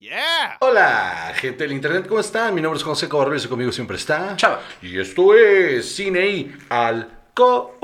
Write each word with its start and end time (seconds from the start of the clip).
Yeah. 0.00 0.58
Hola, 0.60 1.32
gente 1.34 1.64
del 1.64 1.72
internet, 1.72 2.06
¿cómo 2.06 2.20
están? 2.20 2.54
Mi 2.54 2.60
nombre 2.62 2.78
es 2.78 2.84
José 2.84 3.08
Cobarrubias 3.08 3.46
y 3.46 3.48
conmigo 3.48 3.72
siempre 3.72 3.96
está 3.96 4.36
Chava. 4.36 4.60
Y 4.80 4.96
esto 4.96 5.34
es 5.34 5.92
Cine 5.92 6.28
y 6.28 6.56
Alcohol. 6.68 7.74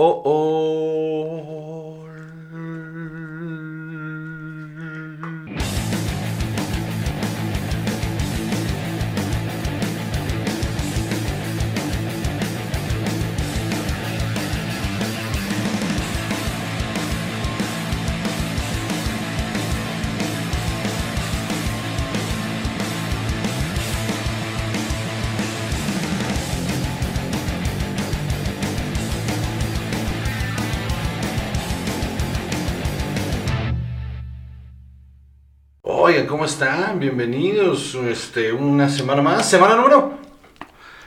Oigan, 36.06 36.26
¿cómo 36.26 36.44
están? 36.44 37.00
Bienvenidos. 37.00 37.94
Este, 37.94 38.52
una 38.52 38.90
semana 38.90 39.22
más. 39.22 39.48
Semana 39.48 39.74
número 39.74 40.18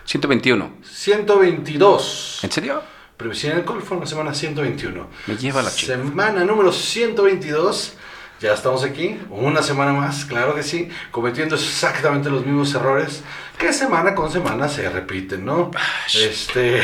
121. 0.05 0.71
122. 0.83 2.39
¿En 2.41 2.51
serio? 2.51 2.81
Previsión 3.15 3.53
de 3.53 3.59
alcohol 3.59 3.83
fue 3.83 3.97
una 3.97 4.07
semana 4.07 4.33
121. 4.33 5.07
Me 5.27 5.37
lleva 5.37 5.61
la 5.61 5.69
chica. 5.69 5.93
Semana 5.93 6.43
número 6.45 6.71
122. 6.71 7.93
Ya 8.39 8.53
estamos 8.53 8.83
aquí, 8.83 9.19
una 9.29 9.61
semana 9.61 9.93
más, 9.93 10.25
claro 10.25 10.55
que 10.55 10.63
sí, 10.63 10.89
cometiendo 11.11 11.53
exactamente 11.53 12.31
los 12.31 12.43
mismos 12.43 12.73
errores 12.73 13.21
que 13.59 13.71
semana 13.73 14.15
con 14.15 14.31
semana 14.31 14.67
se 14.67 14.89
repiten, 14.89 15.45
¿no? 15.45 15.69
Este, 16.15 16.81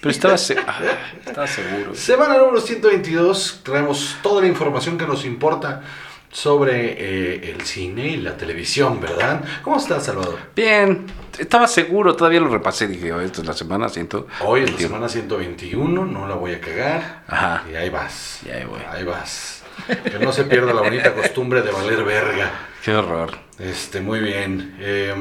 Pero 0.00 0.10
estaba, 0.12 0.38
se- 0.38 0.56
ah, 0.64 0.78
estaba 1.26 1.48
seguro. 1.48 1.96
semana 1.96 2.36
número 2.38 2.60
122, 2.60 3.62
traemos 3.64 4.16
toda 4.22 4.42
la 4.42 4.46
información 4.46 4.96
que 4.96 5.06
nos 5.06 5.24
importa 5.24 5.82
sobre 6.32 6.94
eh, 6.98 7.50
el 7.50 7.60
cine 7.60 8.08
y 8.08 8.16
la 8.16 8.36
televisión, 8.36 9.00
¿verdad? 9.00 9.44
¿Cómo 9.62 9.76
estás, 9.76 10.06
Salvador? 10.06 10.38
Bien, 10.56 11.06
estaba 11.38 11.68
seguro, 11.68 12.16
todavía 12.16 12.40
lo 12.40 12.48
repasé. 12.48 12.88
Dije, 12.88 13.12
oh, 13.12 13.20
esto 13.20 13.42
es 13.42 13.46
la 13.46 13.52
semana, 13.52 13.88
siento. 13.90 14.26
Hoy 14.40 14.62
es 14.62 14.72
la 14.72 14.78
semana 14.78 15.08
121, 15.08 16.06
no 16.06 16.26
la 16.26 16.34
voy 16.34 16.54
a 16.54 16.60
cagar. 16.60 17.22
Ajá. 17.28 17.64
Y 17.70 17.76
ahí 17.76 17.90
vas. 17.90 18.40
Y 18.46 18.50
ahí 18.50 18.64
voy. 18.64 18.80
Ahí 18.90 19.04
vas. 19.04 19.62
Que 20.04 20.18
no 20.18 20.32
se 20.32 20.44
pierda 20.44 20.72
la 20.72 20.80
bonita 20.80 21.14
costumbre 21.14 21.60
de 21.60 21.70
valer 21.70 22.02
verga. 22.02 22.50
Qué 22.82 22.94
horror. 22.94 23.38
Este, 23.58 24.00
muy 24.00 24.20
bien. 24.20 24.74
Eh, 24.80 25.14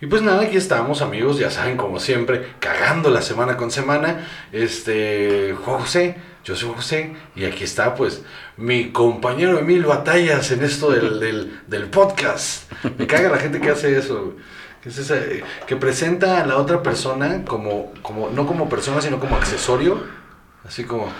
y 0.00 0.06
pues 0.06 0.22
nada, 0.22 0.42
aquí 0.42 0.56
estamos, 0.56 1.02
amigos, 1.02 1.38
ya 1.38 1.50
saben, 1.50 1.76
como 1.76 1.98
siempre, 1.98 2.54
cagando 2.60 3.10
la 3.10 3.20
semana 3.20 3.56
con 3.56 3.72
semana. 3.72 4.28
Este, 4.52 5.56
José, 5.64 6.16
yo 6.48 6.56
soy 6.56 6.72
José, 6.74 7.12
y 7.36 7.44
aquí 7.44 7.64
está, 7.64 7.94
pues, 7.94 8.22
mi 8.56 8.90
compañero 8.90 9.58
Emil 9.58 9.84
Batallas 9.84 10.50
en 10.50 10.64
esto 10.64 10.90
del, 10.90 11.20
del, 11.20 11.60
del 11.66 11.84
podcast. 11.90 12.72
Me 12.96 13.06
caga 13.06 13.28
la 13.28 13.36
gente 13.36 13.60
que 13.60 13.68
hace 13.68 13.98
eso. 13.98 14.34
Eh, 14.86 15.42
que 15.66 15.76
presenta 15.76 16.40
a 16.40 16.46
la 16.46 16.56
otra 16.56 16.82
persona 16.82 17.44
como, 17.44 17.92
como, 18.00 18.30
no 18.30 18.46
como 18.46 18.66
persona, 18.66 19.02
sino 19.02 19.20
como 19.20 19.36
accesorio. 19.36 20.02
Así 20.64 20.84
como, 20.84 21.12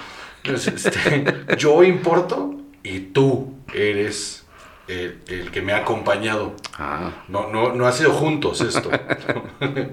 pues, 0.42 0.66
este, 0.66 1.26
yo 1.58 1.84
importo 1.84 2.54
y 2.82 3.00
tú 3.00 3.52
eres 3.74 4.46
el, 4.88 5.18
el 5.28 5.50
que 5.50 5.62
me 5.62 5.72
ha 5.72 5.78
acompañado. 5.78 6.54
Ah, 6.78 7.24
No, 7.28 7.48
no, 7.50 7.72
no 7.74 7.86
ha 7.86 7.92
sido 7.92 8.12
juntos 8.12 8.60
esto. 8.60 8.90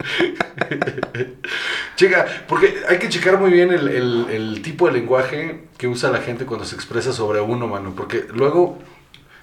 Chica, 1.95 2.25
porque 2.47 2.81
hay 2.89 2.97
que 2.99 3.09
checar 3.09 3.39
muy 3.39 3.51
bien 3.51 3.71
el, 3.71 3.87
el- 3.87 4.27
el 4.29 4.61
tipo 4.61 4.87
de 4.87 4.93
lenguaje 4.93 5.65
que 5.77 5.87
usa 5.87 6.11
la 6.11 6.21
gente 6.21 6.45
cuando 6.45 6.65
se 6.65 6.75
expresa 6.75 7.13
sobre 7.13 7.39
uno, 7.41 7.67
mano. 7.67 7.93
Porque 7.95 8.25
luego, 8.33 8.79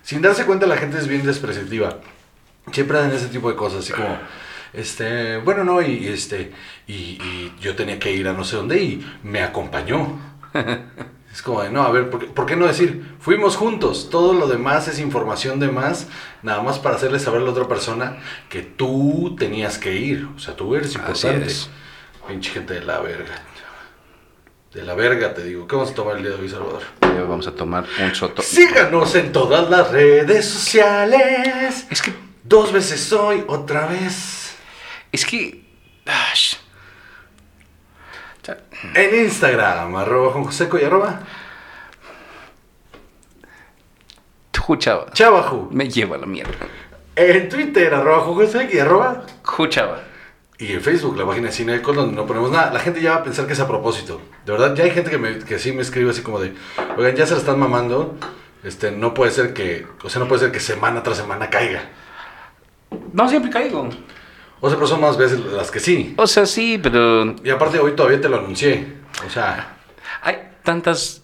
sin 0.03 0.23
darse 0.23 0.45
cuenta, 0.45 0.67
la 0.67 0.77
gente 0.77 0.99
es 0.99 1.09
bien 1.09 1.25
despreciativa. 1.25 1.99
Siempre 2.73 2.99
hacen 2.99 3.13
ese 3.13 3.29
tipo 3.29 3.51
de 3.51 3.57
cosas, 3.57 3.81
así 3.81 3.93
como, 3.93 4.19
este, 4.73 5.39
bueno, 5.39 5.65
no, 5.65 5.83
y 5.83 6.07
este, 6.09 6.53
y, 6.87 6.93
y 6.93 7.53
yo 7.61 7.75
tenía 7.75 7.99
que 7.99 8.13
ir 8.13 8.29
a 8.29 8.33
no 8.33 8.45
sé 8.45 8.57
dónde 8.57 8.83
y 8.83 9.07
me 9.23 9.43
acompañó. 9.43 10.19
Es 11.33 11.41
como 11.41 11.63
de, 11.63 11.71
no, 11.71 11.83
a 11.83 11.91
ver, 11.91 12.11
¿por 12.11 12.21
qué, 12.21 12.27
por 12.27 12.45
qué 12.45 12.57
no 12.57 12.67
decir, 12.67 13.17
fuimos 13.19 13.57
juntos? 13.57 14.11
Todo 14.11 14.35
lo 14.35 14.47
demás 14.47 14.87
es 14.89 14.99
información 14.99 15.59
de 15.61 15.69
más, 15.69 16.09
nada 16.43 16.63
más 16.63 16.79
para 16.79 16.97
hacerle 16.97 17.19
saber 17.19 17.41
a 17.41 17.45
la 17.45 17.51
otra 17.51 17.67
persona 17.67 18.19
que 18.51 18.61
tú 18.61 19.35
tenías 19.39 19.79
que 19.79 19.95
ir. 19.95 20.29
O 20.37 20.39
sea, 20.39 20.55
tú 20.55 20.75
eres 20.75 20.95
importante. 20.95 21.47
es. 21.47 21.71
Pinche 22.29 22.51
gente 22.51 22.75
de 22.75 22.83
la 22.83 23.01
verga. 23.01 23.35
De 24.75 24.83
la 24.83 24.95
verga, 24.95 25.33
te 25.35 25.43
digo. 25.45 25.67
¿Qué 25.67 25.75
vamos 25.75 25.93
a 25.93 25.95
tomar 25.95 26.17
el 26.17 26.23
día 26.23 26.33
de 26.33 26.43
hoy, 26.43 26.49
Salvador? 26.49 26.83
vamos 27.01 27.47
a 27.47 27.53
tomar 27.53 27.85
un 28.03 28.15
soto. 28.15 28.43
Síganos 28.43 29.15
en 29.15 29.33
todas 29.33 29.69
las 29.71 29.91
redes 29.91 30.47
sociales. 30.47 31.87
Es 31.91 32.03
que, 32.03 32.13
Dos 32.45 32.73
veces 32.73 33.13
hoy, 33.13 33.45
otra 33.47 33.87
vez. 33.87 34.55
es 35.13 35.25
que. 35.25 35.65
ah, 36.07 36.33
En 38.95 39.25
Instagram, 39.25 39.95
arroba 39.97 40.33
Juan 40.33 40.45
Joseco 40.45 40.79
y 40.79 40.85
arroba 40.85 41.21
Juchaba. 44.59 45.07
Chavajú. 45.13 45.69
Me 45.73 45.89
lleva 45.89 46.17
la 46.17 46.27
mierda. 46.27 46.53
En 47.17 47.49
Twitter, 47.49 47.93
arroba 47.93 48.21
Juan 48.21 48.35
Joseco 48.37 48.77
y 48.77 48.79
arroba 48.79 49.25
Juchaba. 49.43 50.05
Y 50.59 50.73
en 50.73 50.81
Facebook, 50.81 51.17
la 51.17 51.27
página 51.27 51.49
de 51.49 51.53
Cine 51.53 51.73
Alcohol, 51.75 51.97
donde 51.97 52.15
no 52.15 52.27
ponemos 52.27 52.53
nada. 52.53 52.73
La 52.73 52.79
gente 52.79 53.01
ya 53.01 53.11
va 53.11 53.17
a 53.17 53.25
pensar 53.25 53.47
que 53.47 53.55
es 53.55 53.61
a 53.61 53.67
propósito. 53.67 54.21
De 54.47 54.53
verdad, 54.53 54.75
ya 54.77 54.85
hay 54.85 54.93
gente 54.93 55.11
que, 55.11 55.19
me, 55.19 55.41
que 55.41 55.59
sí 55.59 55.73
me 55.73 55.83
escribe 55.83 56.11
así 56.11 56.23
como 56.23 56.39
de, 56.39 56.55
oigan, 56.97 57.17
ya 57.17 57.27
se 57.27 57.33
la 57.33 57.41
están 57.41 57.59
mamando. 57.59 58.17
Este, 58.63 58.93
no 58.93 59.13
puede 59.13 59.33
ser 59.33 59.55
que, 59.55 59.87
o 60.05 60.09
sea, 60.09 60.21
no 60.21 60.29
puede 60.29 60.43
ser 60.43 60.53
que 60.53 60.61
semana 60.61 61.03
tras 61.03 61.17
semana 61.17 61.51
caiga. 61.51 61.83
No 63.13 63.29
siempre 63.29 63.51
caigo. 63.51 63.89
O 64.65 64.69
sea, 64.69 64.77
pero 64.79 64.87
son 64.87 65.01
más 65.01 65.17
veces 65.17 65.41
las 65.41 65.71
que 65.73 65.81
sí. 65.81 66.15
O 66.17 66.27
sea, 66.29 66.47
sí, 66.47 66.79
pero 66.81 67.35
Y 67.43 67.51
aparte 67.51 67.81
hoy 67.81 67.93
todavía 67.97 68.21
te 68.21 68.29
lo 68.29 68.39
anuncié. 68.39 68.87
O 69.27 69.29
sea, 69.31 69.77
hay 70.23 70.37
tantas. 70.63 71.23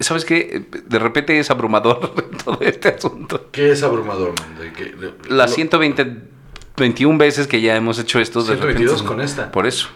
¿Sabes 0.00 0.24
qué? 0.24 0.66
De 0.86 0.98
repente 0.98 1.38
es 1.38 1.50
abrumador 1.50 2.14
todo 2.44 2.58
este 2.60 2.88
asunto. 2.90 3.48
¿qué 3.50 3.72
es 3.72 3.82
abrumador, 3.82 4.34
man? 4.38 4.58
De 4.58 4.72
que- 4.72 4.84
de- 4.96 5.14
Las 5.28 5.50
lo- 5.50 5.56
120, 5.56 6.16
21 6.76 7.18
veces 7.18 7.46
que 7.46 7.60
ya 7.62 7.74
hemos 7.76 7.98
hecho 7.98 8.20
esto. 8.20 8.40
de 8.40 8.48
122 8.56 8.92
repente- 8.92 9.08
con 9.08 9.20
esta. 9.22 9.50
Por 9.50 9.66
eso. 9.66 9.88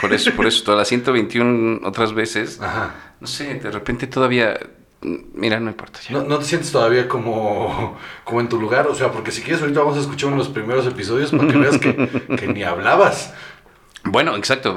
Por 0.00 0.12
eso, 0.14 0.30
por 0.32 0.46
eso. 0.46 0.62
Todas 0.64 0.78
las 0.78 0.88
121 0.88 1.80
otras 1.86 2.14
veces. 2.14 2.60
Ajá. 2.60 2.94
No 3.20 3.26
sé, 3.26 3.54
de 3.54 3.70
repente 3.72 4.06
todavía. 4.06 4.58
Mira, 5.02 5.60
no 5.60 5.70
importa 5.70 6.00
ya. 6.00 6.12
¿No, 6.16 6.24
no 6.24 6.38
te 6.38 6.44
sientes 6.46 6.72
todavía 6.72 7.06
como, 7.08 7.96
como 8.24 8.40
en 8.40 8.48
tu 8.48 8.60
lugar? 8.60 8.86
O 8.88 8.94
sea, 8.94 9.12
porque 9.12 9.30
si 9.30 9.42
quieres 9.42 9.60
ahorita 9.62 9.80
vamos 9.80 9.96
a 9.96 10.00
escuchar 10.00 10.28
uno 10.28 10.36
de 10.38 10.44
los 10.44 10.52
primeros 10.52 10.86
episodios 10.86 11.30
para 11.30 11.46
que 11.46 11.58
veas 11.58 11.78
que, 11.78 11.94
que 12.36 12.48
ni 12.48 12.62
hablabas. 12.62 13.32
Bueno, 14.04 14.34
exacto. 14.36 14.76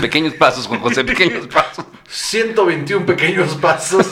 Pequeños 0.00 0.34
pasos, 0.34 0.66
Juan 0.66 0.80
José, 0.80 1.04
pequeños 1.04 1.46
pasos. 1.52 1.84
121 2.08 3.06
pequeños 3.06 3.54
pasos. 3.56 4.06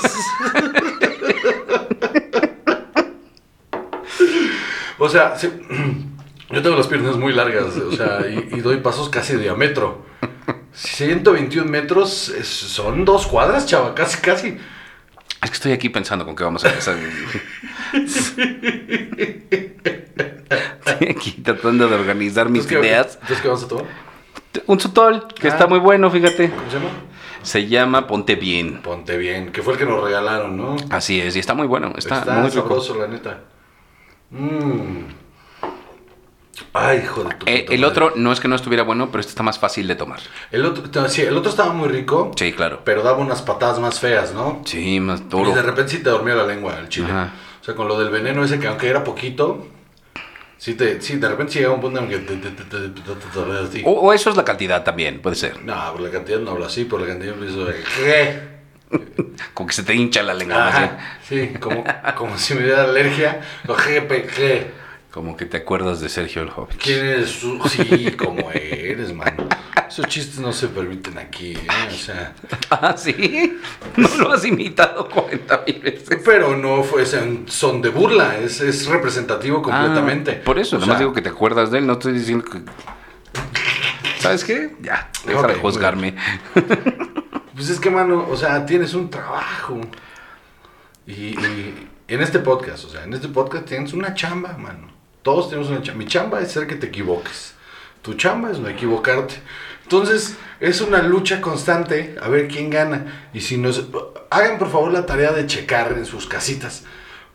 o 4.98 5.08
sea, 5.08 5.36
sí, 5.36 5.48
yo 6.50 6.62
tengo 6.62 6.76
las 6.76 6.86
piernas 6.88 7.16
muy 7.16 7.32
largas, 7.32 7.76
o 7.76 7.92
sea, 7.92 8.20
y, 8.28 8.56
y 8.56 8.60
doy 8.60 8.78
pasos 8.78 9.08
casi 9.08 9.34
de 9.34 9.40
diámetro. 9.44 10.06
121 10.72 11.68
metros 11.70 12.28
es- 12.30 12.46
son 12.48 13.04
dos 13.04 13.26
cuadras, 13.26 13.66
chava, 13.66 13.94
casi, 13.94 14.18
casi. 14.20 14.58
Es 15.42 15.50
que 15.50 15.54
estoy 15.54 15.72
aquí 15.72 15.88
pensando 15.88 16.24
con 16.24 16.34
qué 16.34 16.42
vamos 16.44 16.64
a 16.64 16.68
empezar. 16.68 16.96
Estoy 20.86 21.08
aquí 21.08 21.32
tratando 21.42 21.88
de 21.88 21.94
organizar 21.94 22.48
mis 22.48 22.62
Entonces, 22.64 22.80
¿qué- 22.80 22.86
ideas. 22.88 23.14
Entonces, 23.20 23.40
¿qué 23.40 23.48
vamos 23.48 23.64
a 23.64 23.68
tomar? 23.68 23.84
Un 24.66 24.80
sotol 24.80 25.26
que 25.34 25.48
Ah. 25.48 25.50
está 25.50 25.66
muy 25.66 25.78
bueno, 25.78 26.10
fíjate. 26.10 26.50
¿Cómo 26.50 26.70
se 26.70 26.76
llama? 26.78 26.90
Se 27.42 27.66
llama 27.68 28.06
Ponte 28.06 28.34
Bien. 28.34 28.82
Ponte 28.82 29.16
bien, 29.16 29.52
que 29.52 29.62
fue 29.62 29.74
el 29.74 29.78
que 29.78 29.84
nos 29.86 30.02
regalaron, 30.02 30.56
¿no? 30.56 30.76
Así 30.90 31.20
es, 31.20 31.36
y 31.36 31.38
está 31.38 31.54
muy 31.54 31.66
bueno. 31.66 31.92
Está, 31.96 32.18
Está, 32.20 32.32
muy 32.34 32.48
rico. 32.50 32.62
sabroso, 32.62 32.98
la 32.98 33.06
neta. 33.06 33.40
Mmm. 34.30 35.04
Ay, 36.72 36.98
hijo 37.04 37.24
de 37.24 37.34
tu 37.34 37.46
Eh, 37.46 37.60
puta 37.60 37.74
el 37.74 37.80
madre. 37.80 37.84
otro 37.92 38.12
no 38.16 38.32
es 38.32 38.40
que 38.40 38.48
no 38.48 38.56
estuviera 38.56 38.82
bueno, 38.84 39.08
pero 39.10 39.20
este 39.20 39.30
está 39.30 39.42
más 39.42 39.58
fácil 39.58 39.86
de 39.86 39.94
tomar. 39.96 40.20
El 40.50 40.64
otro, 40.66 41.08
sí, 41.08 41.22
el 41.22 41.36
otro 41.36 41.50
estaba 41.50 41.72
muy 41.72 41.88
rico, 41.88 42.32
Sí, 42.36 42.52
claro. 42.52 42.80
pero 42.84 43.02
daba 43.02 43.18
unas 43.18 43.42
patadas 43.42 43.78
más 43.78 44.00
feas, 44.00 44.32
¿no? 44.34 44.62
Sí, 44.64 45.00
más 45.00 45.20
Y 45.20 45.24
duro. 45.24 45.52
de 45.54 45.62
repente 45.62 45.92
sí 45.92 46.02
te 46.02 46.10
dormía 46.10 46.34
la 46.34 46.46
lengua 46.46 46.78
el 46.78 46.88
chile. 46.88 47.08
Ajá. 47.10 47.32
O 47.60 47.64
sea, 47.64 47.74
con 47.74 47.86
lo 47.88 47.98
del 47.98 48.10
veneno 48.10 48.42
ese 48.44 48.58
que 48.58 48.66
aunque 48.66 48.88
era 48.88 49.04
poquito, 49.04 49.66
sí, 50.56 50.74
te, 50.74 51.00
sí 51.02 51.16
de 51.16 51.28
repente 51.28 51.52
sí 51.52 51.58
llegaba 51.58 51.74
un 51.76 51.80
punto 51.82 52.00
en 52.00 52.08
que 52.08 52.18
te, 52.18 52.36
te, 52.36 52.50
te. 52.50 53.82
O, 53.84 53.90
o 53.90 54.12
eso 54.12 54.30
es 54.30 54.36
la 54.36 54.44
cantidad 54.44 54.82
también, 54.84 55.20
puede 55.20 55.36
ser. 55.36 55.62
No, 55.64 55.92
por 55.92 56.00
la 56.00 56.10
cantidad 56.10 56.38
no 56.38 56.52
hablo 56.52 56.66
así, 56.66 56.84
por 56.84 57.00
la 57.00 57.06
cantidad 57.08 57.34
empiezo 57.34 57.64
de... 57.64 57.74
¿Qué? 57.96 58.58
Como 59.52 59.66
que 59.66 59.74
se 59.74 59.82
te 59.82 59.94
hincha 59.94 60.22
la 60.22 60.32
lengua. 60.32 60.68
Ajá, 60.68 60.98
sí, 61.28 61.50
como, 61.60 61.84
como 62.16 62.38
si 62.38 62.54
me 62.54 62.62
diera 62.62 62.84
alergia. 62.84 63.40
O 63.66 63.74
GPG. 63.74 64.77
Como 65.10 65.36
que 65.36 65.46
te 65.46 65.56
acuerdas 65.56 66.00
de 66.00 66.08
Sergio 66.08 66.42
el 66.42 66.50
Hobbit. 66.54 66.76
¿Quién 66.80 66.98
eres? 67.04 67.40
Sí, 67.70 68.12
como 68.12 68.50
eres, 68.50 69.12
mano. 69.14 69.48
Esos 69.88 70.06
chistes 70.06 70.38
no 70.38 70.52
se 70.52 70.68
permiten 70.68 71.16
aquí, 71.16 71.52
¿eh? 71.52 71.66
O 71.88 71.94
sea. 71.94 72.34
Ah, 72.70 72.94
sí. 72.96 73.58
No 73.96 74.08
lo 74.18 74.32
has 74.34 74.44
imitado 74.44 75.08
40 75.08 75.64
mil 75.66 75.80
veces. 75.80 76.20
Pero 76.22 76.54
no 76.54 76.82
fue, 76.82 77.06
son 77.06 77.80
de 77.80 77.88
burla, 77.88 78.36
es, 78.36 78.60
es 78.60 78.86
representativo 78.86 79.62
completamente. 79.62 80.40
Ah, 80.42 80.44
por 80.44 80.58
eso, 80.58 80.76
O 80.76 80.80
sea, 80.84 80.98
digo 80.98 81.14
que 81.14 81.22
te 81.22 81.30
acuerdas 81.30 81.70
de 81.70 81.78
él, 81.78 81.86
no 81.86 81.94
estoy 81.94 82.12
diciendo 82.12 82.44
que. 82.44 82.60
¿Sabes 84.18 84.44
qué? 84.44 84.76
Ya, 84.82 85.10
deja 85.26 85.46
de 85.46 85.54
Ok, 85.54 85.60
juzgarme. 85.60 86.14
Pues 87.54 87.70
es 87.70 87.80
que, 87.80 87.90
mano, 87.90 88.24
o 88.30 88.36
sea, 88.36 88.64
tienes 88.64 88.94
un 88.94 89.10
trabajo. 89.10 89.80
Y, 91.08 91.12
y 91.12 91.88
en 92.06 92.20
este 92.20 92.38
podcast, 92.38 92.84
o 92.84 92.88
sea, 92.88 93.02
en 93.02 93.12
este 93.14 93.26
podcast 93.26 93.64
tienes 93.64 93.92
una 93.94 94.14
chamba, 94.14 94.56
mano. 94.56 94.97
Todos 95.28 95.50
tenemos 95.50 95.68
una 95.70 95.82
chamba. 95.82 95.98
Mi 95.98 96.06
chamba 96.06 96.40
es 96.40 96.52
ser 96.52 96.66
que 96.66 96.74
te 96.76 96.86
equivoques. 96.86 97.52
Tu 98.00 98.14
chamba 98.14 98.50
es 98.50 98.58
no 98.58 98.68
equivocarte. 98.68 99.34
Entonces, 99.82 100.36
es 100.58 100.80
una 100.80 101.02
lucha 101.02 101.42
constante 101.42 102.16
a 102.22 102.28
ver 102.28 102.48
quién 102.48 102.70
gana. 102.70 103.28
Y 103.34 103.42
si 103.42 103.58
nos... 103.58 103.84
Hagan 104.30 104.56
por 104.58 104.70
favor 104.70 104.90
la 104.90 105.04
tarea 105.04 105.32
de 105.32 105.46
checar 105.46 105.92
en 105.98 106.06
sus 106.06 106.26
casitas. 106.26 106.84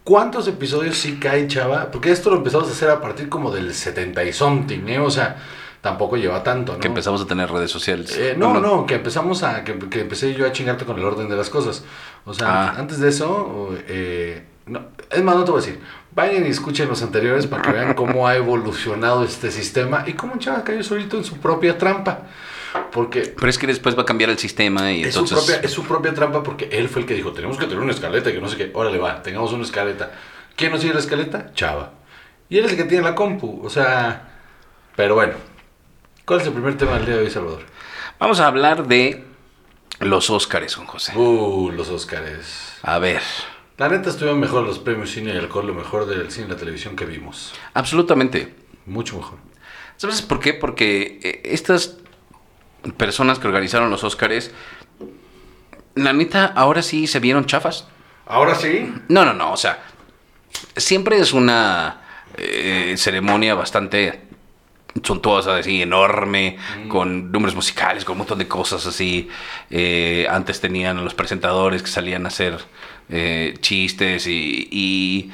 ¿Cuántos 0.04 0.48
episodios 0.48 0.98
sí 0.98 1.20
cae, 1.20 1.48
chava? 1.48 1.92
Porque 1.92 2.12
esto 2.12 2.32
lo 2.32 2.38
empezamos 2.38 2.68
a 2.68 2.72
hacer 2.72 2.90
a 2.90 3.00
partir 3.00 3.30
como 3.30 3.52
del 3.52 3.74
70 3.76 4.24
y 4.24 4.34
something, 4.34 4.88
¿eh? 4.88 4.98
O 5.00 5.12
sea, 5.12 5.38
tampoco 5.82 6.18
lleva 6.18 6.42
tanto, 6.44 6.74
¿no? 6.74 6.80
Que 6.80 6.88
empezamos 6.88 7.22
a 7.22 7.28
tener 7.28 7.52
redes 7.52 7.70
sociales. 7.70 8.16
Eh, 8.18 8.34
no, 8.36 8.60
no, 8.60 8.86
que 8.88 8.96
empezamos 8.96 9.44
a. 9.44 9.64
Que, 9.64 9.78
que 9.78 10.02
empecé 10.02 10.34
yo 10.34 10.48
a 10.48 10.52
chingarte 10.52 10.84
con 10.86 10.98
el 10.98 11.06
orden 11.06 11.30
de 11.30 11.36
las 11.36 11.50
cosas. 11.52 11.84
O 12.26 12.34
sea, 12.34 12.48
Ah. 12.70 12.76
antes 12.80 13.00
de 13.00 13.10
eso. 13.10 13.70
eh, 13.88 14.46
no, 14.66 14.82
es 15.12 15.22
más, 15.24 15.36
no 15.36 15.44
te 15.44 15.52
voy 15.52 15.62
a 15.62 15.66
decir. 15.66 15.80
Vayan 16.16 16.46
y 16.46 16.50
escuchen 16.50 16.88
los 16.88 17.02
anteriores 17.02 17.48
para 17.48 17.64
que 17.64 17.72
vean 17.72 17.94
cómo 17.96 18.28
ha 18.28 18.36
evolucionado 18.36 19.24
este 19.24 19.50
sistema 19.52 20.04
y 20.06 20.14
cómo 20.14 20.38
Chava 20.38 20.64
cayó 20.64 20.84
solito 20.84 21.18
en 21.18 21.24
su 21.24 21.38
propia 21.38 21.78
trampa. 21.78 22.28
Porque 22.92 23.34
Pero 23.36 23.50
es 23.50 23.58
que 23.58 23.68
después 23.68 23.98
va 23.98 24.04
a 24.04 24.06
cambiar 24.06 24.30
el 24.30 24.38
sistema 24.38 24.92
y 24.92 25.04
es, 25.04 25.14
su 25.14 25.22
entonces. 25.22 25.46
propia, 25.46 25.66
es 25.68 25.72
su 25.72 25.84
propia 25.84 26.14
trampa 26.14 26.44
porque 26.44 26.70
él 26.72 26.90
fue 26.90 27.02
el 27.02 27.08
que 27.08 27.14
dijo: 27.16 27.32
Tenemos 27.32 27.58
que 27.58 27.66
tener 27.66 27.80
una 27.80 27.92
escaleta 27.94 28.32
que 28.32 28.40
no 28.40 28.48
sé 28.48 28.58
qué. 28.58 28.72
Órale, 28.74 28.98
va, 28.98 29.22
tengamos 29.24 29.54
una 29.54 29.64
escaleta. 29.64 30.12
¿Quién 30.56 30.72
nos 30.72 30.82
sigue 30.82 30.94
la 30.94 31.00
escaleta? 31.00 31.52
Chava. 31.54 31.94
Y 32.50 32.58
él 32.58 32.66
es 32.66 32.72
el 32.72 32.78
que 32.78 32.84
tiene 32.84 33.04
la 33.04 33.16
compu. 33.16 33.62
O 33.64 33.70
sea. 33.70 34.30
Pero 34.96 35.16
bueno. 35.16 35.34
¿Cuál 36.26 36.42
es 36.42 36.48
el 36.48 36.54
primer 36.54 36.78
tema 36.78 36.94
del 36.94 37.06
día 37.06 37.16
de 37.16 37.24
hoy, 37.24 37.30
Salvador? 37.32 37.64
Vamos 38.20 38.40
a 38.40 38.48
hablar 38.48 38.88
de 38.88 39.24
los 40.00 40.30
Óscares, 40.30 40.76
Juan 40.76 40.88
José. 40.88 41.18
Uh, 41.18 41.72
los 41.72 41.90
Óscares. 41.90 42.76
A 42.82 43.00
ver. 43.00 43.22
La 43.78 43.90
neta 43.90 44.10
estuvieron 44.10 44.40
mejor 44.40 44.64
los 44.64 44.80
premios 44.80 45.12
cine 45.12 45.34
y 45.34 45.38
alcohol, 45.38 45.68
lo 45.68 45.74
mejor 45.74 46.06
del 46.06 46.30
cine 46.32 46.48
y 46.48 46.50
la 46.52 46.58
televisión 46.58 46.96
que 46.96 47.06
vimos. 47.06 47.54
Absolutamente. 47.74 48.54
Mucho 48.86 49.18
mejor. 49.18 49.40
¿Sabes 49.98 50.22
por 50.22 50.40
qué? 50.40 50.54
Porque 50.54 51.20
eh, 51.24 51.42
estas 51.46 51.98
personas 52.98 53.40
que 53.40 53.48
organizaron 53.48 53.90
los 53.90 54.04
Óscares, 54.04 54.54
la 55.96 56.14
neta, 56.14 56.46
ahora 56.46 56.82
sí 56.82 57.08
se 57.08 57.20
vieron 57.20 57.46
chafas. 57.46 57.88
Ahora 58.26 58.56
sí. 58.56 58.94
No, 59.10 59.26
no, 59.26 59.34
no, 59.34 59.52
o 59.52 59.58
sea, 59.58 59.84
siempre 60.76 61.20
es 61.20 61.34
una 61.34 62.02
eh, 62.38 62.96
ceremonia 62.98 63.56
bastante 63.56 64.22
suntuosa, 65.02 65.58
así, 65.58 65.82
enorme, 65.82 66.58
con 66.88 67.32
números 67.32 67.56
musicales, 67.56 68.06
con 68.06 68.14
un 68.14 68.20
montón 68.20 68.38
de 68.38 68.48
cosas 68.48 68.86
así. 68.86 69.28
Eh, 69.70 70.28
antes 70.30 70.62
tenían 70.62 70.98
a 70.98 71.02
los 71.02 71.16
presentadores 71.16 71.82
que 71.82 71.90
salían 71.90 72.26
a 72.26 72.28
hacer 72.28 72.60
eh, 73.10 73.56
chistes 73.60 74.28
y, 74.28 74.68
y 74.72 75.32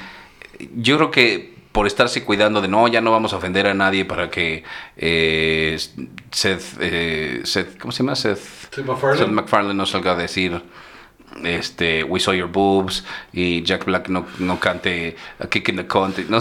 yo 0.76 0.96
creo 0.96 1.10
que 1.10 1.60
por 1.72 1.86
estarse 1.86 2.24
cuidando 2.24 2.60
de 2.60 2.68
no, 2.68 2.88
ya 2.88 3.00
no 3.00 3.12
vamos 3.12 3.32
a 3.32 3.36
ofender 3.36 3.66
a 3.66 3.74
nadie 3.74 4.04
para 4.04 4.28
que 4.30 4.64
eh, 4.96 5.78
Seth, 6.30 6.76
eh, 6.80 7.42
Seth, 7.44 7.78
¿cómo 7.78 7.92
se 7.92 8.02
llama? 8.02 8.16
Seth, 8.16 8.40
Seth 8.74 8.84
MacFarlane. 8.84 9.18
Seth 9.18 9.28
MacFarlane 9.30 9.74
no 9.74 9.86
salga 9.86 10.12
a 10.12 10.16
decir 10.16 10.60
este 11.44 12.02
We 12.02 12.18
Saw 12.18 12.34
Your 12.34 12.50
Boobs 12.50 13.04
y 13.32 13.62
Jack 13.62 13.84
Black 13.84 14.08
no, 14.08 14.26
no 14.40 14.58
cante 14.58 15.16
A 15.38 15.46
Kick 15.46 15.68
in 15.68 15.76
the 15.76 15.86
Country. 15.86 16.26
¿no? 16.28 16.40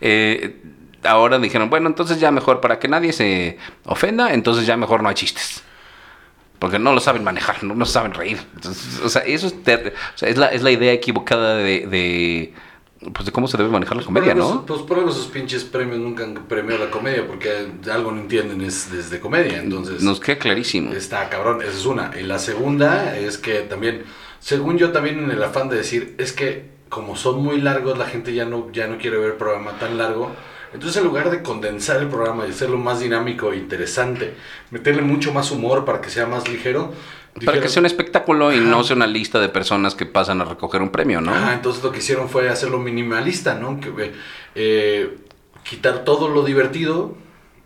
Eh, 0.00 0.60
ahora 1.04 1.38
dijeron, 1.38 1.70
bueno, 1.70 1.86
entonces 1.86 2.18
ya 2.18 2.32
mejor, 2.32 2.60
para 2.60 2.78
que 2.80 2.88
nadie 2.88 3.12
se 3.12 3.58
ofenda, 3.84 4.34
entonces 4.34 4.66
ya 4.66 4.76
mejor 4.76 5.02
no 5.02 5.08
hay 5.08 5.14
chistes. 5.14 5.62
Porque 6.60 6.78
no 6.78 6.92
lo 6.92 7.00
saben 7.00 7.24
manejar, 7.24 7.64
no, 7.64 7.74
no 7.74 7.84
saben 7.86 8.12
reír. 8.14 8.38
Entonces, 8.54 9.00
o 9.02 9.08
sea, 9.08 9.22
eso 9.22 9.48
es, 9.48 9.62
ter- 9.64 9.94
o 10.14 10.18
sea, 10.18 10.28
es, 10.28 10.36
la, 10.36 10.46
es 10.48 10.62
la 10.62 10.70
idea 10.70 10.92
equivocada 10.92 11.56
de, 11.56 11.86
de, 11.88 12.52
pues, 13.12 13.24
de 13.24 13.32
cómo 13.32 13.48
se 13.48 13.56
debe 13.56 13.70
manejar 13.70 13.96
la 13.96 14.04
comedia, 14.04 14.34
¿no? 14.34 14.66
Pues 14.66 14.82
por 14.82 14.98
algo 14.98 15.10
esos 15.10 15.26
pinches 15.28 15.64
premios 15.64 15.98
nunca 15.98 16.22
han 16.22 16.34
premiado 16.34 16.84
la 16.84 16.90
comedia, 16.90 17.26
porque 17.26 17.50
algo 17.90 18.12
no 18.12 18.20
entienden 18.20 18.60
es 18.60 18.92
desde 18.92 19.18
comedia. 19.20 19.58
Entonces, 19.62 20.02
Nos 20.02 20.20
queda 20.20 20.38
clarísimo. 20.38 20.92
está 20.92 21.28
cabrón, 21.30 21.62
esa 21.62 21.70
es 21.72 21.86
una. 21.86 22.12
Y 22.20 22.24
la 22.24 22.38
segunda 22.38 23.16
es 23.18 23.38
que 23.38 23.60
también, 23.62 24.04
según 24.38 24.76
yo 24.76 24.92
también 24.92 25.18
en 25.24 25.30
el 25.30 25.42
afán 25.42 25.70
de 25.70 25.76
decir, 25.76 26.14
es 26.18 26.32
que 26.32 26.78
como 26.90 27.16
son 27.16 27.42
muy 27.42 27.60
largos, 27.60 27.96
la 27.96 28.06
gente 28.06 28.34
ya 28.34 28.44
no, 28.44 28.70
ya 28.72 28.86
no 28.86 28.98
quiere 28.98 29.16
ver 29.16 29.38
programa 29.38 29.78
tan 29.78 29.96
largo. 29.96 30.30
Entonces, 30.72 30.98
en 30.98 31.04
lugar 31.04 31.30
de 31.30 31.42
condensar 31.42 32.00
el 32.00 32.08
programa 32.08 32.46
y 32.46 32.50
hacerlo 32.50 32.78
más 32.78 33.00
dinámico 33.00 33.52
e 33.52 33.56
interesante, 33.56 34.34
meterle 34.70 35.02
mucho 35.02 35.32
más 35.32 35.50
humor 35.50 35.84
para 35.84 36.00
que 36.00 36.10
sea 36.10 36.26
más 36.26 36.48
ligero. 36.48 36.92
Para 37.44 37.60
que 37.60 37.68
sea 37.68 37.80
un 37.80 37.86
espectáculo 37.86 38.52
y 38.52 38.60
no 38.60 38.82
sea 38.84 38.96
una 38.96 39.06
lista 39.06 39.40
de 39.40 39.48
personas 39.48 39.94
que 39.94 40.06
pasan 40.06 40.40
a 40.40 40.44
recoger 40.44 40.82
un 40.82 40.90
premio, 40.90 41.20
¿no? 41.20 41.32
Ajá, 41.32 41.54
entonces 41.54 41.82
lo 41.82 41.92
que 41.92 41.98
hicieron 41.98 42.28
fue 42.28 42.48
hacerlo 42.48 42.78
minimalista, 42.78 43.54
¿no? 43.54 43.80
Que, 43.80 44.12
eh, 44.54 45.16
quitar 45.64 46.04
todo 46.04 46.28
lo 46.28 46.44
divertido, 46.44 47.16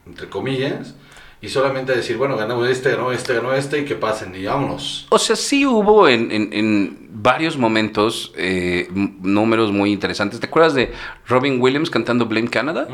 entre 0.07 0.29
comillas, 0.29 0.95
y 1.45 1.49
solamente 1.49 1.95
decir, 1.95 2.17
bueno, 2.17 2.37
ganamos 2.37 2.69
este, 2.69 2.91
ganó 2.93 3.13
este, 3.13 3.35
ganó 3.35 3.53
este, 3.55 3.81
y 3.81 3.85
que 3.85 3.95
pasen, 3.97 4.35
y 4.35 4.45
vámonos. 4.45 5.07
O 5.11 5.19
sea, 5.19 5.37
sí 5.37 5.67
hubo 5.67 6.09
en, 6.09 6.31
en- 6.33 6.53
en 6.53 7.09
varios 7.13 7.57
momentos 7.57 8.33
eh, 8.37 8.89
números 8.93 9.71
muy 9.73 9.93
interesantes. 9.93 10.41
¿Te 10.41 10.47
acuerdas 10.47 10.75
de 10.75 10.93
Robin 11.27 11.61
Williams 11.61 11.91
cantando 11.91 12.27
Blame 12.27 12.49
Canada? 12.49 12.89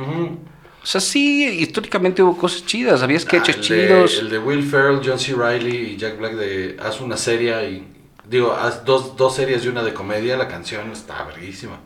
O 0.82 0.86
sea, 0.86 1.00
sí, 1.00 1.44
históricamente 1.46 2.22
hubo 2.22 2.36
cosas 2.36 2.64
chidas, 2.64 3.02
había 3.02 3.20
sketches 3.20 3.56
Ah, 3.56 3.58
el 3.60 3.68
de- 3.68 3.86
chidos. 3.86 4.18
el 4.18 4.30
de 4.30 4.38
Will 4.38 4.62
Ferrell, 4.62 5.00
John 5.04 5.18
C. 5.18 5.34
Reilly 5.34 5.76
y 5.92 5.96
Jack 5.96 6.18
Black 6.18 6.32
de 6.34 6.76
haz 6.82 7.00
una 7.00 7.16
serie 7.18 7.70
y 7.70 7.84
digo, 8.28 8.52
haz 8.52 8.84
dos, 8.84 9.16
dos 9.16 9.34
series 9.36 9.64
y 9.64 9.68
una 9.68 9.82
de 9.82 9.92
comedia, 9.92 10.36
la 10.36 10.48
canción 10.48 10.90
está 10.90 11.22
verguísima. 11.24 11.80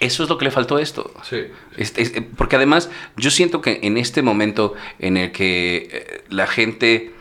Eso 0.00 0.22
es 0.22 0.28
lo 0.28 0.36
que 0.36 0.44
le 0.44 0.50
faltó 0.50 0.76
a 0.76 0.82
esto. 0.82 1.10
Sí. 1.22 1.46
Este, 1.76 2.22
porque 2.22 2.56
además 2.56 2.90
yo 3.16 3.30
siento 3.30 3.60
que 3.60 3.80
en 3.82 3.96
este 3.96 4.22
momento 4.22 4.74
en 4.98 5.16
el 5.16 5.32
que 5.32 5.88
eh, 5.90 6.24
la 6.28 6.46
gente 6.46 7.12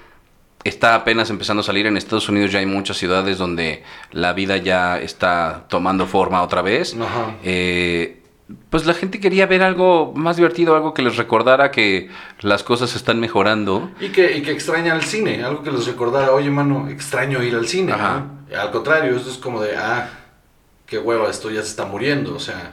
está 0.65 0.95
apenas 0.95 1.29
empezando 1.29 1.61
a 1.61 1.63
salir 1.63 1.85
en 1.85 1.95
Estados 1.95 2.27
Unidos, 2.27 2.51
ya 2.51 2.59
hay 2.59 2.65
muchas 2.65 2.97
ciudades 2.97 3.37
donde 3.37 3.83
la 4.11 4.33
vida 4.33 4.57
ya 4.57 4.99
está 4.99 5.65
tomando 5.69 6.07
forma 6.07 6.41
otra 6.41 6.61
vez. 6.61 6.95
Ajá. 6.95 7.35
Eh, 7.43 8.21
pues 8.69 8.85
la 8.85 8.93
gente 8.93 9.19
quería 9.19 9.45
ver 9.47 9.63
algo 9.63 10.11
más 10.15 10.35
divertido, 10.35 10.75
algo 10.75 10.93
que 10.93 11.01
les 11.01 11.17
recordara 11.17 11.71
que 11.71 12.09
las 12.41 12.63
cosas 12.63 12.95
están 12.95 13.19
mejorando. 13.19 13.91
Y 13.99 14.09
que, 14.09 14.37
y 14.37 14.41
que 14.41 14.51
extraña 14.51 14.95
el 14.95 15.03
cine, 15.03 15.43
algo 15.43 15.63
que 15.63 15.71
les 15.71 15.85
recordara, 15.87 16.31
oye 16.31 16.49
mano, 16.51 16.89
extraño 16.89 17.41
ir 17.41 17.55
al 17.55 17.67
cine. 17.67 17.93
Ajá. 17.93 18.25
¿no? 18.51 18.59
Al 18.59 18.71
contrario, 18.71 19.15
esto 19.15 19.29
es 19.29 19.37
como 19.37 19.61
de, 19.61 19.75
ah, 19.77 20.09
qué 20.85 20.97
hueva, 20.99 21.29
esto 21.29 21.49
ya 21.51 21.61
se 21.61 21.69
está 21.69 21.85
muriendo. 21.85 22.35
O 22.35 22.39
sea, 22.39 22.71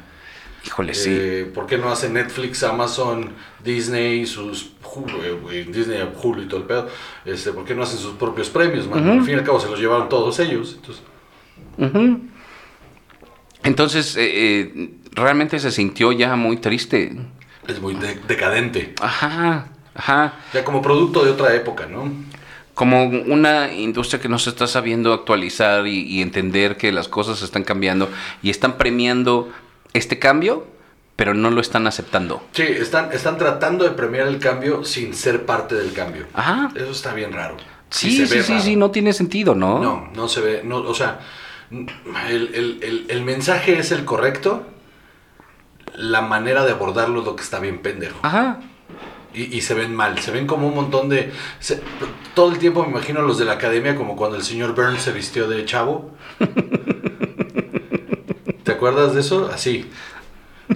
Híjole, 0.64 0.95
sí. 0.95 1.11
eh, 1.12 1.50
¿por 1.52 1.66
qué 1.66 1.76
no 1.78 1.90
hace 1.90 2.09
Netflix, 2.09 2.62
Amazon, 2.62 3.33
Disney, 3.64 4.26
sus 4.26 4.73
eh, 5.23 5.66
Disney, 5.73 6.00
Hulu 6.23 6.42
y 6.42 6.47
todo 6.47 6.61
el 6.61 6.66
pedo? 6.66 6.88
Este, 7.25 7.52
¿Por 7.52 7.64
qué 7.64 7.75
no 7.75 7.83
hacen 7.83 7.99
sus 7.99 8.14
propios 8.14 8.49
premios? 8.49 8.87
Ujú. 8.87 8.97
Al 8.99 9.23
fin 9.25 9.35
y 9.35 9.38
al 9.38 9.45
cabo 9.45 9.59
se 9.59 9.69
los 9.69 9.78
llevaron 9.81 10.09
todos 10.09 10.38
ellos. 10.38 10.76
Entonces. 10.78 11.02
Entonces, 13.64 14.16
eh, 14.16 14.31
eh, 14.75 14.90
realmente 15.12 15.59
se 15.59 15.71
sintió 15.71 16.12
ya 16.12 16.37
muy 16.37 16.57
triste. 16.57 17.12
es 17.66 17.81
muy 17.81 17.95
de- 17.95 18.16
decadente. 18.26 18.95
Ajá, 19.00 19.69
ajá. 19.95 20.35
Ya 20.52 20.64
como 20.64 20.83
producto 20.83 21.25
de 21.25 21.31
otra 21.31 21.54
época, 21.54 21.87
¿no? 21.87 22.12
Como 22.75 23.05
una 23.05 23.73
industria 23.73 24.21
que 24.21 24.29
no 24.29 24.38
se 24.38 24.50
está 24.50 24.67
sabiendo 24.67 25.12
actualizar 25.12 25.87
y, 25.87 26.02
y 26.02 26.23
entender 26.23 26.76
que 26.79 26.91
las 26.91 27.07
cosas 27.09 27.43
están 27.43 27.64
cambiando 27.64 28.09
y 28.43 28.49
están 28.50 28.79
premiando 28.79 29.52
este 29.93 30.19
cambio, 30.19 30.67
pero 31.17 31.35
no 31.35 31.50
lo 31.50 31.61
están 31.61 31.87
aceptando. 31.87 32.43
Sí, 32.52 32.62
están, 32.62 33.12
están 33.12 33.37
tratando 33.37 33.85
de 33.85 33.91
premiar 33.91 34.26
el 34.26 34.38
cambio 34.38 34.85
sin 34.85 35.12
ser 35.14 35.45
parte 35.45 35.75
del 35.75 35.93
cambio. 35.93 36.26
Ajá. 36.33 36.71
Eso 36.75 36.91
está 36.91 37.12
bien 37.12 37.33
raro. 37.33 37.57
Sí, 37.91 38.11
sí, 38.11 38.26
sí, 38.26 38.41
raro. 38.41 38.62
sí, 38.62 38.76
no 38.76 38.91
tiene 38.91 39.12
sentido, 39.12 39.55
¿no? 39.55 39.79
No, 39.79 40.11
no 40.14 40.26
se 40.29 40.41
ve, 40.41 40.62
no, 40.64 40.79
o 40.79 40.95
sea, 40.95 41.21
el, 41.71 42.55
el- 42.55 42.79
el- 42.83 43.05
el 43.09 43.23
mensaje 43.23 43.79
es 43.79 43.93
el 43.93 44.07
correcto, 44.07 44.67
la 45.95 46.23
manera 46.23 46.64
de 46.64 46.73
abordarlo 46.73 47.21
es 47.21 47.26
lo 47.26 47.37
que 47.37 47.43
está 47.43 47.59
bien 47.61 47.81
pendejo. 47.83 48.19
Ajá. 48.23 48.61
Y, 49.35 49.57
y 49.57 49.61
se 49.62 49.75
ven 49.75 49.95
mal, 49.95 50.19
se 50.19 50.31
ven 50.31 50.47
como 50.47 50.69
un 50.69 50.75
montón 50.75 51.09
de... 51.09 51.33
se- 51.59 51.81
todo 52.35 52.53
el 52.53 52.59
tiempo 52.59 52.83
me 52.85 52.91
imagino 52.91 53.23
los 53.23 53.39
de 53.39 53.45
la 53.47 53.53
academia 53.53 53.95
como 53.97 54.15
cuando 54.17 54.37
el 54.37 54.43
señor 54.43 54.75
Burns 54.75 55.03
se 55.03 55.12
vistió 55.12 55.49
de 55.49 55.65
chavo. 55.65 56.15
¿Te 58.65 58.73
acuerdas 58.73 59.15
de 59.15 59.21
eso? 59.21 59.51
Así. 59.53 59.87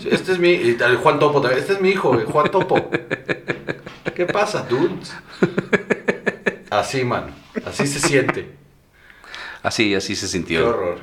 Sí, 0.01 0.09
Este 0.11 0.33
es 0.33 0.39
mi... 0.39 0.51
el 0.55 0.97
Juan 0.97 1.19
Topo 1.19 1.41
también. 1.41 1.61
Este 1.61 1.75
es 1.75 1.81
mi 1.81 1.91
hijo, 1.91 2.19
Juan 2.27 2.51
Topo. 2.51 2.91
¿Qué 4.15 4.27
pasa, 4.27 4.67
dudes? 4.69 5.15
Así, 6.71 7.05
mano. 7.05 7.29
Así 7.65 7.87
se 7.87 8.01
siente. 8.01 8.51
Así, 9.63 9.95
así 9.95 10.15
se 10.17 10.27
Qué 10.27 10.33
sintió. 10.33 10.69
horror. 10.69 10.99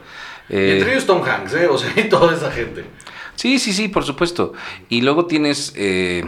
Eh, 0.50 0.67
y 0.75 0.77
entre 0.79 0.91
ellos 0.93 1.05
Tom 1.05 1.24
Hanks, 1.24 1.53
¿eh? 1.53 1.67
O 1.67 1.77
sea, 1.77 1.91
y 1.95 2.10
toda 2.10 2.36
esa 2.36 2.51
gente. 2.51 2.83
Sí, 3.36 3.60
sí, 3.60 3.74
sí, 3.74 3.88
por 3.88 4.03
supuesto. 4.03 4.53
Y 4.89 5.01
luego 5.01 5.25
tienes 5.25 5.74
eh, 5.75 6.24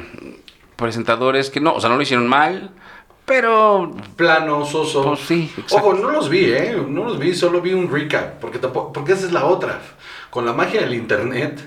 presentadores 0.76 1.50
que 1.50 1.60
no, 1.60 1.74
o 1.74 1.80
sea, 1.80 1.90
no 1.90 1.96
lo 1.96 2.02
hicieron 2.02 2.28
mal, 2.28 2.72
pero 3.26 3.92
Plano, 4.16 4.66
soso. 4.66 5.04
Pues 5.04 5.22
sí, 5.22 5.52
exacto. 5.58 5.88
Ojo, 5.88 5.94
no 5.96 6.12
los 6.12 6.30
vi, 6.30 6.46
¿eh? 6.46 6.78
No 6.88 7.06
los 7.06 7.18
vi, 7.18 7.34
solo 7.34 7.60
vi 7.60 7.74
un 7.74 7.92
recap. 7.92 8.40
Porque, 8.40 8.60
tampoco, 8.60 8.94
porque 8.94 9.14
esa 9.14 9.26
es 9.26 9.32
la 9.32 9.46
otra. 9.46 9.82
Con 10.30 10.46
la 10.46 10.54
magia 10.54 10.82
del 10.82 10.94
internet, 10.94 11.60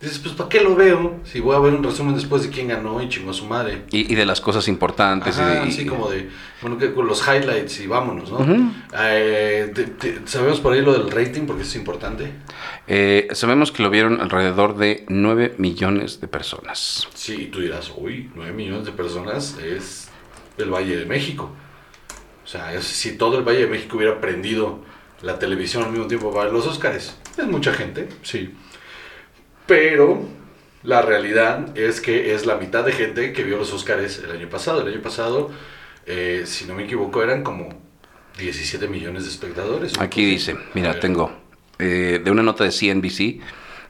dices, 0.00 0.18
pues, 0.20 0.34
¿para 0.34 0.48
qué 0.48 0.60
lo 0.60 0.76
veo? 0.76 1.20
Si 1.24 1.40
voy 1.40 1.56
a 1.56 1.58
ver 1.58 1.74
un 1.74 1.82
resumen 1.82 2.14
después 2.14 2.42
de 2.44 2.50
quién 2.50 2.68
ganó 2.68 3.02
y 3.02 3.08
chingó 3.08 3.30
a 3.30 3.34
su 3.34 3.46
madre. 3.46 3.82
y, 3.90 4.12
y 4.12 4.14
de 4.14 4.24
las 4.24 4.40
cosas 4.40 4.68
importantes. 4.68 5.38
Ajá, 5.38 5.64
y- 5.64 5.68
así 5.68 5.84
como 5.86 6.08
de, 6.08 6.28
bueno, 6.62 6.78
que 6.78 6.92
con 6.94 7.06
los 7.06 7.20
highlights 7.26 7.80
y 7.80 7.86
vámonos, 7.86 8.30
¿no? 8.30 8.72
Eh, 8.96 9.70
te- 9.74 9.84
te- 9.86 10.20
¿Sabemos 10.26 10.60
por 10.60 10.72
ahí 10.72 10.82
lo 10.82 10.92
del 10.92 11.10
rating? 11.10 11.46
Porque 11.46 11.62
es 11.62 11.74
importante. 11.74 12.32
Eh, 12.86 13.28
sabemos 13.32 13.72
que 13.72 13.82
lo 13.82 13.90
vieron 13.90 14.20
alrededor 14.20 14.76
de 14.76 15.04
9 15.08 15.54
millones 15.58 16.20
de 16.20 16.28
personas. 16.28 17.08
Sí, 17.14 17.34
y 17.42 17.46
tú 17.46 17.60
dirás, 17.60 17.92
uy, 17.96 18.30
9 18.34 18.52
millones 18.52 18.84
de 18.86 18.92
personas 18.92 19.56
es 19.58 20.08
el 20.58 20.70
Valle 20.70 20.96
de 20.96 21.06
México. 21.06 21.50
O 22.44 22.46
sea, 22.46 22.72
es- 22.72 22.84
si 22.84 23.16
todo 23.18 23.36
el 23.38 23.44
Valle 23.46 23.60
de 23.60 23.66
México 23.66 23.96
hubiera 23.96 24.20
prendido 24.20 24.80
la 25.22 25.38
televisión 25.38 25.82
al 25.82 25.90
mismo 25.90 26.06
tiempo 26.06 26.32
para 26.32 26.50
los 26.50 26.66
Óscares, 26.66 27.16
es 27.36 27.46
mucha 27.46 27.72
gente, 27.72 28.08
sí. 28.22 28.54
Pero 29.68 30.26
la 30.82 31.02
realidad 31.02 31.78
es 31.78 32.00
que 32.00 32.34
es 32.34 32.46
la 32.46 32.56
mitad 32.56 32.84
de 32.84 32.92
gente 32.92 33.32
que 33.32 33.44
vio 33.44 33.58
los 33.58 33.72
Óscares 33.72 34.20
el 34.24 34.32
año 34.32 34.48
pasado. 34.48 34.80
El 34.80 34.92
año 34.94 35.02
pasado, 35.02 35.50
eh, 36.06 36.42
si 36.46 36.64
no 36.64 36.74
me 36.74 36.84
equivoco, 36.84 37.22
eran 37.22 37.44
como 37.44 37.68
17 38.38 38.88
millones 38.88 39.24
de 39.24 39.30
espectadores. 39.30 39.98
Aquí 40.00 40.24
dice, 40.24 40.56
mira, 40.74 40.98
tengo 40.98 41.30
eh, 41.78 42.20
de 42.24 42.30
una 42.30 42.42
nota 42.42 42.64
de 42.64 42.70
CNBC 42.70 43.40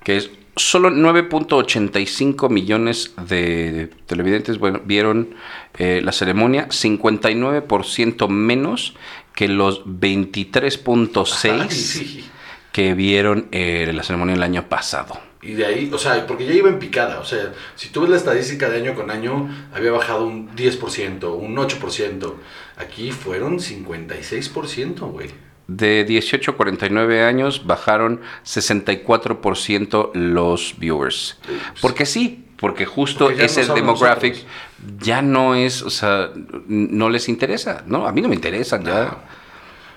que 0.03 0.17
es 0.17 0.31
solo 0.57 0.91
9.85 0.91 2.51
millones 2.51 3.13
de 3.29 3.91
televidentes 4.07 4.59
bueno, 4.59 4.81
vieron 4.85 5.35
eh, 5.77 6.01
la 6.03 6.13
ceremonia, 6.13 6.69
59% 6.69 8.29
menos 8.29 8.95
que 9.35 9.49
los 9.49 9.85
23.6 9.87 11.61
Ay, 11.61 11.71
sí. 11.71 12.25
que 12.73 12.95
vieron 12.95 13.49
eh, 13.53 13.91
la 13.95 14.03
ceremonia 14.03 14.35
el 14.35 14.43
año 14.43 14.69
pasado. 14.69 15.28
Y 15.41 15.53
de 15.53 15.67
ahí, 15.67 15.91
o 15.93 15.99
sea, 15.99 16.27
porque 16.27 16.47
ya 16.47 16.53
iba 16.53 16.69
en 16.69 16.79
picada. 16.81 17.21
O 17.21 17.25
sea, 17.25 17.53
si 17.77 17.91
tú 17.91 18.01
ves 18.01 18.11
la 18.11 18.17
estadística 18.17 18.69
de 18.69 18.79
año 18.79 18.95
con 18.95 19.11
año, 19.11 19.49
había 19.73 19.93
bajado 19.93 20.27
un 20.27 20.51
10%, 20.57 21.33
un 21.39 21.57
8%. 21.57 22.35
Aquí 22.77 23.13
fueron 23.13 23.59
56%, 23.61 24.99
güey. 25.13 25.31
De 25.69 26.05
18 26.05 26.51
a 26.53 26.57
49 26.57 27.23
años 27.25 27.67
bajaron 27.67 28.21
64% 28.45 30.11
los 30.15 30.75
viewers. 30.79 31.39
Porque 31.81 32.07
sí, 32.07 32.47
porque 32.57 32.87
justo 32.87 33.27
Porque 33.27 33.45
ese 33.45 33.67
no 33.67 33.75
demographic 33.75 34.33
nosotros. 34.35 34.53
ya 35.01 35.23
no 35.23 35.55
es, 35.55 35.83
o 35.83 35.91
sea, 35.91 36.31
no 36.67 37.11
les 37.11 37.29
interesa, 37.29 37.85
¿no? 37.87 38.07
A 38.07 38.13
mí 38.13 38.21
no 38.23 38.29
me 38.29 38.35
interesa 38.35 38.83
ya. 38.83 39.19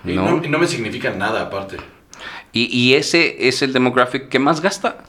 Y 0.04 0.14
No. 0.14 0.30
no, 0.40 0.40
no 0.48 0.58
me 0.58 0.66
significan 0.66 1.18
nada 1.18 1.42
aparte. 1.42 1.76
Y, 2.52 2.64
y 2.76 2.94
ese 2.94 3.48
es 3.48 3.62
el 3.62 3.72
demographic 3.72 4.28
que 4.28 4.38
más 4.38 4.60
gasta. 4.60 5.04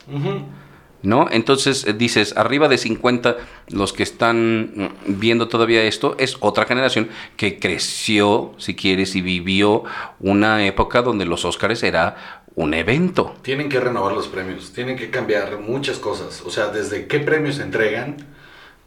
¿no? 1.02 1.28
Entonces 1.30 1.86
eh, 1.86 1.94
dices, 1.94 2.34
arriba 2.38 2.70
de 2.70 2.78
50, 2.78 3.36
los 3.70 3.92
que 3.92 4.04
están 4.04 4.72
mm, 4.74 5.20
viendo 5.20 5.50
todavía 5.50 5.84
esto, 5.84 6.16
es 6.18 6.38
otra 6.40 6.66
generación 6.66 7.10
que 7.36 7.60
creció, 7.60 8.54
si 8.58 8.74
quieres, 8.76 9.16
y 9.16 9.22
vivió 9.22 9.84
una 10.22 10.66
época 10.66 11.02
donde 11.02 11.26
los 11.26 11.44
Óscares 11.44 11.84
era 11.84 12.44
un 12.56 12.74
evento. 12.74 13.36
Tienen 13.42 13.68
que 13.68 13.80
renovar 13.82 14.14
los 14.14 14.28
premios, 14.30 14.72
tienen 14.72 14.96
que 14.96 15.10
cambiar 15.10 15.60
muchas 15.60 15.98
cosas. 16.00 16.42
O 16.46 16.50
sea, 16.50 16.68
desde 16.68 17.08
qué 17.08 17.20
premios 17.20 17.56
se 17.56 17.64
entregan, 17.64 18.16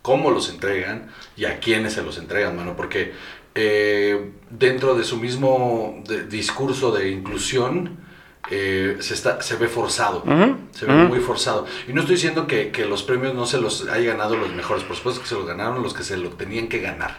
cómo 0.00 0.30
los 0.30 0.48
entregan 0.48 1.08
y 1.36 1.44
a 1.44 1.58
quiénes 1.58 1.92
se 1.92 2.02
los 2.02 2.16
entregan, 2.16 2.56
mano. 2.56 2.76
Porque 2.76 3.12
eh, 3.54 4.30
dentro 4.48 4.94
de 4.94 5.04
su 5.04 5.18
mismo 5.18 6.02
de- 6.08 6.24
discurso 6.26 6.92
de 6.92 7.10
inclusión, 7.10 7.98
eh, 8.50 8.96
se, 9.00 9.14
está, 9.14 9.42
se 9.42 9.56
ve 9.56 9.68
forzado. 9.68 10.22
Se 10.72 10.86
ve 10.86 10.92
muy 10.92 11.20
forzado. 11.20 11.66
Y 11.88 11.92
no 11.92 12.00
estoy 12.00 12.16
diciendo 12.16 12.46
que, 12.46 12.70
que 12.70 12.84
los 12.84 13.02
premios 13.02 13.34
no 13.34 13.46
se 13.46 13.60
los 13.60 13.88
haya 13.88 14.12
ganado 14.12 14.36
los 14.36 14.52
mejores. 14.52 14.84
Por 14.84 14.96
supuesto 14.96 15.22
que 15.22 15.28
se 15.28 15.34
los 15.34 15.46
ganaron 15.46 15.82
los 15.82 15.94
que 15.94 16.02
se 16.02 16.16
lo 16.16 16.30
tenían 16.30 16.68
que 16.68 16.80
ganar. 16.80 17.18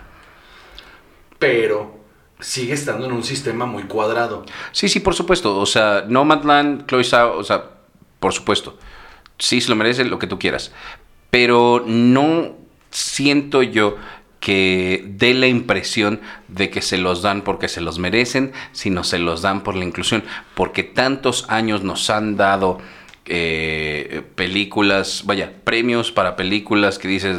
Pero 1.40 1.98
sigue 2.40 2.74
estando 2.74 3.06
en 3.06 3.14
un 3.14 3.24
sistema 3.24 3.66
muy 3.66 3.84
cuadrado. 3.84 4.46
Sí, 4.72 4.90
sí, 4.90 5.00
por 5.00 5.14
supuesto. 5.14 5.58
O 5.60 5.66
sea, 5.66 6.06
Nomadland, 6.08 6.88
Chloe 6.88 7.04
Zhao, 7.04 7.38
o 7.38 7.44
sea, 7.44 7.64
por 8.20 8.34
supuesto. 8.34 8.78
Sí, 9.38 9.62
se 9.62 9.70
lo 9.70 9.76
merece 9.76 10.06
lo 10.06 10.20
que 10.20 10.28
tú 10.28 10.40
quieras. 10.40 10.72
Pero 11.30 11.84
no 11.86 12.56
siento 12.90 13.62
yo 13.62 13.98
que 14.40 15.04
dé 15.08 15.34
la 15.34 15.48
impresión 15.48 16.22
de 16.48 16.70
que 16.70 16.82
se 16.82 16.98
los 16.98 17.22
dan 17.22 17.42
porque 17.42 17.68
se 17.68 17.82
los 17.82 18.00
merecen, 18.00 18.54
sino 18.72 19.04
se 19.04 19.20
los 19.20 19.42
dan 19.42 19.64
por 19.64 19.76
la 19.76 19.86
inclusión. 19.86 20.24
Porque 20.56 20.84
tantos 20.84 21.46
años 21.50 21.84
nos 21.84 22.10
han 22.10 22.38
dado 22.38 22.80
eh, 23.26 24.22
películas, 24.36 25.24
vaya, 25.26 25.52
premios 25.64 26.12
para 26.12 26.36
películas 26.36 26.98
que 26.98 27.08
dices, 27.08 27.38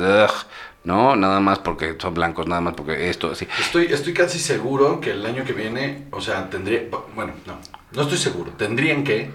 no, 0.85 1.17
nada 1.17 1.40
más 1.40 1.59
porque 1.59 1.97
son 1.99 2.14
blancos, 2.14 2.47
nada 2.47 2.61
más 2.61 2.75
porque 2.75 3.11
esto, 3.11 3.31
así. 3.31 3.47
Estoy, 3.59 3.87
estoy 3.87 4.12
casi 4.12 4.38
seguro 4.38 5.00
que 5.00 5.12
el 5.12 5.25
año 5.25 5.45
que 5.45 5.52
viene, 5.52 6.05
o 6.11 6.21
sea, 6.21 6.49
tendría, 6.50 6.85
bueno, 7.14 7.33
no, 7.47 7.59
no 7.93 8.02
estoy 8.02 8.19
seguro, 8.19 8.52
tendrían 8.52 9.05
que 9.05 9.31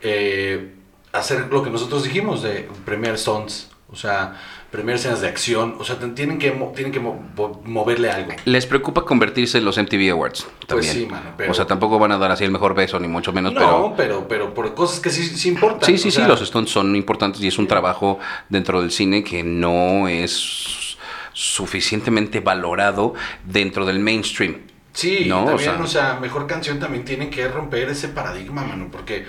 eh, 0.00 0.74
hacer 1.12 1.46
lo 1.50 1.62
que 1.62 1.70
nosotros 1.70 2.04
dijimos 2.04 2.42
de 2.42 2.68
premiar 2.84 3.18
stunts, 3.18 3.70
o 3.90 3.96
sea, 3.96 4.40
premiar 4.72 4.96
escenas 4.96 5.20
de 5.20 5.28
acción, 5.28 5.76
o 5.78 5.84
sea, 5.84 5.96
tienen 6.14 6.38
que, 6.38 6.50
tienen 6.74 6.90
que 6.92 6.98
mo- 6.98 7.22
mo- 7.36 7.60
moverle 7.66 8.10
algo. 8.10 8.32
Les 8.46 8.64
preocupa 8.66 9.04
convertirse 9.04 9.58
en 9.58 9.66
los 9.66 9.76
MTV 9.76 10.10
Awards 10.12 10.46
también. 10.66 10.68
Pues 10.68 10.86
sí, 11.02 11.06
mano, 11.06 11.34
pero- 11.36 11.50
O 11.50 11.54
sea, 11.54 11.66
tampoco 11.66 11.98
van 11.98 12.10
a 12.12 12.16
dar 12.18 12.30
así 12.32 12.42
el 12.44 12.50
mejor 12.50 12.74
beso, 12.74 12.98
ni 12.98 13.06
mucho 13.06 13.32
menos, 13.34 13.52
No, 13.52 13.60
pero... 13.60 13.94
pero, 13.96 14.28
pero, 14.28 14.54
por 14.54 14.74
cosas 14.74 14.98
que 14.98 15.10
sí, 15.10 15.24
sí 15.24 15.50
importan. 15.50 15.82
Sí, 15.86 15.98
sí, 15.98 16.08
o 16.08 16.10
sí, 16.10 16.22
los 16.26 16.40
stunts 16.40 16.70
son 16.72 16.96
importantes 16.96 17.42
y 17.42 17.48
es 17.48 17.58
un 17.58 17.68
trabajo 17.68 18.18
dentro 18.48 18.80
del 18.80 18.90
cine 18.90 19.22
que 19.22 19.42
no 19.42 20.08
es 20.08 20.96
suficientemente 21.34 22.40
valorado 22.40 23.12
dentro 23.44 23.84
del 23.84 23.98
mainstream. 23.98 24.56
Sí, 24.94 25.26
No, 25.26 25.42
o 25.44 25.46
también, 25.48 25.70
sea- 25.70 25.82
o 25.82 25.86
sea, 25.86 26.18
mejor 26.20 26.46
canción 26.46 26.78
también 26.78 27.04
tiene 27.04 27.28
que 27.28 27.46
romper 27.46 27.90
ese 27.90 28.08
paradigma, 28.08 28.62
mano, 28.64 28.88
porque 28.90 29.24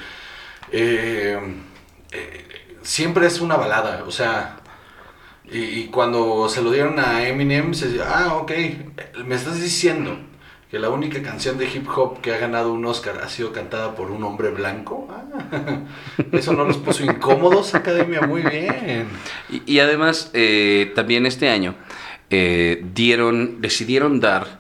eh, 0.72 1.38
eh, 2.12 2.46
siempre 2.82 3.28
es 3.28 3.40
una 3.42 3.56
balada, 3.58 4.04
o 4.08 4.12
sea, 4.12 4.58
y, 5.52 5.60
y 5.60 5.88
cuando 5.88 6.48
se 6.50 6.62
lo 6.62 6.72
dieron 6.72 7.00
a 7.00 7.28
Eminem, 7.28 7.74
se 7.74 7.90
decía, 7.90 8.06
ah, 8.08 8.36
ok, 8.36 8.52
me 9.26 9.36
estás 9.36 9.62
diciendo 9.62 10.18
que 10.74 10.80
la 10.80 10.90
única 10.90 11.22
canción 11.22 11.60
de 11.60 11.66
hip 11.66 11.88
hop 11.88 12.20
que 12.20 12.34
ha 12.34 12.40
ganado 12.40 12.74
un 12.74 12.84
Oscar 12.86 13.20
ha 13.24 13.30
sido 13.30 13.52
cantada 13.52 13.94
por 13.94 14.10
un 14.10 14.24
hombre 14.24 14.50
blanco. 14.50 15.08
Ah, 15.08 15.82
eso 16.32 16.54
no 16.54 16.66
los 16.66 16.78
puso 16.78 17.04
incómodos, 17.04 17.76
Academia, 17.76 18.22
muy 18.22 18.42
bien. 18.42 19.08
Y, 19.52 19.72
y 19.72 19.80
además, 19.82 20.32
eh, 20.34 20.92
también 20.96 21.28
este 21.28 21.50
año 21.50 21.76
eh, 22.32 22.84
dieron, 22.96 23.62
decidieron 23.62 24.20
dar 24.20 24.58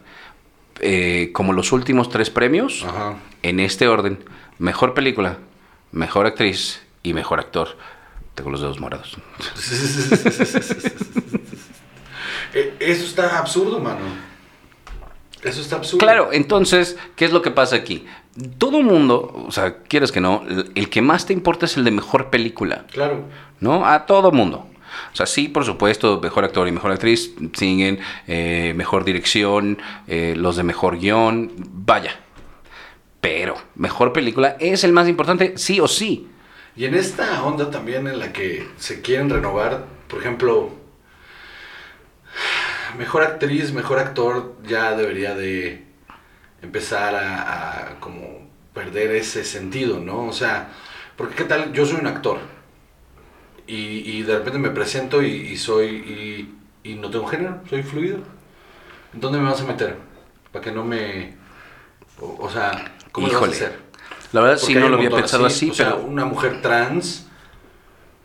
eh, 0.82 1.32
como 1.34 1.52
los 1.52 1.72
últimos 1.72 2.10
tres 2.10 2.30
premios 2.30 2.86
Ajá. 2.88 3.16
en 3.42 3.60
este 3.60 3.88
orden: 3.88 4.20
mejor 4.60 4.94
película, 4.94 5.40
mejor 5.92 6.28
actriz 6.28 6.84
y 7.02 7.16
mejor 7.16 7.40
actor. 7.40 7.70
Tengo 8.36 8.50
los 8.50 8.62
dedos 8.62 8.80
morados. 8.80 9.18
Eh, 12.56 12.76
Eso 12.80 13.06
está 13.06 13.40
absurdo, 13.40 13.80
mano. 13.80 14.02
Eso 15.44 15.60
está 15.60 15.78
absurdo. 15.78 16.06
Claro, 16.06 16.30
entonces, 16.32 16.98
¿qué 17.16 17.26
es 17.26 17.32
lo 17.34 17.42
que 17.42 17.50
pasa 17.52 17.76
aquí? 17.76 18.06
Todo 18.60 18.82
mundo, 18.84 19.46
o 19.48 19.52
sea, 19.52 19.78
quieres 19.84 20.12
que 20.12 20.22
no, 20.22 20.44
el- 20.48 20.72
el 20.76 20.90
que 20.90 21.02
más 21.02 21.26
te 21.26 21.34
importa 21.34 21.66
es 21.66 21.78
el 21.78 21.84
de 21.84 21.92
mejor 21.92 22.30
película, 22.30 22.86
Claro. 22.92 23.26
¿no? 23.60 23.86
A 23.88 24.06
todo 24.06 24.32
mundo. 24.32 24.68
O 25.12 25.16
sea, 25.16 25.26
sí, 25.26 25.48
por 25.48 25.66
supuesto, 25.66 26.20
mejor 26.22 26.44
actor 26.46 26.68
y 26.68 26.72
mejor 26.72 26.92
actriz 26.92 27.34
siguen, 27.54 28.00
eh, 28.28 28.74
mejor 28.76 29.04
dirección, 29.04 29.80
eh, 30.08 30.36
los 30.38 30.56
de 30.56 30.62
mejor 30.64 31.00
guion, 31.00 31.52
vaya. 31.58 32.20
Pero 33.20 33.56
mejor 33.76 34.14
película 34.14 34.56
es 34.60 34.84
el 34.84 34.94
más 34.94 35.08
importante, 35.10 35.54
sí 35.58 35.80
o 35.80 35.88
sí. 35.88 36.28
Y 36.76 36.86
en 36.86 36.96
esta 36.96 37.44
onda 37.44 37.70
también 37.70 38.08
en 38.08 38.20
la 38.20 38.34
que 38.34 38.68
se 38.78 39.02
quieren 39.02 39.30
renovar, 39.30 39.86
por 40.08 40.20
ejemplo, 40.20 40.72
mejor 42.98 43.24
actriz, 43.24 43.74
mejor 43.74 44.00
actor, 44.00 44.56
ya 44.64 44.96
debería 44.96 45.36
de 45.36 45.86
empezar 46.62 47.16
a, 47.16 47.92
a 47.92 48.00
como 48.00 48.50
perder 48.74 49.12
ese 49.16 49.44
sentido, 49.44 50.00
¿no? 50.00 50.26
O 50.26 50.34
sea, 50.34 50.70
porque 51.16 51.36
qué 51.36 51.44
tal, 51.44 51.74
yo 51.74 51.86
soy 51.86 52.00
un 52.00 52.08
actor 52.08 52.40
y, 53.68 54.18
y 54.18 54.24
de 54.24 54.38
repente 54.38 54.60
me 54.60 54.72
presento 54.72 55.22
y, 55.22 55.28
y 55.28 55.58
soy, 55.58 55.88
y, 56.84 56.90
y 56.92 56.96
no 56.96 57.10
tengo 57.12 57.28
género, 57.28 57.62
soy 57.70 57.84
fluido. 57.84 58.18
¿En 59.14 59.20
dónde 59.22 59.40
me 59.40 59.46
vas 59.50 59.62
a 59.62 59.66
meter? 59.66 59.98
Para 60.52 60.64
que 60.66 60.72
no 60.72 60.84
me... 60.84 61.36
O, 62.20 62.46
o 62.46 62.50
sea, 62.50 62.96
¿cómo 63.12 63.28
lo 63.28 63.40
vas 63.42 63.50
a 63.50 63.52
hacer? 63.52 63.83
La 64.34 64.42
verdad 64.42 64.58
sí 64.58 64.76
no 64.76 64.90
lo 64.90 64.98
había 64.98 65.10
pensado 65.10 65.46
así, 65.46 65.70
o 65.70 65.74
sea, 65.74 65.96
una 65.96 66.26
mujer 66.26 66.62
trans, 66.62 67.28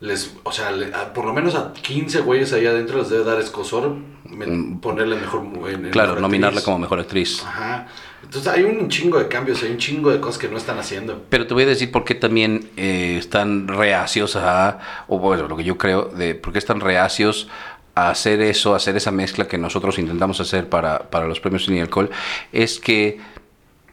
les, 0.00 0.34
o 0.44 0.52
sea, 0.52 0.70
le- 0.70 0.94
a- 0.94 1.12
por 1.12 1.24
lo 1.24 1.32
menos 1.32 1.54
a 1.54 1.72
15 1.72 2.20
güeyes 2.20 2.52
ahí 2.52 2.66
adentro 2.66 2.98
les 2.98 3.10
debe 3.10 3.24
dar 3.24 3.40
escosor 3.40 3.94
me- 4.24 4.46
Mm. 4.46 4.80
ponerle 4.80 5.16
mejor. 5.16 5.42
en- 5.70 5.90
claro, 5.90 6.08
mejor 6.10 6.20
nominarla 6.22 6.62
como 6.62 6.78
mejor 6.78 7.00
actriz. 7.00 7.42
Ajá. 7.44 7.86
Entonces 8.22 8.52
hay 8.52 8.62
un 8.64 8.88
chingo 8.88 9.18
de 9.18 9.26
cambios, 9.28 9.62
hay 9.62 9.70
un 9.70 9.78
chingo 9.78 10.10
de 10.10 10.20
cosas 10.20 10.38
que 10.38 10.48
no 10.48 10.56
están 10.58 10.78
haciendo. 10.78 11.24
Pero 11.30 11.46
te 11.46 11.54
voy 11.54 11.62
a 11.62 11.66
decir 11.66 11.90
por 11.90 12.04
qué 12.04 12.14
también 12.14 12.70
eh, 12.76 13.16
están 13.18 13.66
reacios 13.68 14.36
a, 14.36 14.78
o 15.08 15.18
bueno, 15.18 15.48
lo 15.48 15.56
que 15.56 15.64
yo 15.64 15.78
creo, 15.78 16.04
de 16.06 16.34
por 16.34 16.52
qué 16.52 16.58
están 16.58 16.80
reacios 16.80 17.48
a 17.94 18.10
hacer 18.10 18.40
eso, 18.42 18.74
a 18.74 18.76
hacer 18.76 18.96
esa 18.96 19.10
mezcla 19.10 19.48
que 19.48 19.58
nosotros 19.58 19.98
intentamos 19.98 20.40
hacer 20.40 20.68
para, 20.68 21.10
para 21.10 21.26
los 21.26 21.40
premios 21.40 21.68
y 21.68 21.78
Alcohol, 21.80 22.10
es 22.52 22.78
que, 22.78 23.18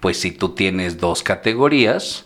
pues 0.06 0.20
si 0.20 0.30
tú 0.30 0.50
tienes 0.50 1.00
dos 1.00 1.24
categorías, 1.24 2.26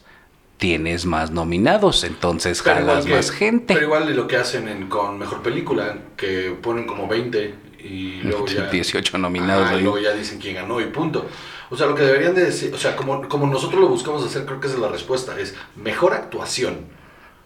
tienes 0.57 1.05
más 1.05 1.31
nominados, 1.31 2.03
entonces 2.03 2.62
Pero 2.62 2.75
jalas 2.75 3.05
que- 3.05 3.15
más 3.15 3.31
gente. 3.31 3.74
Pero 3.74 3.86
igual 3.86 4.05
de 4.05 4.15
lo 4.15 4.27
que 4.27 4.36
hacen 4.36 4.67
en- 4.67 4.89
con 4.89 5.17
mejor 5.17 5.41
película, 5.41 5.98
que 6.17 6.53
ponen 6.62 6.86
como 6.86 7.07
20 7.07 7.55
y 7.81 8.19
luego 8.24 8.48
ya. 8.48 8.65
18 8.69 9.17
nominados 9.17 9.67
Ajá, 9.67 9.77
y 9.77 9.81
luego 9.83 9.98
ya 9.98 10.12
dicen 10.12 10.39
quién 10.39 10.55
ganó 10.55 10.81
y 10.81 10.88
punto. 10.88 11.25
O 11.69 11.77
sea, 11.77 11.88
lo 11.88 11.95
que 11.95 12.01
deberían 12.03 12.36
de 12.36 12.43
decir, 12.43 12.74
o 12.74 12.77
sea, 12.77 12.98
como, 12.98 13.29
como 13.29 13.48
nosotros 13.48 13.79
lo 13.79 13.88
buscamos 13.88 14.25
hacer, 14.25 14.43
creo 14.45 14.59
que 14.59 14.67
esa 14.67 14.75
es 14.75 14.81
la 14.81 14.89
respuesta, 14.89 15.39
es 15.39 15.55
mejor 15.77 16.12
actuación. 16.13 16.79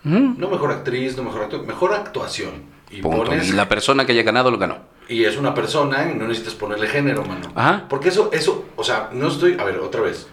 Ujú. 0.04 0.18
No 0.40 0.50
mejor 0.50 0.72
actriz, 0.72 1.16
no 1.16 1.22
mejor 1.22 1.44
actor, 1.44 1.64
mejor 1.68 1.94
actuación. 1.94 2.64
Y 2.90 3.04
pones, 3.04 3.50
Y 3.50 3.52
la 3.52 3.70
persona 3.70 4.08
que 4.08 4.14
haya 4.14 4.24
ganado 4.24 4.50
lo 4.50 4.58
ganó. 4.58 4.80
Y 5.10 5.26
es 5.26 5.38
una 5.38 5.54
persona 5.54 6.10
y 6.12 6.16
no 6.18 6.28
necesitas 6.28 6.54
ponerle 6.56 6.88
género, 6.88 7.24
mano. 7.26 7.52
Ajá. 7.56 7.86
Porque 7.90 8.10
eso, 8.10 8.30
eso, 8.34 8.66
o 8.76 8.84
sea, 8.84 9.10
no 9.14 9.28
estoy, 9.28 9.58
a 9.60 9.64
ver, 9.64 9.78
otra 9.80 10.02
vez. 10.02 10.28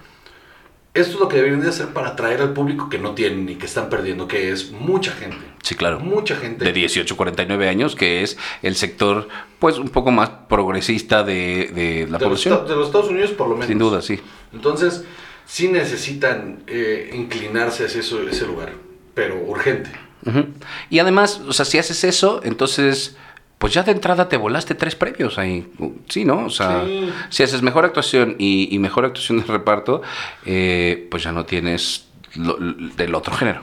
Esto 0.93 1.15
es 1.15 1.21
lo 1.21 1.29
que 1.29 1.37
deberían 1.37 1.61
de 1.61 1.69
hacer 1.69 1.89
para 1.93 2.09
atraer 2.09 2.41
al 2.41 2.53
público 2.53 2.89
que 2.89 2.99
no 2.99 3.15
tienen 3.15 3.49
y 3.49 3.55
que 3.55 3.67
están 3.67 3.89
perdiendo, 3.89 4.27
que 4.27 4.51
es 4.51 4.73
mucha 4.73 5.13
gente. 5.13 5.39
Sí, 5.63 5.77
claro. 5.77 6.01
Mucha 6.01 6.35
gente. 6.35 6.65
de 6.65 6.73
18 6.73 7.15
a 7.15 7.17
49 7.17 7.69
años, 7.69 7.95
que 7.95 8.23
es 8.25 8.37
el 8.63 8.75
sector, 8.75 9.29
pues, 9.61 9.79
un 9.79 9.89
poco 9.91 10.11
más 10.11 10.31
progresista 10.49 11.23
de, 11.23 11.71
de 11.73 12.09
la 12.11 12.19
de 12.19 12.25
población. 12.25 12.67
de 12.67 12.75
los 12.75 12.87
Estados 12.87 13.09
Unidos, 13.09 13.31
por 13.31 13.47
lo 13.49 13.55
menos. 13.55 13.69
Sin 13.69 13.79
duda, 13.79 14.03
sí. 14.03 14.19
Entonces, 14.53 15.05
sí 15.47 15.69
necesitan 15.69 16.65
eh, 16.67 17.11
inclinarse 17.15 17.85
hacia 17.87 18.01
eso- 18.01 18.29
ese 18.29 18.47
lugar, 18.47 18.73
pero 19.15 19.37
urgente. 19.37 19.91
Y 20.91 20.99
además, 20.99 21.41
o 21.47 21.53
sea, 21.53 21.65
si 21.65 21.79
haces 21.79 22.03
eso, 22.05 22.41
entonces, 22.43 23.17
pues 23.61 23.75
ya 23.75 23.83
de 23.83 23.93
entrada 23.93 24.27
te 24.27 24.39
volaste 24.39 24.75
tres 24.75 24.97
premios 24.97 25.37
ahí. 25.39 25.71
Sí, 26.09 26.25
¿no? 26.25 26.47
O 26.47 26.51
sea, 26.51 26.83
Sí. 26.87 27.13
si 27.29 27.43
haces 27.43 27.61
mejor 27.61 27.85
actuación 27.85 28.37
y, 28.39 28.75
y 28.75 28.79
mejor 28.79 29.05
actuación 29.05 29.39
de 29.41 29.45
reparto, 29.45 30.01
eh, 30.47 31.07
pues 31.11 31.23
ya 31.25 31.31
no 31.33 31.45
tienes 31.45 32.07
lo- 32.37 32.57
del 32.59 33.15
otro 33.15 33.35
género. 33.35 33.61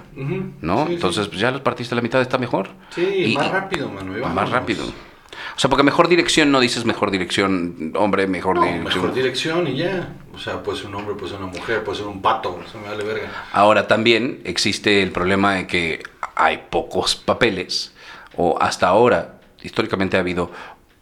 ¿no? 0.62 0.82
Sí, 0.84 0.88
sí. 0.90 0.94
Entonces, 0.94 1.28
pues 1.30 1.40
ya 1.40 1.50
los 1.50 1.62
partiste 1.62 1.96
la 1.96 2.02
mitad 2.04 2.22
está 2.22 2.38
mejor. 2.38 2.70
Sí, 2.92 3.02
Y- 3.02 3.36
más 3.36 3.50
rápido, 3.50 3.90
mano. 3.90 4.16
y 4.16 4.22
Más 4.22 4.50
rápido. 4.52 4.86
O 4.86 5.60
sea, 5.60 5.68
porque 5.68 5.82
mejor 5.84 6.08
dirección 6.10 6.52
no 6.52 6.60
dices 6.60 6.86
mejor 6.86 7.10
dirección, 7.10 7.92
hombre, 7.96 8.28
mejor 8.28 8.58
No, 8.58 8.62
dirección. 8.66 8.84
mejor 9.02 9.14
dirección 9.16 9.68
y 9.68 9.78
ya. 9.78 10.14
O 10.32 10.38
sea, 10.38 10.62
puede 10.62 10.78
ser 10.78 10.88
un 10.90 10.96
hombre, 10.96 11.16
puede 11.16 11.32
ser 11.32 11.42
una 11.42 11.52
mujer, 11.52 11.84
puede 11.84 11.98
ser 11.98 12.06
un 12.08 12.22
pato, 12.22 12.60
eso 12.64 12.78
me 12.78 12.88
vale 12.88 13.04
verga. 13.04 13.32
Ahora 13.52 13.88
también 13.88 14.42
existe 14.44 15.02
el 15.02 15.10
problema 15.12 15.56
de 15.56 15.66
que 15.66 16.04
hay 16.36 16.66
pocos 16.70 17.16
papeles, 17.16 17.94
o 18.36 18.58
hasta 18.62 18.88
ahora, 18.88 19.37
históricamente 19.64 20.18
ha 20.18 20.22
habido 20.22 20.52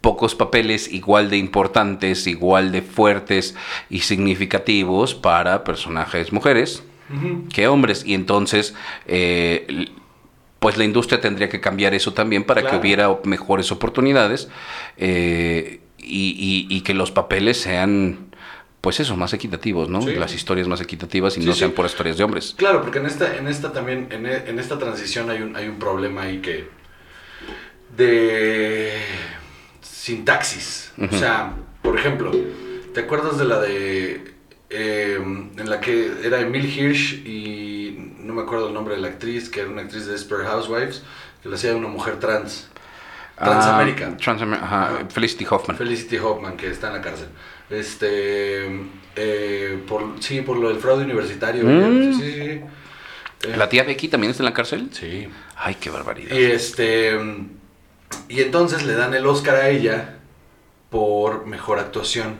pocos 0.00 0.34
papeles 0.34 0.92
igual 0.92 1.30
de 1.30 1.36
importantes, 1.36 2.26
igual 2.26 2.70
de 2.72 2.82
fuertes 2.82 3.56
y 3.90 4.00
significativos 4.00 5.14
para 5.14 5.64
personajes 5.64 6.32
mujeres 6.32 6.82
que 7.52 7.68
hombres. 7.68 8.04
Y 8.04 8.14
entonces, 8.14 8.74
eh, 9.06 9.86
pues 10.58 10.76
la 10.76 10.84
industria 10.84 11.20
tendría 11.20 11.48
que 11.48 11.60
cambiar 11.60 11.94
eso 11.94 12.12
también 12.12 12.44
para 12.44 12.60
Claro. 12.62 12.76
que 12.76 12.80
hubiera 12.80 13.16
mejores 13.24 13.70
oportunidades 13.72 14.48
eh, 14.96 15.80
y, 15.98 16.66
y- 16.70 16.74
y 16.76 16.80
que 16.82 16.94
los 16.94 17.10
papeles 17.10 17.60
sean... 17.60 18.26
Pues 18.80 19.00
eso, 19.00 19.16
más 19.16 19.32
equitativos, 19.32 19.88
¿no? 19.88 20.00
Sí. 20.02 20.14
Las 20.14 20.32
historias 20.34 20.68
más 20.68 20.80
equitativas 20.80 21.36
y 21.36 21.40
Sí, 21.40 21.46
no 21.46 21.54
sí. 21.54 21.58
sean 21.60 21.72
por 21.72 21.86
historias 21.86 22.16
de 22.18 22.22
hombres. 22.24 22.54
Claro, 22.56 22.82
porque 22.82 22.98
en 23.00 23.06
esta, 23.06 23.36
en 23.36 23.48
esta 23.48 23.72
también, 23.72 24.06
en, 24.12 24.26
e- 24.26 24.44
en 24.48 24.60
esta 24.60 24.78
transición 24.78 25.28
hay 25.30 25.42
un, 25.42 25.56
hay 25.56 25.66
un 25.66 25.78
problema 25.80 26.22
ahí 26.22 26.38
que 26.38 26.68
de 27.96 28.92
sintaxis. 29.82 30.92
O 30.98 31.16
sea, 31.16 31.52
por 31.82 31.98
ejemplo, 31.98 32.32
¿te 32.94 33.00
acuerdas 33.00 33.38
de 33.38 33.44
la 33.44 33.60
de 33.60 34.34
eh, 34.70 35.18
en 35.22 35.70
la 35.70 35.80
que 35.80 36.10
era 36.24 36.40
Emil 36.40 36.66
Hirsch 36.66 37.24
y 37.26 38.12
no 38.20 38.34
me 38.34 38.42
acuerdo 38.42 38.68
el 38.68 38.74
nombre 38.74 38.94
de 38.96 39.00
la 39.00 39.08
actriz, 39.08 39.48
que 39.48 39.60
era 39.60 39.68
una 39.70 39.82
actriz 39.82 40.06
de 40.06 40.12
Desperate 40.12 40.48
Housewives, 40.48 41.02
que 41.42 41.48
la 41.48 41.56
hacía 41.56 41.74
una 41.76 41.88
mujer 41.88 42.18
trans? 42.18 42.68
Transamérica. 43.38 44.12
Ah, 44.12 44.16
Transamer- 44.16 44.54
ajá, 44.62 44.84
Ajá. 44.86 44.98
Felicity 45.10 45.46
Hoffman. 45.48 45.76
Felicity 45.76 46.16
Hoffman, 46.16 46.56
que 46.56 46.68
está 46.70 46.88
en 46.88 46.94
la 46.94 47.02
cárcel. 47.02 47.28
Este, 47.68 48.64
eh, 49.14 49.78
por, 49.86 50.14
sí, 50.20 50.40
por 50.40 50.56
lo 50.56 50.68
del 50.70 50.78
fraude 50.78 51.04
universitario. 51.04 51.64
Mm. 51.64 52.14
Sí, 52.14 52.22
sí, 52.22 52.32
sí. 52.32 52.40
Eh, 53.42 53.56
¿La 53.56 53.68
tía 53.68 53.82
Becky 53.84 54.08
también 54.08 54.30
está 54.30 54.42
en 54.42 54.46
la 54.46 54.54
cárcel? 54.54 54.88
Sí. 54.92 55.28
Ay, 55.56 55.74
qué 55.78 55.90
barbaridad. 55.90 56.34
Y 56.34 56.44
este, 56.44 57.18
y 58.28 58.40
entonces 58.40 58.84
le 58.84 58.94
dan 58.94 59.14
el 59.14 59.26
Oscar 59.26 59.56
a 59.56 59.68
ella 59.68 60.16
por 60.90 61.46
mejor 61.46 61.78
actuación. 61.78 62.38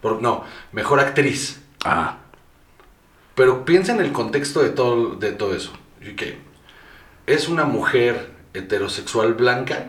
Por, 0.00 0.20
no, 0.22 0.44
mejor 0.72 1.00
actriz. 1.00 1.62
Ah, 1.84 2.18
Pero 3.34 3.64
piensa 3.64 3.92
en 3.92 4.00
el 4.00 4.12
contexto 4.12 4.62
de 4.62 4.70
todo, 4.70 5.16
de 5.16 5.32
todo 5.32 5.54
eso. 5.54 5.72
Es 7.26 7.48
una 7.48 7.64
mujer 7.64 8.30
heterosexual 8.54 9.34
blanca, 9.34 9.86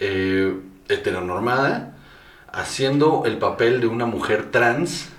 eh, 0.00 0.58
heteronormada, 0.88 1.96
haciendo 2.52 3.24
el 3.26 3.38
papel 3.38 3.80
de 3.80 3.86
una 3.86 4.06
mujer 4.06 4.50
trans, 4.50 5.10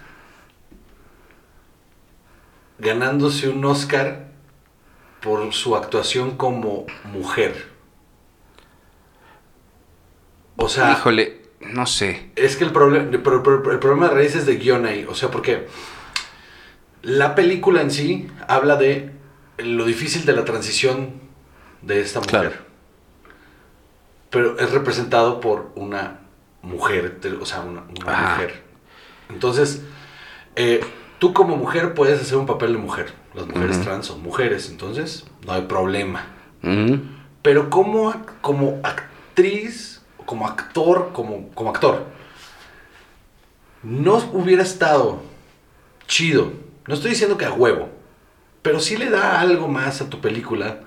ganándose 2.80 3.50
un 3.50 3.64
Oscar 3.66 4.28
por 5.22 5.54
su 5.54 5.76
actuación 5.76 6.38
como 6.38 6.86
mujer. 7.04 7.75
O 10.58 10.70
sea, 10.70 10.94
híjole, 10.94 11.42
no 11.60 11.86
sé. 11.86 12.32
es 12.36 12.56
que 12.56 12.64
el, 12.64 12.72
problema 12.72 13.10
pero 13.24 13.38
el 13.72 13.80
problema 13.80 14.08
de 14.10 14.16
raíz 14.16 14.36
es 14.36 14.46
de 14.46 14.56
guion 14.58 14.86
ahí. 14.86 15.06
O 15.10 15.16
sea, 15.16 15.30
porque 15.30 15.68
la 17.02 17.36
película 17.36 17.82
en 17.82 17.92
sí 17.92 18.28
habla 18.48 18.78
de 18.78 19.12
lo 19.58 19.86
difícil 19.86 20.26
de 20.26 20.34
la 20.34 20.46
transición 20.46 21.14
de 21.82 22.02
esta 22.02 22.20
mujer. 22.20 22.32
Claro. 22.32 22.56
Pero 24.30 24.60
es 24.60 24.72
representado 24.72 25.40
por 25.40 25.72
una 25.76 26.20
mujer, 26.62 27.20
o 27.40 27.46
sea, 27.46 27.62
una, 27.62 27.82
mujer. 27.82 28.64
Entonces, 29.30 29.84
eh, 30.56 30.82
tú 31.20 31.34
como 31.34 31.56
mujer 31.56 31.94
puedes 31.94 32.22
hacer 32.22 32.38
un 32.38 32.46
papel 32.46 32.74
de 32.74 32.80
mujer. 32.80 33.14
Las 33.34 33.48
mujeres 33.48 33.82
trans 33.82 34.08
son 34.08 34.22
mujeres, 34.22 34.70
entonces 34.70 35.26
no 35.46 35.54
hay 35.54 35.64
problema. 35.64 36.28
Pero 37.42 37.70
como, 37.70 38.14
como 38.42 38.80
actriz, 38.84 39.95
como 40.26 40.48
actor, 40.48 41.12
como, 41.14 41.50
como 41.50 41.70
actor, 41.70 42.06
no 43.84 44.16
hubiera 44.34 44.64
estado 44.64 45.22
chido. 46.08 46.52
No 46.88 46.94
estoy 46.94 47.12
diciendo 47.12 47.38
que 47.38 47.46
a 47.46 47.52
huevo, 47.54 47.90
pero 48.62 48.80
sí 48.80 48.98
le 48.98 49.10
da 49.10 49.40
algo 49.40 49.68
más 49.68 50.02
a 50.02 50.10
tu 50.10 50.22
película 50.22 50.80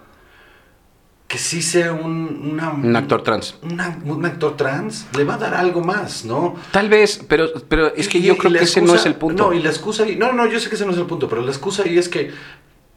que 1.26 1.36
sí 1.36 1.60
sea 1.60 1.92
un, 1.92 2.52
una- 2.52 2.70
Un 2.70 2.96
actor 2.96 3.22
trans. 3.22 3.56
una- 3.62 3.98
un 4.04 4.24
actor 4.24 4.56
trans. 4.56 5.06
Le 5.14 5.24
va 5.24 5.34
a 5.34 5.38
dar 5.38 5.54
algo 5.54 5.82
más, 5.82 6.24
¿no? 6.24 6.54
Tal 6.72 6.88
vez, 6.88 7.20
pero, 7.28 7.48
pero 7.68 7.94
es 7.94 8.08
que 8.08 8.16
Y- 8.18 8.22
yo 8.22 8.34
y 8.34 8.38
creo 8.38 8.52
que 8.52 8.64
ese 8.64 8.80
no 8.80 8.94
es 8.94 9.04
el 9.04 9.14
punto. 9.14 9.48
No, 9.48 9.52
y 9.52 9.60
la 9.62 9.68
excusa 9.68 10.04
ahí. 10.04 10.16
No, 10.16 10.32
no, 10.32 10.46
yo 10.46 10.58
sé 10.58 10.70
que 10.70 10.76
ese 10.76 10.86
no 10.86 10.92
es 10.92 10.98
el 10.98 11.04
punto, 11.04 11.28
pero 11.28 11.42
la 11.42 11.50
excusa 11.50 11.82
ahí 11.82 11.98
es 11.98 12.08
que. 12.08 12.32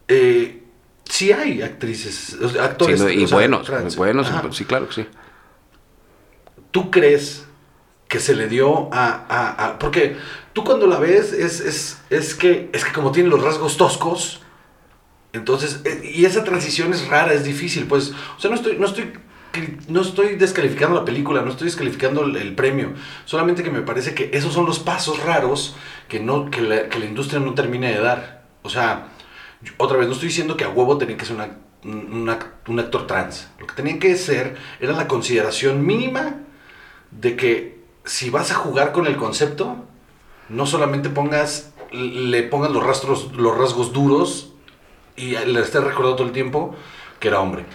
Eh, 0.08 0.64
sí 1.04 1.32
hay 1.34 1.62
actrices, 1.62 2.38
actores. 2.60 3.02
Y 3.14 3.24
o 3.26 3.28
sea, 3.28 3.38
buenos, 3.38 3.66
trans. 3.68 3.96
buenos, 3.98 4.28
Ajá. 4.28 4.44
sí, 4.52 4.64
claro 4.64 4.88
que 4.88 4.94
sí. 4.94 5.06
¿Tú 6.72 6.90
crees 6.92 7.46
que 8.08 8.20
se 8.20 8.36
le 8.36 8.48
dio 8.48 8.94
a, 8.94 9.26
a- 9.30 9.80
porque 9.80 10.18
tú 10.54 10.64
cuando 10.64 10.86
la 10.88 11.00
ves 11.00 11.32
es, 11.32 11.62
es, 11.62 12.02
es 12.10 12.36
que 12.36 12.70
es 12.74 12.84
que 12.84 12.92
como 12.92 13.12
tiene 13.12 13.30
los 13.30 13.42
rasgos 13.42 13.78
toscos, 13.78 14.42
entonces, 15.34 15.82
eh, 15.86 16.12
y 16.14 16.26
esa 16.26 16.44
transición 16.44 16.94
es 16.94 17.08
rara, 17.08 17.34
es 17.34 17.46
difícil, 17.46 17.86
pues, 17.88 18.12
o 18.38 18.40
sea, 18.40 18.50
no 18.50 18.58
estoy, 18.58 18.78
no 18.78 18.86
estoy 18.86 19.14
no 19.90 20.02
estoy 20.02 20.36
descalificando 20.36 20.96
la 20.96 21.06
película, 21.06 21.42
no 21.42 21.52
estoy 21.52 21.66
descalificando 21.66 22.24
el, 22.24 22.56
premio. 22.56 22.94
Solamente 23.26 23.64
que 23.64 23.70
me 23.70 23.82
parece 23.82 24.14
que 24.14 24.30
esos 24.34 24.54
son 24.54 24.66
los 24.66 24.80
pasos 24.80 25.22
raros 25.24 25.76
que, 26.08 26.22
no, 26.22 26.50
que, 26.50 26.62
la, 26.62 26.88
que 26.88 27.00
la 27.00 27.06
industria 27.06 27.42
no 27.42 27.54
termina 27.54 27.90
de 27.90 28.00
dar. 28.00 28.46
O 28.62 28.70
sea, 28.70 29.10
otra 29.78 29.98
vez, 29.98 30.08
no 30.08 30.14
estoy 30.14 30.30
diciendo 30.30 30.56
que 30.56 30.64
a 30.64 30.70
huevo 30.70 30.98
tenía 30.98 31.18
que 31.18 31.26
ser 31.26 31.36
una- 31.36 31.58
un 31.84 32.80
actor 32.80 33.08
trans. 33.08 33.50
Lo 33.60 33.68
que 33.68 33.74
tenía 33.76 34.00
que 34.00 34.16
ser 34.16 34.56
era 34.80 34.94
la 34.94 35.08
consideración 35.10 35.86
mínima 35.86 36.38
de 37.12 37.36
que 37.36 37.80
si 38.06 38.30
vas 38.30 38.52
a 38.52 38.56
jugar 38.56 38.92
con 38.92 39.06
el 39.08 39.16
concepto, 39.18 39.78
no 40.50 40.66
solamente 40.66 41.10
pongas, 41.10 41.72
le 41.92 42.44
pongas 42.44 42.72
los 42.72 42.84
rastros, 42.84 43.32
los 43.36 43.58
rasgos 43.58 43.94
duros 43.94 44.54
y 45.16 45.32
le 45.32 45.60
estés 45.62 45.84
recordando 45.84 46.16
todo 46.18 46.28
el 46.28 46.34
tiempo 46.34 46.76
que 47.20 47.28
era 47.28 47.40
hombre. 47.40 47.66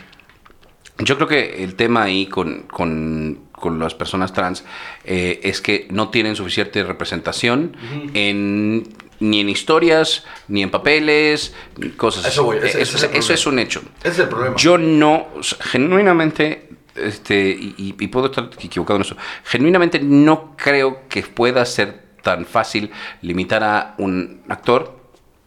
Yo 0.99 1.17
creo 1.17 1.29
que 1.29 1.63
el 1.63 1.75
tema 1.75 2.05
ahí 2.05 2.27
con, 2.27 2.63
con- 2.63 3.45
con 3.53 3.79
las 3.79 3.95
personas 3.95 4.33
trans 4.35 4.65
eh, 5.05 5.41
es 5.43 5.61
que 5.63 5.87
no 5.91 6.09
tienen 6.11 6.37
suficiente 6.37 6.83
representación 6.83 7.75
en, 8.15 8.83
ni 9.21 9.41
en 9.41 9.49
historias, 9.49 10.25
ni 10.49 10.63
en 10.63 10.71
papeles, 10.71 11.55
cosas 11.97 12.27
eso 12.27 12.45
voy, 12.45 12.59
así. 12.59 12.67
ese- 12.69 12.83
eso, 12.83 12.97
ese 12.97 13.07
es 13.07 13.13
eso 13.19 13.33
es 13.35 13.47
un 13.47 13.59
hecho. 13.59 13.83
Ese 14.01 14.09
es 14.09 14.19
el 14.21 14.29
problema. 14.29 14.57
Yo 14.57 14.77
no, 14.79 15.29
genuinamente, 15.61 16.69
este, 16.97 17.49
y, 17.51 17.95
y- 17.99 18.07
puedo 18.09 18.27
estar 18.27 18.49
equivocado 18.59 18.97
en 18.97 19.03
eso, 19.03 19.17
genuinamente 19.45 20.01
no 20.01 20.55
creo 20.57 21.03
que 21.09 21.23
pueda 21.23 21.65
ser 21.65 22.05
tan 22.23 22.45
fácil 22.47 22.91
limitar 23.23 23.63
a 23.63 23.95
un 23.99 24.43
actor 24.49 24.97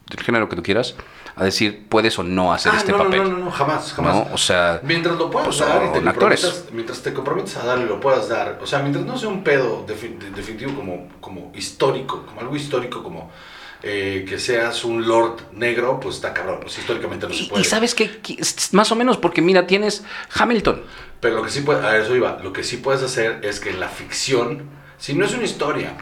del 0.10 0.20
género 0.24 0.48
que 0.50 0.56
tú 0.56 0.64
quieras 0.64 0.96
a 1.36 1.44
decir 1.46 1.86
puedes 1.88 2.18
o 2.20 2.24
no 2.24 2.52
hacer 2.52 2.72
Ah, 2.74 2.78
este 2.80 2.92
no, 2.92 2.98
papel. 2.98 3.24
no, 3.24 3.30
no, 3.30 3.38
no, 3.46 3.52
jamás, 3.52 3.94
jamás. 3.94 4.16
¿no? 4.16 4.28
O 4.34 4.38
sea, 4.38 4.82
mientras 4.84 5.16
lo 5.18 5.30
puedas 5.30 5.48
pues, 5.48 5.60
dar 5.60 5.84
y 5.96 6.00
te 6.02 6.10
actores. 6.10 6.66
mientras 6.74 7.02
te 7.02 7.14
comprometes 7.14 7.56
a 7.58 7.66
darle 7.66 7.86
lo 7.86 8.00
puedas 8.00 8.28
dar, 8.28 8.60
o 8.62 8.66
sea, 8.68 8.80
mientras 8.80 9.06
no 9.06 9.18
sea 9.18 9.30
un 9.30 9.44
pedo 9.44 9.86
defi- 9.88 10.18
de- 10.18 10.32
definitivo 10.32 10.74
como, 10.76 11.08
como 11.22 11.52
histórico, 11.56 12.26
como 12.26 12.42
algo 12.42 12.56
histórico 12.56 13.02
como 13.04 13.32
eh, 13.84 14.26
que 14.28 14.38
seas 14.38 14.84
un 14.84 15.08
lord 15.08 15.38
negro, 15.54 15.98
pues 16.02 16.16
está 16.16 16.34
cabrón, 16.34 16.60
pues 16.62 16.78
históricamente 16.78 17.26
no 17.28 17.34
se 17.34 17.46
puede. 17.46 17.62
y 17.62 17.66
sabes 17.66 17.96
que 17.96 18.20
más 18.74 18.92
o 18.92 18.96
menos 18.98 19.16
porque 19.18 19.42
mira 19.42 19.66
tienes 19.66 20.04
Hamilton. 20.38 20.82
Pero 21.20 21.36
lo 21.36 21.44
que 21.44 21.50
sí 21.50 21.62
puedes, 21.62 21.84
a 21.84 21.98
eso 21.98 22.16
iba, 22.16 22.40
lo 22.44 22.54
que 22.54 22.64
sí 22.64 22.78
puedes 22.78 23.04
hacer 23.04 23.40
es 23.44 23.60
que 23.60 23.74
la 23.74 23.90
ficción, 23.90 24.64
si 24.98 25.14
no 25.14 25.26
es 25.26 25.34
una 25.34 25.44
historia, 25.44 25.94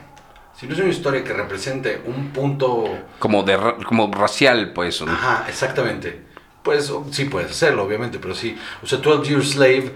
si 0.60 0.68
no 0.68 0.74
es 0.74 0.80
una 0.80 0.90
historia 0.90 1.24
que 1.24 1.34
represente 1.34 2.02
un 2.06 2.30
punto 2.30 2.86
como 3.20 3.44
de 3.44 3.58
como 3.86 4.12
racial 4.14 4.74
pues 4.74 5.02
¿no? 5.02 5.12
Ajá, 5.12 5.46
exactamente. 5.48 6.26
Pues 6.64 6.92
sí 7.12 7.26
puedes 7.26 7.52
hacerlo, 7.52 7.84
obviamente, 7.84 8.20
pero 8.20 8.36
sí. 8.36 8.58
O 8.84 8.88
sea, 8.88 8.98
12 8.98 9.30
Years 9.30 9.52
Slave, 9.52 9.94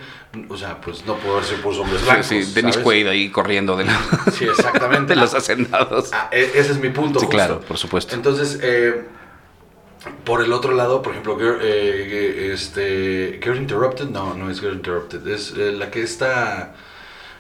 o 0.47 0.55
sea, 0.55 0.79
pues 0.79 1.05
no 1.05 1.15
puedo 1.17 1.43
ser 1.43 1.60
por 1.62 1.75
hombres 1.75 2.01
blancos. 2.05 2.27
Sí, 2.27 2.43
sí, 2.43 2.53
Dennis. 2.53 2.77
Quaid 2.77 3.07
ahí 3.10 3.29
corriendo 3.29 3.75
de, 3.75 3.84
la- 3.86 3.99
Sí, 4.31 4.45
exactamente. 4.45 5.07
de 5.15 5.19
los 5.19 5.34
hacendados 5.34 6.12
Ah, 6.13 6.29
e- 6.31 6.49
ese 6.55 6.71
es 6.71 6.77
mi 6.77 6.88
punto. 6.89 7.19
sí 7.19 7.25
justo. 7.25 7.29
claro 7.29 7.60
por 7.60 7.77
supuesto 7.77 8.15
Entonces, 8.15 8.57
eh, 8.63 9.03
por 10.23 10.41
el 10.41 10.51
otro 10.53 10.73
lado, 10.73 11.01
por 11.01 11.11
ejemplo, 11.13 11.37
Girl, 11.37 11.59
eh, 11.61 12.51
este, 12.53 13.39
Girl 13.43 13.57
Interrupted, 13.57 14.09
no, 14.09 14.33
no 14.33 14.49
es 14.49 14.59
Girl 14.59 14.75
Interrupted, 14.75 15.27
es 15.27 15.53
eh, 15.55 15.71
la 15.71 15.91
que 15.91 16.01
está 16.01 16.73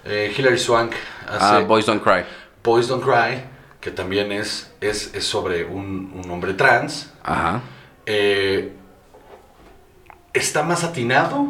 eh, 0.05 0.33
Hilary 0.35 0.59
Swank 0.59 0.93
hace 1.27 1.37
ah 1.39 1.59
Boys 1.59 1.85
Don't 1.85 2.03
Cry 2.03 2.23
Boys 2.63 2.87
Don't 2.87 3.03
Cry, 3.03 3.43
que 3.79 3.91
también 3.91 4.31
es, 4.31 4.71
es, 4.81 5.13
es 5.13 5.25
sobre 5.25 5.65
un, 5.65 6.21
un 6.23 6.31
hombre 6.31 6.53
trans. 6.53 7.11
ajá 7.23 7.61
Eh, 8.05 8.73
está 10.33 10.63
más 10.63 10.83
atinado. 10.83 11.47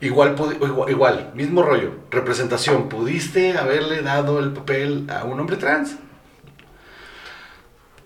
Igual, 0.00 0.34
igual, 0.60 0.90
igual, 0.90 1.30
mismo 1.34 1.62
rollo, 1.62 1.92
representación. 2.10 2.88
¿Pudiste 2.88 3.58
haberle 3.58 4.02
dado 4.02 4.38
el 4.40 4.52
papel 4.52 5.06
a 5.10 5.24
un 5.24 5.38
hombre 5.38 5.56
trans? 5.56 5.96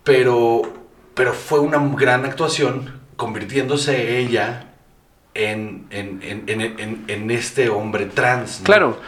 Pero, 0.02 0.62
pero 1.14 1.33
fue 1.33 1.61
una 1.61 1.79
gran 1.96 2.24
actuación, 2.24 3.00
convirtiéndose 3.16 4.18
ella 4.18 4.74
en, 5.35 5.87
en, 5.90 6.20
en, 6.22 7.05
en, 7.09 7.31
este 7.31 7.68
hombre 7.68 8.07
trans. 8.07 8.61
¿no? 8.61 8.64
Claro, 8.64 9.00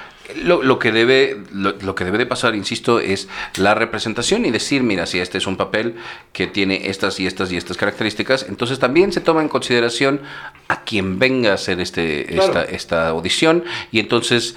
lo, 0.42 0.62
lo 0.62 0.79
que 0.79 0.90
debe, 0.92 1.42
lo, 1.53 1.73
lo 1.73 1.95
que 1.95 2.05
debe 2.05 2.19
de 2.19 2.27
pasar, 2.27 2.55
insisto, 2.55 2.99
es 3.01 3.29
la 3.57 3.75
representación 3.75 4.45
y 4.45 4.51
decir, 4.51 4.83
mira, 4.83 5.07
si 5.07 5.21
este 5.21 5.38
es 5.38 5.47
un 5.47 5.57
papel 5.57 5.97
que 6.33 6.47
tiene 6.47 6.88
estas 6.88 7.21
y 7.21 7.27
estas 7.27 7.53
y 7.53 7.57
estas 7.57 7.77
características, 7.77 8.47
entonces 8.49 8.79
también 8.79 9.12
se 9.12 9.21
toma 9.21 9.42
en 9.42 9.49
consideración 9.49 10.21
a 10.69 10.83
quien 10.83 11.19
venga 11.19 11.53
a 11.53 11.55
hacer 11.55 11.81
este, 11.81 12.27
Claro. 12.27 12.42
esta, 12.45 12.64
esta 12.64 13.09
audición 13.09 13.64
y 13.92 14.01
entonces 14.01 14.57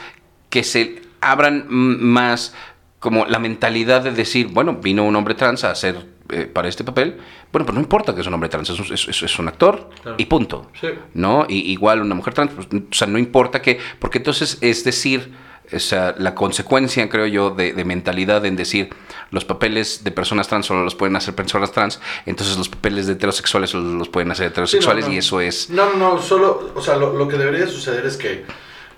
que 0.50 0.64
se 0.64 1.02
abran 1.22 1.66
más 1.70 2.54
como 3.00 3.26
la 3.26 3.40
mentalidad 3.40 4.02
de 4.02 4.12
decir, 4.12 4.48
bueno, 4.48 4.76
vino 4.76 5.06
un 5.06 5.16
hombre 5.16 5.36
trans 5.36 5.64
a 5.64 5.72
hacer 5.72 6.06
eh, 6.30 6.46
para 6.46 6.68
este 6.68 6.84
papel, 6.84 7.18
bueno, 7.52 7.66
pero 7.66 7.74
no 7.74 7.80
importa 7.82 8.14
que 8.16 8.22
es 8.22 8.28
un 8.28 8.34
hombre 8.34 8.50
trans, 8.50 8.70
es 8.70 8.80
un, 8.80 8.94
es- 8.94 9.40
un 9.40 9.48
actor 9.48 9.90
Claro. 10.02 10.16
y 10.20 10.26
punto. 10.26 10.70
Sí. 10.80 10.88
¿no? 11.14 11.46
Y, 11.50 11.72
igual 11.72 12.02
una 12.02 12.16
mujer 12.16 12.34
trans, 12.34 12.52
pues, 12.54 12.68
o 12.68 12.94
sea, 12.94 13.08
no 13.08 13.18
importa 13.18 13.62
que, 13.62 13.80
porque 14.00 14.18
entonces 14.20 14.58
es 14.62 14.84
decir, 14.84 15.34
o 15.72 15.78
sea, 15.80 16.16
la 16.18 16.34
consecuencia, 16.34 17.08
creo 17.10 17.28
yo, 17.28 17.52
de, 17.52 17.74
de 17.74 17.86
mentalidad 17.86 18.44
en 18.46 18.56
decir 18.56 18.90
los 19.30 19.46
papeles 19.46 20.04
de 20.04 20.10
personas 20.12 20.48
trans 20.48 20.66
solo 20.66 20.84
los 20.84 20.96
pueden 20.96 21.16
hacer 21.16 21.36
personas 21.36 21.72
trans, 21.72 22.00
entonces 22.26 22.58
los 22.58 22.70
papeles 22.70 23.06
de 23.06 23.14
heterosexuales 23.14 23.70
solo 23.70 23.94
los 23.94 24.10
pueden 24.10 24.32
hacer 24.32 24.46
Sí, 24.46 24.50
no, 24.50 24.52
heterosexuales 24.54 25.08
no. 25.08 25.14
y 25.14 25.18
eso 25.18 25.42
es... 25.42 25.70
No, 25.70 25.94
no, 25.94 26.16
no, 26.16 26.22
solo, 26.22 26.72
o 26.76 26.82
sea, 26.82 26.96
lo, 26.96 27.14
lo 27.16 27.28
que 27.28 27.38
debería 27.38 27.68
suceder 27.68 28.06
es 28.08 28.18
que 28.18 28.46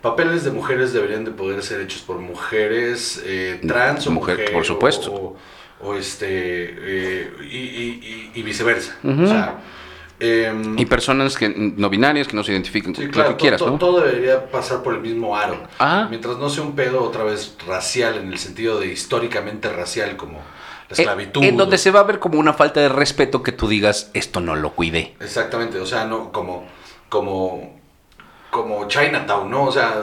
papeles 0.02 0.44
de 0.46 0.52
mujeres 0.52 0.94
deberían 0.94 1.26
de 1.26 1.32
poder 1.32 1.62
ser 1.62 1.82
hechos 1.82 2.02
por 2.02 2.18
mujeres 2.20 3.22
eh, 3.26 3.60
trans 3.68 4.08
o 4.08 4.12
Mujer, 4.12 4.38
mujer, 4.38 4.54
por 4.54 4.66
supuesto. 4.66 5.12
O, 5.12 5.16
o 5.16 5.38
este, 5.98 6.26
eh, 6.30 7.32
y, 7.42 7.58
y- 7.58 8.32
y- 8.36 8.40
y 8.40 8.44
viceversa. 8.44 8.98
O 9.04 9.28
sea, 9.28 9.60
em, 10.20 10.78
Y 10.78 10.86
personas 10.86 11.36
que 11.36 11.50
no 11.50 11.90
binarias, 11.90 12.28
que 12.28 12.36
no 12.36 12.44
se 12.44 12.52
identifican, 12.52 12.94
Sí, 12.96 13.06
lo 13.06 13.12
claro, 13.12 13.30
que 13.32 13.36
quieras, 13.38 13.60
to- 13.60 13.72
¿no? 13.72 13.78
todo 13.78 14.02
debería 14.02 14.50
pasar 14.52 14.84
por 14.84 14.94
el 14.94 15.02
mismo 15.02 15.36
aro. 15.36 15.64
Ah. 15.80 16.08
Mientras 16.10 16.38
no 16.38 16.50
sea 16.50 16.64
un 16.64 16.76
pedo 16.76 17.04
otra 17.04 17.24
vez 17.24 17.56
racial, 17.68 18.16
en 18.18 18.32
el 18.32 18.38
sentido 18.38 18.80
de 18.80 18.88
históricamente 18.88 19.70
racial, 19.70 20.16
como 20.18 20.34
la 20.38 20.42
Eh, 20.42 21.02
esclavitud. 21.02 21.44
en 21.44 21.58
donde 21.58 21.78
se 21.78 21.90
va 21.90 22.02
a 22.02 22.04
ver 22.04 22.20
como 22.20 22.38
una 22.40 22.54
falta 22.54 22.80
de 22.82 22.90
respeto 22.90 23.42
que 23.42 23.52
tú 23.52 23.68
digas, 23.68 24.12
esto 24.14 24.40
no 24.42 24.56
lo 24.56 24.72
cuidé. 24.74 25.16
Exactamente, 25.20 25.80
o 25.80 25.86
sea, 25.88 26.06
no 26.06 26.32
como, 26.32 26.66
como, 27.10 27.80
como 28.52 28.88
Chinatown, 28.88 29.50
¿no? 29.50 29.64
O 29.66 29.72
sea, 29.72 29.96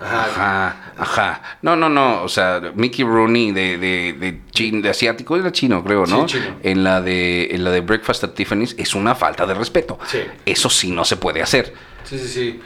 ajá, 0.00 0.24
Ajá, 0.24 0.76
ajá. 0.98 1.42
No, 1.62 1.76
no, 1.76 1.88
no. 1.88 2.22
O 2.22 2.28
sea, 2.28 2.60
Mickey 2.74 3.04
Rooney 3.04 3.52
de, 3.52 3.78
de, 3.78 4.12
de, 4.14 4.40
chin- 4.52 4.82
de 4.82 4.90
asiático 4.90 5.36
era 5.36 5.52
chino, 5.52 5.82
creo, 5.84 6.06
¿no? 6.06 6.28
Sí, 6.28 6.38
chino. 6.38 6.56
En 6.62 6.84
la 6.84 7.00
de 7.00 7.48
en 7.52 7.64
la 7.64 7.70
de 7.70 7.80
Breakfast 7.80 8.24
at 8.24 8.30
Tiffany's 8.30 8.74
es 8.78 8.94
una 8.94 9.14
falta 9.14 9.46
de 9.46 9.54
respeto. 9.54 9.98
Sí. 10.06 10.20
Eso 10.44 10.68
sí 10.70 10.90
no 10.90 11.04
se 11.04 11.16
puede 11.16 11.42
hacer. 11.42 11.72
Sí, 12.04 12.18
sí, 12.18 12.28
sí. 12.28 12.60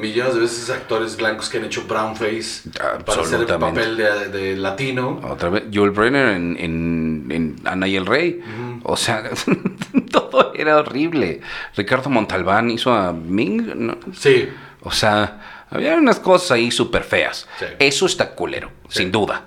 Millones 0.00 0.34
de 0.34 0.40
veces 0.40 0.70
actores 0.70 1.16
blancos 1.16 1.48
que 1.48 1.58
han 1.58 1.64
hecho 1.64 1.82
brownface 1.88 2.70
para 3.04 3.22
hacer 3.22 3.40
el 3.40 3.46
papel 3.46 3.96
de, 3.96 4.28
de 4.28 4.56
latino. 4.56 5.20
Otra 5.28 5.48
vez, 5.48 5.64
Joel 5.74 5.90
Brenner 5.90 6.28
en, 6.28 6.56
en, 6.60 7.26
en 7.30 7.56
Ana 7.64 7.88
y 7.88 7.96
el 7.96 8.06
Rey. 8.06 8.40
O 8.84 8.96
sea, 8.96 9.24
todo 10.12 10.52
era 10.54 10.76
horrible. 10.76 11.40
Ricardo 11.76 12.08
Montalbán 12.10 12.70
hizo 12.70 12.92
a 12.92 13.12
Ming. 13.12 13.72
¿no? 13.74 13.98
Sí, 14.16 14.48
O 14.82 14.92
sea, 14.92 15.57
había 15.70 15.94
unas 15.96 16.18
cosas 16.20 16.52
ahí 16.52 16.70
súper 16.70 17.02
feas. 17.04 17.46
Sí. 17.58 17.66
Eso 17.78 18.06
está 18.06 18.30
culero, 18.34 18.70
Sí. 18.88 19.00
sin 19.00 19.12
duda. 19.12 19.44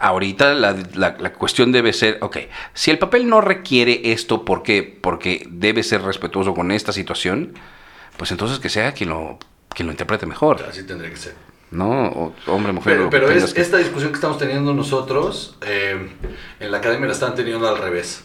Ahorita 0.00 0.54
la, 0.54 0.72
la- 0.94 1.16
la 1.18 1.32
cuestión 1.32 1.70
debe 1.70 1.92
ser, 1.92 2.18
ok, 2.20 2.36
si 2.72 2.90
el 2.90 2.98
papel 2.98 3.28
no 3.28 3.40
requiere 3.40 4.12
esto, 4.12 4.44
¿por 4.44 4.62
qué? 4.64 4.82
Porque 5.00 5.46
debe 5.48 5.82
ser 5.84 6.02
respetuoso 6.02 6.52
con 6.52 6.72
esta 6.72 6.92
situación, 6.92 7.54
pues 8.16 8.32
entonces 8.32 8.58
que 8.58 8.68
sea 8.68 8.92
quien 8.92 9.10
lo, 9.10 9.38
quien 9.68 9.86
lo 9.86 9.92
interprete 9.92 10.26
mejor, 10.26 10.64
así 10.68 10.82
tendría 10.84 11.10
que 11.10 11.16
ser. 11.16 11.34
¿no? 11.70 12.06
O- 12.08 12.34
hombre, 12.46 12.72
mujer. 12.72 12.96
Pero, 12.96 13.10
pero 13.10 13.26
tengas 13.28 13.44
es, 13.44 13.54
que- 13.54 13.60
esta 13.60 13.78
discusión 13.78 14.10
que 14.10 14.16
estamos 14.16 14.38
teniendo 14.38 14.74
nosotros, 14.74 15.56
eh, 15.64 16.08
en 16.60 16.70
la 16.70 16.78
academia 16.78 17.06
la 17.06 17.12
están 17.12 17.34
teniendo 17.36 17.68
al 17.68 17.78
revés. 17.78 18.24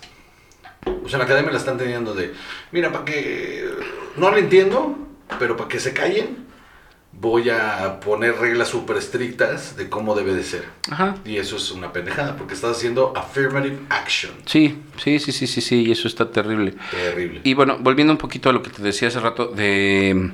O 0.85 1.07
sea, 1.09 1.13
en 1.17 1.19
la 1.19 1.25
academia 1.25 1.51
la 1.51 1.57
están 1.59 1.77
teniendo 1.77 2.13
de, 2.15 2.33
mira, 2.71 2.91
para 2.91 3.05
que 3.05 3.67
no 4.17 4.31
lo 4.31 4.37
entiendo, 4.37 4.97
pero 5.37 5.55
para 5.55 5.67
que 5.69 5.79
se 5.79 5.93
callen, 5.93 6.47
voy 7.11 7.49
a 7.49 7.99
poner 7.99 8.35
reglas 8.37 8.69
súper 8.69 8.97
estrictas 8.97 9.75
de 9.75 9.89
cómo 9.89 10.15
debe 10.15 10.33
de 10.33 10.43
ser. 10.43 10.65
Ajá. 10.89 11.15
Y 11.25 11.37
eso 11.37 11.57
es 11.57 11.71
una 11.71 11.91
pendejada, 11.91 12.37
porque 12.37 12.53
estás 12.53 12.77
haciendo 12.77 13.13
affirmative 13.15 13.79
action. 13.89 14.31
Sí, 14.45 14.77
sí, 15.03 15.19
sí, 15.19 15.31
sí, 15.31 15.47
sí, 15.47 15.59
sí, 15.61 15.83
y 15.87 15.91
eso 15.91 16.07
está 16.07 16.31
terrible. 16.31 16.75
Terrible. 16.91 17.41
Y 17.43 17.53
bueno, 17.55 17.77
volviendo 17.79 18.13
un 18.13 18.17
poquito 18.17 18.49
a 18.49 18.53
lo 18.53 18.63
que 18.63 18.69
te 18.69 18.81
decía 18.81 19.07
hace 19.09 19.19
rato 19.19 19.47
de 19.47 20.31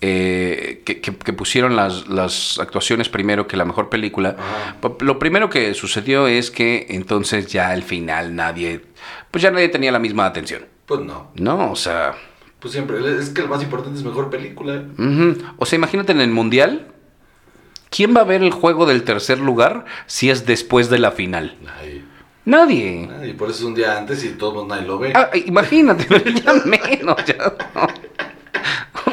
eh, 0.00 0.82
que, 0.84 1.00
que- 1.00 1.16
que 1.16 1.32
pusieron 1.32 1.76
las, 1.76 2.08
las 2.08 2.58
actuaciones 2.58 3.08
primero 3.08 3.46
que 3.46 3.56
la 3.56 3.64
mejor 3.64 3.88
película. 3.88 4.36
Ajá. 4.38 4.76
Lo 5.00 5.18
primero 5.18 5.48
que 5.48 5.74
sucedió 5.74 6.26
es 6.26 6.50
que 6.50 6.86
entonces 6.90 7.46
ya 7.46 7.70
al 7.70 7.82
final 7.84 8.34
nadie, 8.34 8.82
pues 9.30 9.42
ya 9.42 9.50
nadie 9.50 9.68
tenía 9.68 9.92
la 9.92 9.98
misma 10.00 10.26
atención, 10.26 10.66
Pues 10.86 11.00
no. 11.00 11.30
¿no? 11.36 11.70
O 11.70 11.76
sea, 11.76 12.14
pues 12.62 12.72
siempre, 12.72 12.96
es 13.18 13.28
que 13.30 13.42
lo 13.42 13.48
más 13.48 13.62
importante 13.62 13.98
es 13.98 14.04
mejor 14.04 14.30
película. 14.30 14.84
O 15.58 15.66
sea, 15.66 15.76
imagínate 15.76 16.12
en 16.12 16.20
el 16.20 16.30
Mundial, 16.30 16.86
¿quién 17.90 18.16
va 18.16 18.20
a 18.20 18.24
ver 18.24 18.42
el 18.42 18.52
juego 18.52 18.86
del 18.86 19.02
tercer 19.02 19.38
lugar 19.40 19.84
si 20.06 20.30
es 20.30 20.46
después 20.46 20.88
de 20.88 20.98
la 21.00 21.10
final? 21.10 21.56
Nadie, 21.60 22.02
Nadie. 22.44 23.06
nadie, 23.08 23.34
por 23.34 23.50
eso 23.50 23.58
es 23.60 23.64
un 23.64 23.74
día 23.74 23.98
antes 23.98 24.24
y 24.24 24.30
todo 24.30 24.66
nadie 24.66 24.86
lo 24.86 24.98
ve. 24.98 25.12
Ah, 25.14 25.30
imagínate, 25.44 26.06
ya 26.44 26.54
menos, 26.64 27.16
ya 27.26 27.52
no. 27.74 27.86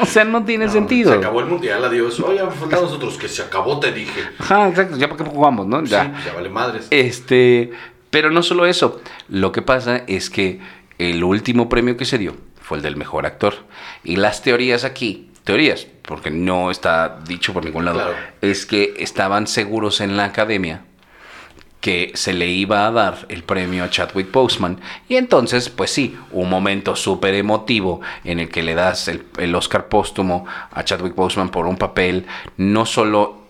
O 0.02 0.06
sea, 0.06 0.24
no 0.24 0.44
tiene 0.44 0.66
No, 0.66 0.72
sentido. 0.72 1.12
Se 1.12 1.18
acabó 1.18 1.40
el 1.40 1.46
mundial, 1.46 1.84
adiós. 1.84 2.18
Oye, 2.20 2.40
faltan 2.58 2.82
nosotros 2.82 3.18
que 3.18 3.28
se 3.28 3.42
acabó, 3.42 3.78
te 3.80 3.92
dije. 3.92 4.20
Ajá, 4.38 4.68
exacto, 4.68 4.96
ya 4.96 5.08
para 5.08 5.24
qué 5.24 5.30
jugamos, 5.30 5.66
¿no? 5.66 5.84
Ya. 5.84 6.04
Sí, 6.04 6.24
ya 6.26 6.32
vale 6.34 6.48
madres. 6.48 6.86
Este, 6.90 7.70
pero 8.10 8.30
no 8.30 8.42
solo 8.42 8.66
eso. 8.66 9.00
Lo 9.28 9.52
que 9.52 9.60
pasa 9.62 9.98
es 10.06 10.30
que 10.30 10.60
el 10.98 11.22
último 11.24 11.68
premio 11.68 11.96
que 11.96 12.04
se 12.04 12.18
dio 12.18 12.34
fue 12.70 12.76
el 12.78 12.84
del 12.84 12.94
mejor 12.94 13.26
actor. 13.26 13.54
Y 14.04 14.14
las 14.14 14.42
teorías 14.42 14.84
aquí, 14.84 15.28
teorías, 15.42 15.88
porque 16.02 16.30
no 16.30 16.70
está 16.70 17.18
dicho 17.26 17.52
por 17.52 17.64
ningún 17.64 17.84
lado, 17.84 17.98
Claro. 17.98 18.16
es 18.42 18.64
que 18.64 18.94
estaban 18.98 19.48
seguros 19.48 20.00
en 20.00 20.16
la 20.16 20.26
academia 20.26 20.82
que 21.80 22.12
se 22.14 22.32
le 22.32 22.46
iba 22.46 22.86
a 22.86 22.92
dar 22.92 23.26
el 23.28 23.42
premio 23.42 23.82
a 23.82 23.90
Chadwick 23.90 24.30
Boseman. 24.30 24.78
Y 25.08 25.16
entonces, 25.16 25.68
pues 25.68 25.90
sí, 25.90 26.16
un 26.30 26.48
momento 26.48 26.94
súper 26.94 27.34
emotivo 27.34 28.02
en 28.22 28.38
el 28.38 28.48
que 28.50 28.62
le 28.62 28.76
das 28.76 29.08
el, 29.08 29.24
el 29.38 29.52
Oscar 29.56 29.88
póstumo 29.88 30.46
a 30.70 30.84
Chadwick 30.84 31.16
Boseman 31.16 31.48
por 31.48 31.66
un 31.66 31.76
papel 31.76 32.24
no 32.56 32.86
solo 32.86 33.40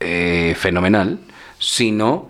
eh, 0.00 0.54
fenomenal, 0.58 1.18
sino 1.58 2.28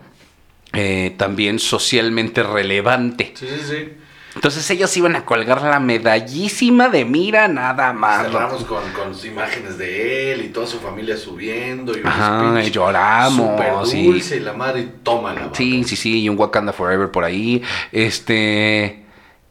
eh, 0.72 1.12
también 1.16 1.58
socialmente 1.58 2.44
relevante. 2.44 3.32
Sí, 3.34 3.48
sí, 3.48 3.60
sí. 3.66 3.92
Entonces 4.36 4.70
ellos 4.70 4.96
iban 4.96 5.16
a 5.16 5.24
colgar 5.24 5.62
la 5.62 5.80
medallísima 5.80 6.88
de 6.88 7.04
mira 7.04 7.48
nada 7.48 7.92
más. 7.92 8.26
Cerramos 8.26 8.64
con, 8.64 8.82
con 8.92 9.26
imágenes 9.26 9.76
de 9.78 10.32
él 10.32 10.44
y 10.44 10.48
toda 10.50 10.66
su 10.66 10.78
familia 10.78 11.16
subiendo. 11.16 11.96
Y 11.96 12.00
un 12.02 12.06
Ajá, 12.06 12.62
y 12.62 12.70
lloramos, 12.70 13.34
súper 13.50 13.98
y- 13.98 14.06
dulce 14.06 14.36
y 14.36 14.40
la 14.40 14.52
madre, 14.52 14.80
y 14.82 14.92
tómala. 15.02 15.48
Sí, 15.52 15.82
sí, 15.84 15.96
sí, 15.96 16.20
y 16.22 16.28
un 16.28 16.38
Wakanda 16.38 16.72
Forever 16.72 17.10
por 17.10 17.24
ahí. 17.24 17.62
Este. 17.90 19.04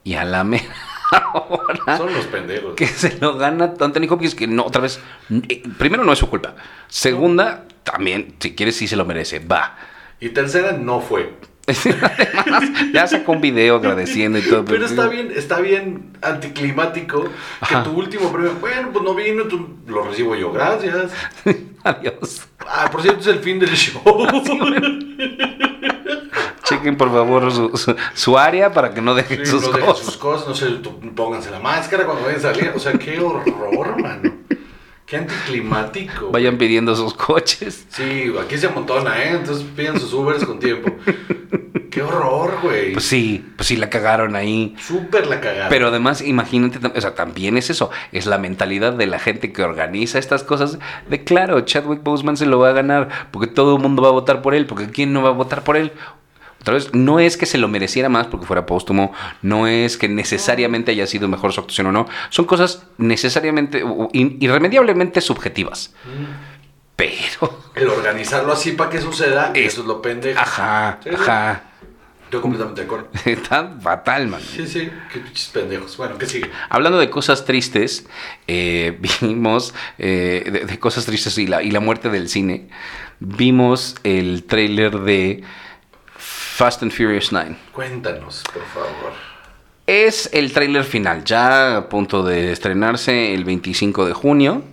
Y 0.03 0.13
a 0.13 0.23
la 0.23 0.43
mera 0.45 0.63
Son 1.97 2.13
los 2.13 2.25
pendejos. 2.27 2.75
que 2.75 2.85
se 2.87 3.17
lo 3.19 3.37
gana 3.37 3.73
Anthony 3.79 4.07
Hopkins, 4.09 4.35
que 4.35 4.47
no, 4.47 4.63
otra 4.65 4.81
vez. 4.81 4.99
eh, 5.49 5.63
Primero, 5.77 6.03
no 6.03 6.13
es 6.13 6.19
su 6.19 6.29
culpa. 6.29 6.55
Segunda, 6.87 7.65
también, 7.83 8.35
si 8.39 8.53
quieres, 8.55 8.75
sí 8.77 8.87
se 8.87 8.95
lo 8.95 9.03
merece. 9.05 9.39
Va. 9.39 9.75
Y 10.19 10.29
tercera, 10.29 10.71
no 10.73 11.01
fue. 11.01 11.33
Además, 11.67 12.63
ya 12.93 13.07
sacó 13.07 13.31
un 13.33 13.41
video 13.41 13.77
agradeciendo 13.77 14.37
y 14.39 14.41
todo. 14.43 14.65
Pero 14.65 14.85
está 14.85 15.07
bien, 15.07 15.31
está 15.35 15.59
bien 15.59 16.11
anticlimático 16.21 17.23
que 17.23 17.29
Ajá. 17.75 17.83
tu 17.83 17.91
último 17.91 18.31
premio, 18.31 18.53
bueno, 18.61 18.89
pues 18.93 19.03
no 19.03 19.15
vino, 19.15 19.43
tú, 19.45 19.67
lo 19.87 20.03
recibo 20.03 20.35
yo, 20.35 20.51
gracias. 20.51 21.11
Adiós. 21.83 22.41
Ah, 22.67 22.89
por 22.91 23.01
cierto, 23.01 23.21
es 23.21 23.27
el 23.27 23.39
fin 23.39 23.59
del 23.59 23.69
show. 23.75 24.01
Chequen 26.63 26.97
por 26.97 27.11
favor 27.11 27.51
su, 27.51 27.77
su- 27.77 27.95
su 28.15 28.37
área 28.39 28.71
para 28.73 28.91
que 28.93 29.01
no 29.01 29.13
dejen 29.13 29.45
Sí, 29.45 29.51
sus 29.51 29.61
no 29.63 29.67
dejen 29.69 29.85
cosas. 29.85 30.05
sus 30.05 30.17
cosas, 30.17 30.47
no 30.47 30.55
sé, 30.55 30.65
tú- 30.81 30.99
pónganse 31.13 31.51
la 31.51 31.59
máscara 31.59 32.05
cuando 32.05 32.23
vayan 32.23 32.39
a 32.39 32.41
salir. 32.41 32.71
O 32.75 32.79
sea, 32.79 32.93
qué 32.93 33.19
horror, 33.19 34.01
mano. 34.01 34.31
Qué 35.05 35.17
anticlimático. 35.17 36.31
Vayan 36.31 36.57
pidiendo 36.57 36.95
sus 36.95 37.13
coches. 37.13 37.85
Sí, 37.89 38.33
aquí 38.41 38.57
se 38.57 38.67
amontona, 38.67 39.21
¿eh? 39.23 39.35
Entonces 39.35 39.63
piden 39.75 39.99
sus 39.99 40.11
Ubers 40.13 40.43
con 40.43 40.59
tiempo. 40.59 40.91
Qué 41.91 42.01
horror, 42.01 42.57
güey. 42.63 42.93
Pues 42.93 43.05
sí, 43.05 43.45
pues 43.55 43.67
sí 43.67 43.77
la 43.77 43.89
cagaron 43.89 44.35
ahí. 44.35 44.75
Súper 44.79 45.27
la 45.27 45.39
cagada. 45.39 45.69
Pero 45.69 45.87
además, 45.87 46.21
imagínate, 46.21 46.79
o 46.85 47.01
sea, 47.01 47.13
también 47.15 47.55
es 47.55 47.69
eso, 47.69 47.91
es 48.11 48.25
la 48.25 48.37
mentalidad 48.37 48.93
de 48.93 49.05
la 49.05 49.19
gente 49.19 49.53
que 49.53 49.63
organiza 49.63 50.19
estas 50.19 50.43
cosas, 50.43 50.79
de 51.09 51.23
claro, 51.23 51.61
Chadwick 51.61 52.03
Boseman 52.03 52.35
se 52.35 52.47
lo 52.47 52.59
va 52.59 52.69
a 52.69 52.73
ganar, 52.73 53.29
porque 53.31 53.47
todo 53.47 53.77
el 53.77 53.81
mundo 53.81 54.01
va 54.01 54.09
a 54.09 54.11
votar 54.11 54.41
por 54.41 54.55
él, 54.55 54.65
porque 54.65 54.89
¿quién 54.89 55.13
no 55.13 55.21
va 55.21 55.29
a 55.29 55.33
votar 55.33 55.63
por 55.63 55.77
él? 55.77 55.93
Otra 56.65 56.73
vez, 56.73 56.89
no 56.95 57.19
es 57.19 57.37
que 57.37 57.45
se 57.45 57.59
lo 57.59 57.67
mereciera 57.67 58.09
más 58.09 58.25
porque 58.25 58.47
fuera 58.47 58.65
póstumo, 58.65 59.13
no 59.43 59.67
es 59.67 59.97
que 59.97 60.09
necesariamente 60.09 60.89
haya 60.89 61.05
sido 61.05 61.27
mejor 61.27 61.53
su 61.53 61.59
actuación 61.61 61.85
o 61.85 61.91
no, 61.91 62.07
son 62.31 62.45
cosas 62.45 62.87
necesariamente, 62.97 63.83
irremediablemente 64.13 65.21
subjetivas. 65.21 65.93
Pero, 66.95 67.59
El 67.75 67.87
organizarlo 67.89 68.53
así 68.53 68.71
para 68.71 68.89
que 68.89 68.99
suceda, 68.99 69.51
Es- 69.53 69.73
eso 69.73 69.81
es 69.81 69.87
lo 69.87 70.01
pendejo. 70.01 70.39
ajá, 70.39 70.99
Sí, 71.03 71.09
sí. 71.11 71.15
ajá, 71.15 71.61
Yo 72.31 72.41
completamente 72.41 72.81
de 72.81 72.87
acuerdo. 72.87 73.09
está 73.25 73.75
fatal, 73.79 74.27
man. 74.27 74.41
Sí, 74.41 74.65
sí, 74.65 74.89
qué 75.13 75.19
pinches 75.19 75.49
pendejos. 75.49 75.95
Bueno, 75.97 76.17
¿qué 76.17 76.25
sigue? 76.25 76.49
Hablando 76.69 76.97
de 76.97 77.09
cosas 77.11 77.45
tristes, 77.45 78.07
eh, 78.47 78.97
vimos 79.21 79.75
eh, 79.99 80.49
de, 80.51 80.59
de 80.65 80.79
cosas 80.79 81.05
tristes 81.05 81.37
y 81.37 81.45
la, 81.45 81.61
y 81.61 81.69
la 81.69 81.79
muerte 81.79 82.09
del 82.09 82.27
cine. 82.27 82.69
Vimos 83.19 83.95
el 84.03 84.43
tráiler 84.45 84.99
de 85.01 85.43
Fast 86.55 86.83
and 86.83 86.91
Furious 86.93 87.33
9. 87.33 87.53
Cuéntanos, 87.73 88.41
por 88.53 88.63
favor. 88.63 89.11
Es 89.85 90.29
el 90.31 90.53
tráiler 90.53 90.85
final, 90.85 91.25
ya 91.25 91.75
a 91.75 91.89
punto 91.89 92.23
de 92.23 92.53
estrenarse 92.53 93.33
el 93.33 93.43
25 93.43 94.05
de 94.05 94.13
junio. 94.13 94.63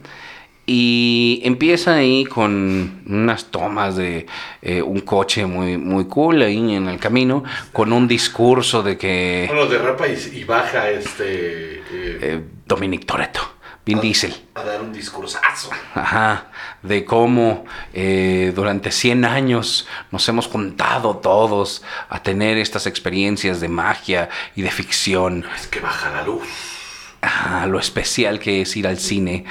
Y 0.65 1.41
empieza 1.43 1.95
ahí 1.97 2.25
con 2.25 3.03
unas 3.07 3.47
tomas 3.47 3.97
de 3.97 4.27
eh, 4.63 4.81
un 4.81 5.01
coche 5.01 5.45
muy, 5.45 5.77
muy 5.77 6.05
cool 6.05 6.41
ahí 6.43 6.77
en 6.77 6.87
el 6.87 7.01
camino, 7.01 7.43
con 7.73 7.93
un 7.93 8.07
discurso 8.07 8.85
de 8.85 8.97
que 8.97 9.47
Bueno, 9.49 9.67
derrapa 9.67 10.07
y, 10.07 10.17
y 10.35 10.45
baja 10.45 10.89
este. 10.89 11.25
eh, 11.25 11.83
eh, 11.91 12.41
Dominic 12.65 13.05
Toretto, 13.07 13.41
Vin 13.85 14.01
Diesel. 14.01 14.33
a 14.55 14.63
dar 14.63 14.81
un 14.81 14.93
discursazo. 14.93 15.71
Ajá, 15.95 16.47
de 16.83 17.05
cómo 17.05 17.65
eh, 17.93 18.53
durante 18.55 18.93
100 18.93 19.25
años 19.25 19.89
nos 20.13 20.29
hemos 20.29 20.47
juntado 20.47 21.17
todos 21.17 21.83
a 22.09 22.23
tener 22.23 22.59
estas 22.59 22.87
experiencias 22.87 23.61
de 23.61 23.69
magia 23.69 24.29
y 24.55 24.63
de 24.63 24.71
ficción. 24.71 25.45
Es 25.57 25.67
que 25.67 25.81
baja 25.81 26.11
la 26.11 26.23
luz. 26.23 26.47
Ah, 27.23 27.67
lo 27.69 27.81
especial 27.81 28.39
que 28.39 28.63
es 28.63 28.77
ir 28.77 28.87
al 28.87 28.99
cine. 28.99 29.47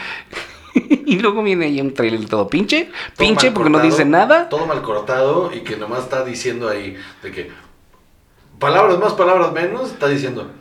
y 0.73 1.19
luego 1.19 1.43
viene 1.43 1.65
ahí 1.65 1.81
un 1.81 1.93
trailer 1.93 2.25
todo 2.29 2.47
pinche, 2.47 2.85
Todo 2.85 3.27
pinche 3.27 3.51
porque 3.51 3.69
no 3.69 3.79
dice 3.79 4.05
nada. 4.05 4.47
Todo 4.47 4.65
mal 4.65 4.81
cortado 4.81 5.51
y 5.53 5.61
que 5.61 5.75
nomás 5.75 6.03
está 6.03 6.23
diciendo 6.23 6.69
ahí 6.69 6.97
de 7.21 7.31
que 7.31 7.51
palabras 8.59 8.97
más, 8.97 9.13
palabras 9.13 9.51
menos, 9.51 9.91
está 9.91 10.07
diciendo. 10.07 10.51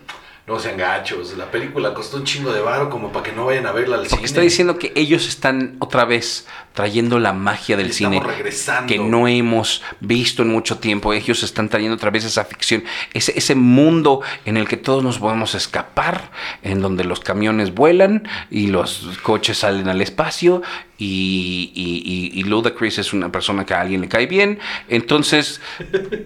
No 0.50 0.58
sean 0.58 0.76
gachos, 0.76 1.36
la 1.38 1.48
película 1.48 1.94
costó 1.94 2.16
un 2.16 2.24
chingo 2.24 2.52
de 2.52 2.60
varo 2.60 2.90
como 2.90 3.12
para 3.12 3.22
que 3.22 3.30
no 3.30 3.46
vayan 3.46 3.66
a 3.66 3.72
verla 3.72 3.94
al 3.94 4.00
Porque 4.02 4.16
cine. 4.16 4.26
está 4.26 4.40
diciendo 4.40 4.78
que 4.80 4.92
ellos 4.96 5.28
están 5.28 5.76
otra 5.78 6.04
vez 6.04 6.44
trayendo 6.74 7.20
la 7.20 7.32
magia 7.32 7.76
del 7.76 7.90
Estamos 7.90 8.16
cine 8.20 8.26
regresando. 8.36 8.86
que 8.88 8.98
no 8.98 9.28
hemos 9.28 9.80
visto 10.00 10.42
en 10.42 10.48
mucho 10.48 10.78
tiempo. 10.78 11.12
Ellos 11.12 11.44
están 11.44 11.68
trayendo 11.68 11.94
otra 11.94 12.10
vez 12.10 12.24
esa 12.24 12.44
ficción, 12.44 12.82
ese, 13.14 13.32
ese 13.38 13.54
mundo 13.54 14.22
en 14.44 14.56
el 14.56 14.66
que 14.66 14.76
todos 14.76 15.04
nos 15.04 15.18
podemos 15.18 15.54
escapar, 15.54 16.32
en 16.62 16.80
donde 16.80 17.04
los 17.04 17.20
camiones 17.20 17.72
vuelan 17.72 18.28
y 18.50 18.66
los 18.66 19.06
coches 19.22 19.58
salen 19.58 19.86
al 19.88 20.00
espacio 20.02 20.62
y, 20.98 21.72
y, 21.74 22.34
y- 22.36 22.40
y 22.40 22.42
Ludacris 22.44 22.98
es 22.98 23.12
una 23.12 23.30
persona 23.32 23.64
que 23.64 23.72
a 23.74 23.80
alguien 23.82 24.00
le 24.02 24.08
cae 24.08 24.26
bien. 24.26 24.58
Entonces, 24.88 25.60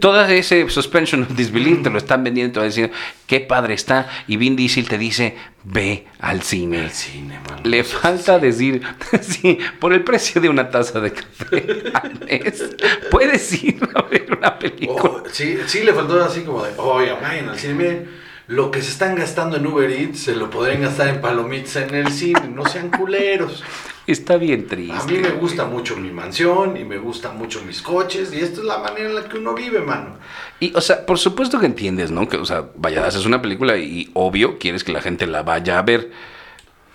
toda 0.01 0.33
ese 0.33 0.69
suspension 0.69 1.23
of 1.23 1.37
disbelief 1.37 1.83
te 1.83 1.91
lo 1.91 1.99
están 1.99 2.25
vendiendo, 2.25 2.55
te 2.55 2.59
van 2.61 2.69
diciendo, 2.71 2.95
qué 3.27 3.41
padre 3.41 3.75
está. 3.75 4.09
Y 4.27 4.37
Vin 4.37 4.57
Diesel 4.57 4.89
te 4.89 4.99
dice, 4.99 5.37
ve 5.65 6.07
al 6.21 6.43
cine. 6.43 6.83
Al 6.83 6.91
cine, 6.91 7.39
mano. 7.49 7.63
Le 7.65 7.85
falta 7.85 8.39
decir, 8.39 8.83
sí, 9.21 9.59
por 9.79 9.93
el 9.93 10.05
precio 10.05 10.41
de 10.41 10.49
una 10.49 10.71
taza 10.71 11.01
de 11.01 11.13
café 11.13 11.85
al 11.95 12.21
mes, 12.21 12.77
puedes 13.11 13.63
ir 13.63 13.89
a 13.95 14.03
ver 14.03 14.27
una 14.37 14.59
película. 14.59 15.03
Oh, 15.03 15.23
sí, 15.31 15.59
sí, 15.67 15.83
le 15.83 15.93
faltó 15.93 16.23
así 16.23 16.43
como 16.43 16.65
de, 16.65 16.73
oye, 16.77 17.13
vayan 17.13 17.49
al 17.49 17.59
cine, 17.59 17.75
miren, 17.75 18.25
lo 18.47 18.71
que 18.71 18.83
se 18.83 18.91
están 18.91 19.15
gastando 19.15 19.57
en 19.57 19.67
Uber 19.67 19.91
Eats 19.91 20.21
se 20.21 20.37
lo 20.37 20.51
podrían 20.51 20.83
gastar 20.83 21.09
en 21.09 21.21
palomitas 21.21 21.77
en 21.77 21.95
el 21.95 22.13
cine, 22.13 22.49
no 22.49 22.67
sean 22.67 22.91
culeros. 22.91 23.65
Está 24.07 24.37
bien 24.37 24.67
triste. 24.69 24.95
A 24.95 25.05
mí 25.05 25.19
me 25.19 25.31
gusta 25.31 25.65
mucho 25.65 25.97
mi 25.97 26.11
mansión 26.11 26.77
y 26.77 26.85
me 26.85 26.99
gustan 26.99 27.39
mucho 27.39 27.63
mis 27.67 27.81
coches 27.81 28.33
y 28.35 28.41
esta 28.41 28.61
es 28.61 28.67
la 28.67 28.79
manera 28.79 29.09
en 29.09 29.15
la 29.15 29.25
que 29.29 29.39
uno 29.39 29.55
vive, 29.55 29.81
mano. 29.81 30.19
Y, 30.61 30.75
o 30.77 30.81
sea, 30.83 31.07
por 31.07 31.19
supuesto 31.19 31.59
que 31.59 31.67
entiendes, 31.67 32.11
¿no? 32.11 32.29
Que, 32.29 32.37
o 32.37 32.45
sea, 32.45 32.65
vaya, 32.77 33.07
haces 33.07 33.25
una 33.25 33.41
película 33.41 33.77
y 33.79 34.11
obvio 34.15 34.59
quieres 34.59 34.85
que 34.85 34.93
la 34.93 35.01
gente 35.01 35.27
la 35.27 35.43
vaya 35.43 35.79
a 35.79 35.83
ver. 35.83 36.11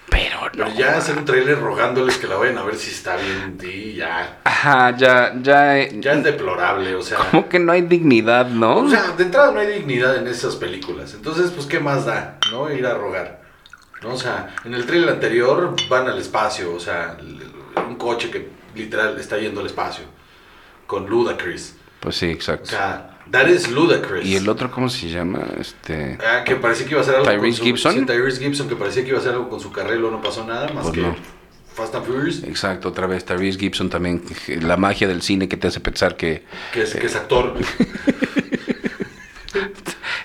Pero 0.09 0.41
no. 0.41 0.49
Pero 0.51 0.69
ya 0.75 0.97
hacer 0.97 1.17
un 1.17 1.25
trailer 1.25 1.59
rogándoles 1.59 2.17
que 2.17 2.25
la 2.27 2.35
vayan 2.35 2.57
a 2.57 2.63
ver 2.63 2.75
si 2.75 2.89
está 2.89 3.15
bien, 3.15 3.57
sí, 3.59 3.93
ya. 3.95 4.39
Ajá, 4.43 4.95
ya, 4.97 5.35
ya. 5.41 5.77
eh, 5.79 5.97
Ya 5.99 6.13
es 6.13 6.23
deplorable, 6.23 6.95
o 6.95 7.01
sea. 7.03 7.17
Como 7.17 7.47
que 7.47 7.59
no 7.59 7.71
hay 7.71 7.83
dignidad, 7.83 8.47
¿no? 8.49 8.77
O 8.77 8.89
sea, 8.89 9.11
de 9.15 9.23
entrada 9.23 9.51
no 9.51 9.59
hay 9.59 9.67
dignidad 9.67 10.15
en 10.17 10.27
esas 10.27 10.55
películas. 10.55 11.13
Entonces, 11.13 11.51
pues, 11.51 11.67
¿qué 11.67 11.79
más 11.79 12.05
da? 12.05 12.39
¿No? 12.51 12.71
Ir 12.73 12.87
a 12.87 12.95
rogar. 12.95 13.38
¿No? 14.01 14.13
O 14.13 14.17
sea, 14.17 14.55
en 14.63 14.73
el 14.73 14.85
trailer 14.85 15.09
anterior 15.09 15.75
van 15.89 16.07
al 16.07 16.17
espacio, 16.19 16.73
o 16.73 16.79
sea, 16.79 17.17
un 17.87 17.95
coche 17.95 18.29
que 18.29 18.47
literal 18.75 19.19
está 19.19 19.37
yendo 19.37 19.59
al 19.59 19.65
espacio. 19.65 20.05
Con 20.87 21.07
Ludacris. 21.07 21.75
Pues 21.99 22.15
sí, 22.15 22.27
O 22.27 22.31
exacto. 22.31 22.69
sea, 22.69 23.17
That 23.31 23.47
is 23.47 23.69
ludicrous. 23.69 24.25
¿Y 24.25 24.37
el 24.37 24.49
otro 24.49 24.71
cómo 24.71 24.89
se 24.89 25.07
llama? 25.07 25.45
Este... 25.59 26.17
Ah, 26.25 26.43
que 26.43 26.55
parecía 26.55 26.85
que 26.87 26.93
iba 26.93 27.01
a 27.01 27.03
hacer 27.03 27.15
algo 27.15 27.27
Tyrese 27.27 27.45
con 27.45 27.53
su... 27.53 27.63
Gibson. 27.63 27.93
sí, 27.93 28.05
Tyrese 28.05 28.43
Gibson, 28.43 28.67
que 28.67 28.75
parecía 28.75 29.03
que 29.03 29.09
iba 29.09 29.17
a 29.19 29.21
hacer 29.21 29.33
algo 29.33 29.49
con 29.49 29.59
su 29.59 29.71
carrera 29.71 30.01
no 30.01 30.19
pasó 30.21 30.43
nada, 30.45 30.69
más 30.73 30.85
Pues 30.85 30.95
que 30.95 31.01
no. 31.01 31.15
Fast 31.75 31.93
and 31.93 32.05
Furious, 32.07 32.43
Exacto, 32.43 32.89
otra 32.89 33.05
vez 33.05 33.23
Tyrese 33.25 33.59
Gibson 33.59 33.89
también. 33.89 34.23
La 34.61 34.77
magia 34.77 35.07
del 35.07 35.21
cine 35.21 35.47
que 35.47 35.57
te 35.57 35.67
hace 35.67 35.79
pensar 35.79 36.17
que... 36.17 36.43
que 36.73 36.81
es, 36.81 36.95
que 36.95 37.05
es 37.05 37.15
actor. 37.15 37.53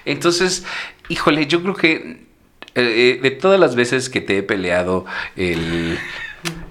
Entonces, 0.07 0.65
híjole, 1.09 1.47
yo 1.47 1.63
creo 1.63 1.75
que 1.75 2.27
eh, 2.75 3.17
eh, 3.17 3.21
de 3.23 3.31
todas 3.31 3.59
las 3.61 3.75
veces 3.77 4.09
que 4.09 4.21
te 4.21 4.39
he 4.39 4.43
peleado, 4.43 5.05
el, 5.37 5.99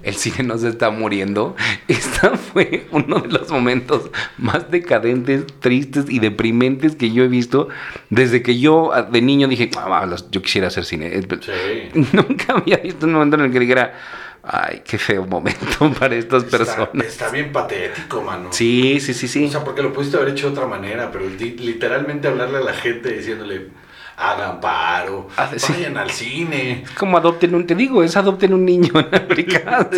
el 0.02 0.14
cine 0.16 0.42
no 0.44 0.58
se 0.58 0.68
está 0.68 0.90
muriendo. 0.90 1.56
Esta 1.88 2.36
fue 2.36 2.86
uno 2.90 3.20
de 3.20 3.28
los 3.28 3.50
momentos 3.50 4.10
más 4.38 4.70
decadentes, 4.70 5.44
tristes 5.60 6.06
y 6.08 6.18
deprimentes 6.18 6.94
que 6.96 7.10
yo 7.12 7.24
he 7.24 7.28
visto 7.28 7.68
desde 8.10 8.42
que 8.42 8.58
yo 8.58 8.92
ah, 8.92 9.02
de 9.02 9.22
niño 9.22 9.48
dije, 9.48 9.70
"Ah, 9.76 10.06
yo 10.30 10.42
quisiera 10.42 10.68
hacer 10.68 10.84
cine. 10.84 11.10
Sí. 11.40 12.00
Nunca 12.12 12.54
había 12.54 12.76
visto 12.78 13.06
un 13.06 13.12
momento 13.14 13.36
en 13.36 13.42
el 13.46 13.52
que 13.52 13.60
dijera, 13.60 13.94
ay, 14.42 14.82
qué 14.84 14.98
feo 14.98 15.26
momento 15.26 15.90
para 15.98 16.14
estas 16.16 16.44
Está, 16.44 16.58
personas. 16.58 17.06
está 17.06 17.30
bien 17.30 17.50
patético, 17.50 18.20
mano. 18.20 18.52
Sí, 18.52 19.00
sí, 19.00 19.14
sí, 19.14 19.26
sí. 19.26 19.46
O 19.46 19.50
sea, 19.50 19.64
porque 19.64 19.82
lo 19.82 19.92
pudiste 19.92 20.18
haber 20.18 20.28
hecho 20.30 20.48
de 20.48 20.52
otra 20.52 20.66
manera, 20.66 21.10
pero 21.10 21.26
li- 21.28 21.56
literalmente 21.58 22.28
hablarle 22.28 22.58
a 22.58 22.60
la 22.60 22.74
gente 22.74 23.10
diciéndole, 23.10 23.68
hagan 24.16 24.60
paro, 24.60 25.28
Ah, 25.36 25.50
sí. 25.56 25.72
vayan 25.72 25.96
al 25.96 26.10
cine. 26.10 26.84
Como 26.98 27.16
adopten 27.18 27.54
un, 27.54 27.66
te 27.66 27.74
digo, 27.74 28.02
es 28.04 28.16
adopten 28.16 28.52
un 28.54 28.64
niño 28.64 28.92
en 29.00 29.14
África. 29.14 29.88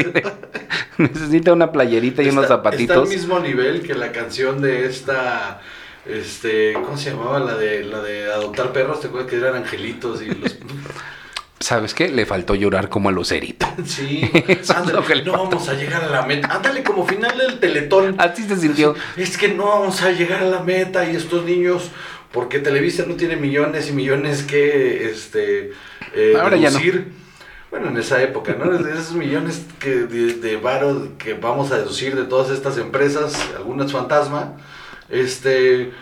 Necesita 0.98 1.52
una 1.52 1.70
playerita 1.72 2.22
y 2.22 2.28
unos 2.30 2.44
Está- 2.44 2.56
zapatitos. 2.56 2.96
Está 2.96 3.02
al 3.02 3.08
mismo 3.20 3.38
nivel 3.40 3.82
que 3.82 3.94
la 3.94 4.12
canción 4.12 4.60
de 4.62 4.86
esta, 4.86 5.60
este, 6.06 6.72
¿cómo 6.74 6.96
se 6.96 7.10
llamaba? 7.10 7.38
La 7.40 7.56
de, 7.56 7.84
la 7.84 8.00
de 8.00 8.32
adoptar 8.32 8.72
perros, 8.72 9.00
¿te 9.00 9.08
acuerdas 9.08 9.28
que 9.30 9.36
eran 9.36 9.54
angelitos 9.56 10.22
y 10.22 10.26
los... 10.26 10.56
¿Sabes 11.58 11.94
qué? 11.94 12.08
Le 12.10 12.26
faltó 12.26 12.54
llorar 12.54 12.88
como 12.90 13.08
a 13.08 13.12
Lucerito. 13.12 13.66
Sí, 13.84 14.30
es 14.48 14.70
ándale, 14.70 15.22
no 15.24 15.32
vamos 15.32 15.68
a 15.68 15.74
llegar 15.74 16.04
a 16.04 16.08
la 16.08 16.22
meta. 16.22 16.48
Ándale 16.54 16.82
como 16.82 17.06
final 17.06 17.36
del 17.36 17.58
teletón. 17.58 18.14
Así 18.18 18.42
se 18.44 18.56
sintió. 18.56 18.94
Es 19.16 19.36
que 19.38 19.48
no 19.48 19.66
vamos 19.66 20.02
a 20.02 20.10
llegar 20.12 20.42
a 20.42 20.46
la 20.46 20.62
meta 20.62 21.10
y 21.10 21.16
estos 21.16 21.44
niños, 21.44 21.90
porque 22.36 22.58
Televisa 22.58 23.06
no 23.08 23.14
tiene 23.14 23.36
millones 23.36 23.88
y 23.88 23.92
millones 23.94 24.42
que 24.42 25.08
este, 25.08 25.72
eh, 26.14 26.34
Ahora 26.38 26.58
ya 26.58 26.68
no. 26.68 26.78
deducir. 26.78 27.10
Bueno, 27.70 27.88
en 27.88 27.96
esa 27.96 28.22
época, 28.22 28.54
¿no? 28.58 28.74
Esos 28.74 29.14
millones 29.14 29.64
que, 29.78 30.00
de, 30.00 30.34
de 30.34 30.56
varo 30.58 31.16
que 31.16 31.32
vamos 31.32 31.72
a 31.72 31.78
deducir 31.78 32.14
de 32.14 32.24
todas 32.24 32.50
estas 32.50 32.76
empresas, 32.76 33.34
algunas 33.56 33.90
fantasma, 33.90 34.58
este, 35.08 35.92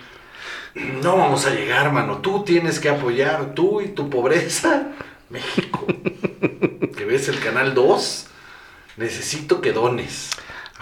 no 0.75 1.17
vamos 1.19 1.47
a 1.47 1.51
llegar, 1.51 1.93
mano. 1.93 2.19
Tú 2.19 2.43
tienes 2.43 2.81
que 2.81 2.89
apoyar, 2.89 3.55
tú 3.55 3.81
y 3.81 3.91
tu 3.91 4.11
pobreza, 4.11 4.89
México. 5.31 5.87
que 6.97 7.05
ves 7.05 7.29
el 7.29 7.39
canal 7.39 7.75
2, 7.75 8.27
necesito 8.97 9.61
que 9.61 9.71
dones. 9.71 10.31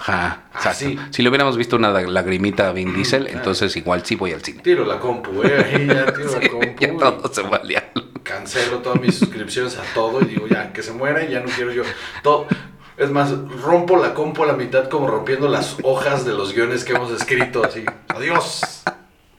Ajá. 0.02 0.42
Ah, 0.52 0.74
sí. 0.74 0.98
Si 1.10 1.22
le 1.22 1.28
hubiéramos 1.28 1.56
visto 1.56 1.76
una 1.76 1.90
lagrimita 1.90 2.68
a 2.68 2.72
Vin 2.72 2.92
Diesel, 2.92 3.28
ah. 3.28 3.34
entonces 3.34 3.76
igual 3.76 4.04
sí 4.04 4.16
voy 4.16 4.32
al 4.32 4.42
cine. 4.42 4.60
Tiro 4.60 4.84
la 4.84 4.98
compu, 4.98 5.44
eh. 5.44 5.64
Ahí 5.64 5.86
ya 5.86 6.12
tiro 6.12 6.40
la 6.40 6.48
compu. 6.50 6.80
ya 6.80 6.96
todo 6.96 7.32
se 7.32 7.42
valía. 7.42 7.92
Cancelo 8.24 8.78
todas 8.78 9.00
mis 9.00 9.14
suscripciones 9.14 9.76
a 9.78 9.82
todo 9.94 10.20
y 10.20 10.24
digo, 10.24 10.48
ya, 10.48 10.72
que 10.72 10.82
se 10.82 10.90
muera 10.92 11.24
y 11.24 11.30
ya 11.30 11.40
no 11.40 11.46
quiero 11.46 11.72
yo. 11.72 11.84
Todo. 12.24 12.48
Es 12.96 13.10
más, 13.10 13.30
rompo 13.62 13.96
la 13.96 14.12
compu 14.12 14.42
a 14.42 14.46
la 14.46 14.54
mitad 14.54 14.88
como 14.88 15.06
rompiendo 15.06 15.48
las 15.48 15.76
hojas 15.84 16.24
de 16.24 16.32
los 16.32 16.52
guiones 16.52 16.84
que 16.84 16.94
hemos 16.94 17.12
escrito, 17.12 17.64
así. 17.64 17.84
Adiós. 18.08 18.82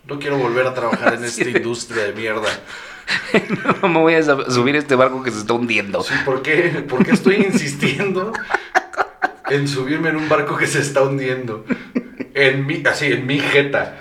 No 0.08 0.18
quiero 0.18 0.38
volver 0.38 0.66
a 0.66 0.74
trabajar 0.74 1.16
en 1.16 1.24
esta 1.26 1.50
industria 1.50 2.04
de 2.04 2.14
mierda. 2.14 2.48
No 3.82 3.90
me 3.90 4.00
voy 4.00 4.14
a 4.14 4.24
subir 4.24 4.76
a 4.76 4.80
este 4.80 4.96
barco 4.96 5.24
que 5.24 5.32
se 5.32 5.40
está 5.40 5.54
hundiendo. 5.54 6.04
Sí, 6.04 6.14
¿por 6.24 6.42
qué? 6.42 6.86
¿Por 6.88 7.04
qué 7.06 7.12
estoy 7.12 7.36
insistiendo 7.36 8.32
en 9.50 9.68
subirme 9.68 10.10
en 10.10 10.16
un 10.18 10.30
barco 10.30 10.58
que 10.58 10.68
se 10.68 10.80
está 10.80 11.02
hundiendo? 11.04 11.66
En 12.34 12.66
mi, 12.66 12.84
así, 12.86 13.08
en 13.08 13.26
mi 13.28 13.40
jeta. 13.40 13.98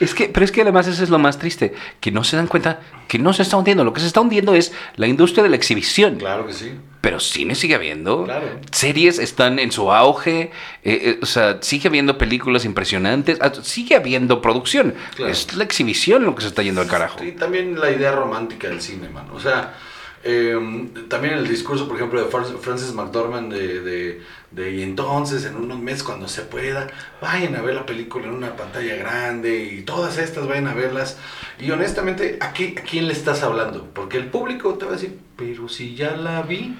Es 0.00 0.14
que, 0.14 0.28
pero 0.28 0.44
es 0.44 0.50
que 0.50 0.62
además 0.62 0.86
eso 0.86 1.04
es 1.04 1.10
lo 1.10 1.18
más 1.18 1.38
triste, 1.38 1.74
que 2.00 2.10
no 2.10 2.24
se 2.24 2.36
dan 2.36 2.46
cuenta 2.48 2.80
que 3.08 3.18
no 3.18 3.32
se 3.32 3.42
está 3.42 3.56
hundiendo. 3.56 3.84
Lo 3.84 3.92
que 3.92 4.00
se 4.00 4.06
está 4.06 4.20
hundiendo 4.20 4.54
es 4.54 4.72
la 4.96 5.06
industria 5.06 5.42
de 5.44 5.50
la 5.50 5.56
exhibición. 5.56 6.16
Claro 6.16 6.46
que 6.46 6.52
sí. 6.52 6.72
Pero 7.00 7.20
cine 7.20 7.54
sigue 7.54 7.74
habiendo. 7.74 8.24
Claro. 8.24 8.46
Series 8.72 9.18
están 9.18 9.58
en 9.58 9.70
su 9.70 9.92
auge. 9.92 10.40
eh, 10.42 10.50
eh, 10.82 11.18
o 11.22 11.26
sea, 11.26 11.58
sigue 11.60 11.88
habiendo 11.88 12.16
películas 12.18 12.64
impresionantes. 12.64 13.38
ah, 13.42 13.52
Sigue 13.62 13.94
habiendo 13.94 14.40
producción. 14.40 14.94
Claro. 15.14 15.30
Es 15.30 15.54
la 15.54 15.64
exhibición 15.64 16.24
lo 16.24 16.34
que 16.34 16.42
se 16.42 16.48
está 16.48 16.62
yendo 16.62 16.80
al 16.80 16.88
carajo. 16.88 17.22
Y 17.22 17.32
también 17.32 17.78
la 17.78 17.90
idea 17.90 18.12
romántica 18.12 18.68
del 18.68 18.80
cine, 18.80 19.08
man. 19.10 19.26
O 19.32 19.38
sea, 19.38 19.74
eh, 20.24 20.88
también 21.08 21.34
el 21.34 21.46
discurso, 21.46 21.86
por 21.86 21.96
ejemplo, 21.96 22.20
de 22.22 22.30
Fran- 22.30 22.58
Francis 22.58 22.92
McDormand 22.94 23.52
de, 23.52 23.80
de, 23.80 24.22
de, 24.50 24.70
y 24.72 24.82
entonces, 24.82 25.44
en 25.44 25.56
unos 25.56 25.78
meses, 25.78 26.02
cuando 26.02 26.28
se 26.28 26.42
pueda, 26.42 26.86
vayan 27.20 27.54
a 27.56 27.62
ver 27.62 27.74
la 27.74 27.86
película 27.86 28.26
en 28.26 28.34
una 28.34 28.56
pantalla 28.56 28.96
grande 28.96 29.64
y 29.64 29.82
todas 29.82 30.18
estas 30.18 30.46
vayan 30.48 30.66
a 30.68 30.74
verlas. 30.74 31.18
Y 31.60 31.70
honestamente, 31.70 32.38
¿a, 32.40 32.52
qué- 32.52 32.74
a 32.78 32.82
quién 32.82 33.06
le 33.06 33.12
estás 33.12 33.42
hablando? 33.42 33.88
Porque 33.94 34.16
el 34.16 34.26
público 34.28 34.74
te 34.74 34.84
va 34.86 34.92
a 34.92 34.94
decir, 34.94 35.18
pero 35.36 35.68
si 35.68 35.94
ya 35.94 36.16
la 36.16 36.42
vi, 36.42 36.74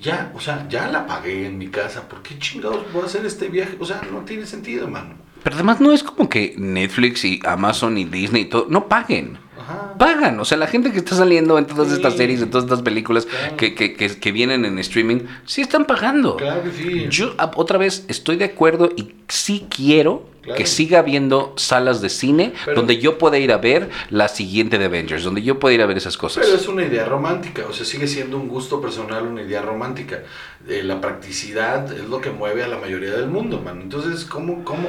ya, 0.00 0.32
o 0.34 0.40
sea, 0.40 0.66
ya 0.68 0.88
la 0.88 1.06
pagué 1.06 1.46
en 1.46 1.58
mi 1.58 1.68
casa, 1.68 2.08
¿por 2.08 2.22
qué 2.22 2.38
chingados 2.38 2.90
voy 2.92 3.02
a 3.02 3.06
hacer 3.06 3.26
este 3.26 3.48
viaje? 3.48 3.76
O 3.80 3.84
sea, 3.84 4.00
no 4.10 4.20
tiene 4.20 4.46
sentido, 4.46 4.88
mano. 4.88 5.14
Pero 5.42 5.56
además 5.56 5.80
no 5.80 5.92
es 5.92 6.02
como 6.02 6.28
que 6.28 6.54
Netflix 6.58 7.24
y 7.24 7.40
Amazon 7.44 7.96
y 7.98 8.04
Disney 8.04 8.42
y 8.42 8.44
todo, 8.46 8.66
no 8.68 8.88
paguen. 8.88 9.38
Ajá. 9.70 9.94
Pagan, 9.98 10.40
o 10.40 10.44
sea, 10.44 10.56
la 10.58 10.66
gente 10.66 10.92
que 10.92 10.98
está 10.98 11.14
saliendo 11.14 11.58
en 11.58 11.66
todas 11.66 11.88
Sí. 11.88 11.94
estas 11.94 12.16
series, 12.16 12.40
en 12.42 12.50
todas 12.50 12.64
estas 12.64 12.82
películas 12.82 13.26
Claro. 13.26 13.56
que, 13.56 13.74
que, 13.74 13.94
que, 13.94 14.08
que 14.18 14.32
vienen 14.32 14.64
en 14.64 14.78
streaming, 14.78 15.20
sí 15.46 15.60
están 15.60 15.84
pagando. 15.84 16.36
Claro 16.36 16.62
que 16.62 16.70
sí. 16.72 17.06
Yo 17.10 17.34
otra 17.56 17.78
vez 17.78 18.04
estoy 18.08 18.36
de 18.36 18.44
acuerdo 18.46 18.90
y 18.96 19.12
sí 19.28 19.66
quiero 19.68 20.28
Claro. 20.42 20.56
que 20.56 20.66
siga 20.66 21.00
habiendo 21.00 21.52
salas 21.58 22.00
de 22.00 22.08
cine 22.08 22.54
Pero- 22.64 22.76
donde 22.78 22.96
yo 22.98 23.18
pueda 23.18 23.36
ir 23.38 23.52
a 23.52 23.58
ver 23.58 23.90
la 24.08 24.26
siguiente 24.28 24.78
de 24.78 24.86
Avengers, 24.86 25.22
donde 25.22 25.42
yo 25.42 25.58
pueda 25.58 25.74
ir 25.74 25.82
a 25.82 25.86
ver 25.86 25.98
esas 25.98 26.16
cosas. 26.16 26.42
Pero 26.46 26.56
es 26.56 26.66
una 26.66 26.82
idea 26.82 27.04
romántica, 27.04 27.64
o 27.68 27.74
sea, 27.74 27.84
sigue 27.84 28.06
siendo 28.08 28.38
un 28.38 28.48
gusto 28.48 28.80
personal, 28.80 29.26
una 29.26 29.42
idea 29.42 29.60
romántica. 29.60 30.22
Eh, 30.66 30.82
la 30.82 30.98
practicidad 30.98 31.92
es 31.92 32.08
lo 32.08 32.22
que 32.22 32.30
mueve 32.30 32.62
a 32.64 32.68
la 32.68 32.78
mayoría 32.78 33.10
del 33.10 33.26
mundo, 33.28 33.60
man. 33.62 33.82
Entonces, 33.82 34.24
¿cómo, 34.24 34.64
cómo, 34.64 34.88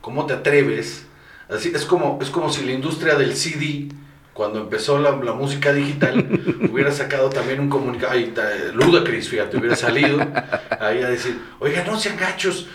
cómo 0.00 0.26
te 0.26 0.32
atreves? 0.34 1.04
Así, 1.48 1.70
es, 1.72 1.84
como, 1.84 2.18
es 2.20 2.28
como 2.30 2.52
si 2.52 2.64
la 2.66 2.72
industria 2.72 3.14
del 3.14 3.34
CD, 3.36 3.88
cuando 4.38 4.60
empezó 4.60 5.00
la, 5.00 5.10
la 5.16 5.32
música 5.32 5.72
digital, 5.72 6.14
hubiera 6.70 6.92
sacado 6.92 7.28
también 7.28 7.58
un 7.58 7.68
comunicado, 7.68 8.12
ahí 8.12 8.22
está, 8.28 8.54
eh, 8.54 8.70
Ludacris, 8.72 9.28
fíjate, 9.28 9.56
hubiera 9.56 9.74
salido 9.74 10.16
ahí 10.78 11.02
a 11.02 11.08
decir, 11.10 11.36
oiga, 11.58 11.82
no 11.84 11.98
sean 11.98 12.16
gachos. 12.16 12.68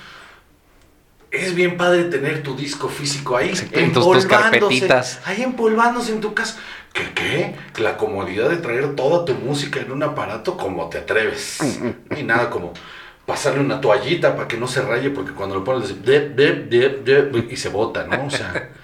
Es 1.31 1.55
bien 1.55 1.77
padre 1.77 2.03
tener 2.03 2.43
tu 2.43 2.53
disco 2.55 2.89
físico 2.89 3.37
ahí, 3.37 3.47
en 3.71 3.93
tus- 3.93 4.03
empolvándose, 4.03 4.27
carpetitas. 4.27 5.21
ahí 5.25 5.41
empolvándose 5.41 6.11
en 6.11 6.19
tu 6.19 6.33
casa. 6.33 6.59
¿Qué 6.91 7.13
qué? 7.15 7.55
La 7.81 7.95
comodidad 7.95 8.49
de 8.49 8.57
traer 8.57 8.93
toda 8.95 9.23
tu 9.23 9.33
música 9.35 9.79
en 9.79 9.91
un 9.93 10.03
aparato, 10.03 10.57
como 10.57 10.89
te 10.89 10.97
atreves? 10.97 11.59
Y 12.17 12.23
nada 12.23 12.49
como 12.49 12.73
pasarle 13.25 13.61
una 13.61 13.79
toallita 13.79 14.35
para 14.35 14.49
que 14.49 14.57
no 14.57 14.67
se 14.67 14.81
raye, 14.81 15.09
porque 15.11 15.31
cuando 15.31 15.55
lo 15.55 15.63
pones, 15.63 15.87
dice, 15.87 16.01
"Dep, 16.03 16.35
dep, 16.35 16.69
dep, 16.69 17.03
dep", 17.05 17.51
y 17.53 17.55
se 17.55 17.69
bota, 17.69 18.05
¿no? 18.05 18.25
O 18.25 18.29
sea, 18.29 18.49
¿a 18.49 18.82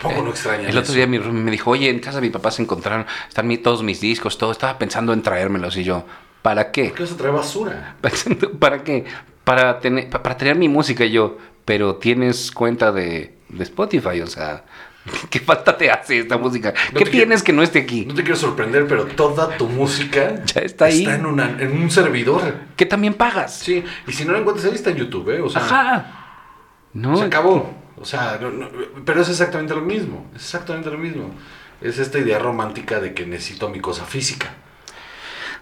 poco 0.00 0.22
no 0.22 0.30
extraña 0.30 0.68
El 0.68 0.76
otro 0.78 0.92
día 0.94 1.06
mi 1.06 1.18
me 1.18 1.50
dijo, 1.50 1.70
oye, 1.70 1.88
en 1.90 1.98
casa 2.00 2.20
de 2.20 2.26
mi 2.26 2.30
papá 2.30 2.50
se 2.50 2.62
encontraron, 2.62 3.06
están 3.28 3.46
mi- 3.46 3.58
todos 3.58 3.82
mis 3.82 4.00
discos, 4.00 4.38
todo, 4.38 4.52
estaba 4.52 4.78
pensando 4.78 5.12
en 5.12 5.22
traérmelos 5.22 5.76
y 5.76 5.84
yo, 5.84 6.04
¿para 6.42 6.70
qué? 6.70 6.84
¿Por 6.86 6.94
qué 6.96 7.02
vas 7.04 7.12
a 7.12 7.16
traer 7.16 7.34
basura? 7.34 7.96
¿Para 8.58 8.82
qué? 8.84 9.04
Para 9.44 9.78
tener, 9.80 10.08
pa- 10.10 10.22
para 10.22 10.36
tener 10.36 10.56
mi 10.56 10.68
música 10.68 11.04
y 11.04 11.10
yo, 11.12 11.38
pero 11.64 11.96
tienes 11.96 12.50
cuenta 12.50 12.92
de, 12.92 13.36
de 13.48 13.62
Spotify, 13.64 14.20
o 14.22 14.26
sea, 14.26 14.64
¿qué 15.30 15.40
falta 15.40 15.76
te 15.76 15.90
hace 15.90 16.18
esta 16.18 16.36
música? 16.36 16.72
No 16.92 16.98
¿Qué 16.98 17.06
tienes 17.06 17.42
que 17.42 17.52
no 17.52 17.62
esté 17.62 17.80
aquí? 17.80 18.04
No 18.06 18.14
te 18.14 18.22
quiero 18.22 18.36
sorprender, 18.36 18.86
pero 18.86 19.06
toda 19.06 19.56
tu 19.56 19.66
música 19.68 20.42
Ya 20.54 20.60
está 20.62 20.86
ahí. 20.86 21.04
en, 21.04 21.26
una- 21.26 21.56
en 21.58 21.72
un 21.82 21.90
servidor. 21.90 22.54
¿Qué 22.76 22.86
también 22.86 23.14
pagas? 23.14 23.58
Sí, 23.58 23.82
y 24.06 24.12
si 24.12 24.24
no 24.24 24.32
la 24.32 24.38
encuentras 24.40 24.66
ahí 24.66 24.74
está 24.74 24.90
en 24.90 24.96
YouTube, 24.96 25.30
¿eh? 25.30 25.40
O 25.40 25.48
sea, 25.48 25.62
Ajá. 25.62 26.16
No, 26.92 27.16
se 27.16 27.24
acabó. 27.24 27.72
O 28.00 28.04
sea, 28.04 28.38
no- 28.40 28.50
no- 28.50 28.68
pero 29.04 29.20
es 29.22 29.28
exactamente 29.28 29.74
lo 29.74 29.82
mismo. 29.82 30.26
Es 30.34 30.42
exactamente 30.42 30.90
lo 30.90 30.98
mismo. 30.98 31.30
Es 31.80 31.98
esta 31.98 32.18
idea 32.18 32.38
romántica 32.38 32.98
de 33.00 33.14
que 33.14 33.26
necesito 33.26 33.68
mi 33.68 33.80
cosa 33.80 34.04
física. 34.04 34.54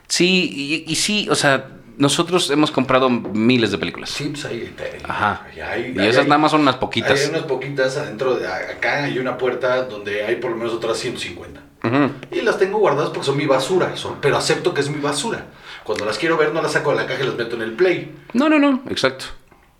Sí, 0.07 0.84
y, 0.86 0.91
y 0.91 0.97
sí, 0.97 1.28
o 1.30 1.34
sea, 1.34 1.68
nosotros 1.97 2.51
hemos 2.51 2.70
comprado 2.70 3.11
miles 3.11 3.70
de 3.70 3.78
películas. 3.78 4.11
Sí, 4.11 4.28
pues 4.30 4.45
ahí. 4.47 4.74
ahí- 4.78 5.03
Ajá. 5.05 5.47
ahí 5.70 5.95
Y 5.97 6.07
esas 6.07 6.26
nada 6.26 6.39
más 6.39 6.53
son 6.53 6.62
unas 6.62 6.76
poquitas. 6.76 7.20
Hay 7.20 7.28
unas 7.28 7.43
poquitas 7.43 7.97
adentro. 7.97 8.36
De, 8.36 8.47
acá 8.47 9.05
hay 9.05 9.18
una 9.18 9.36
puerta 9.36 9.82
donde 9.84 10.24
hay 10.24 10.36
por 10.36 10.51
lo 10.53 10.57
menos 10.57 10.72
otras 10.72 10.97
150. 10.99 11.61
Ujú. 11.84 12.11
Y 12.32 12.41
las 12.43 12.59
tengo 12.59 12.78
guardadas 12.78 13.11
porque 13.11 13.26
son 13.26 13.36
mi 13.36 13.47
basura. 13.47 13.97
Son, 13.97 14.16
pero 14.20 14.36
acepto 14.36 14.72
que 14.72 14.80
es 14.80 14.89
mi 14.91 15.01
basura. 15.01 15.47
Cuando 15.84 16.05
las 16.05 16.18
quiero 16.18 16.36
ver, 16.36 16.53
no 16.53 16.62
las 16.62 16.72
saco 16.72 16.91
de 16.91 16.97
la 16.97 17.07
caja 17.07 17.22
y 17.22 17.26
las 17.26 17.36
meto 17.36 17.57
en 17.57 17.62
el 17.62 17.72
play. 17.72 18.14
No, 18.32 18.49
no, 18.49 18.59
no, 18.59 18.82
exacto. 18.89 19.26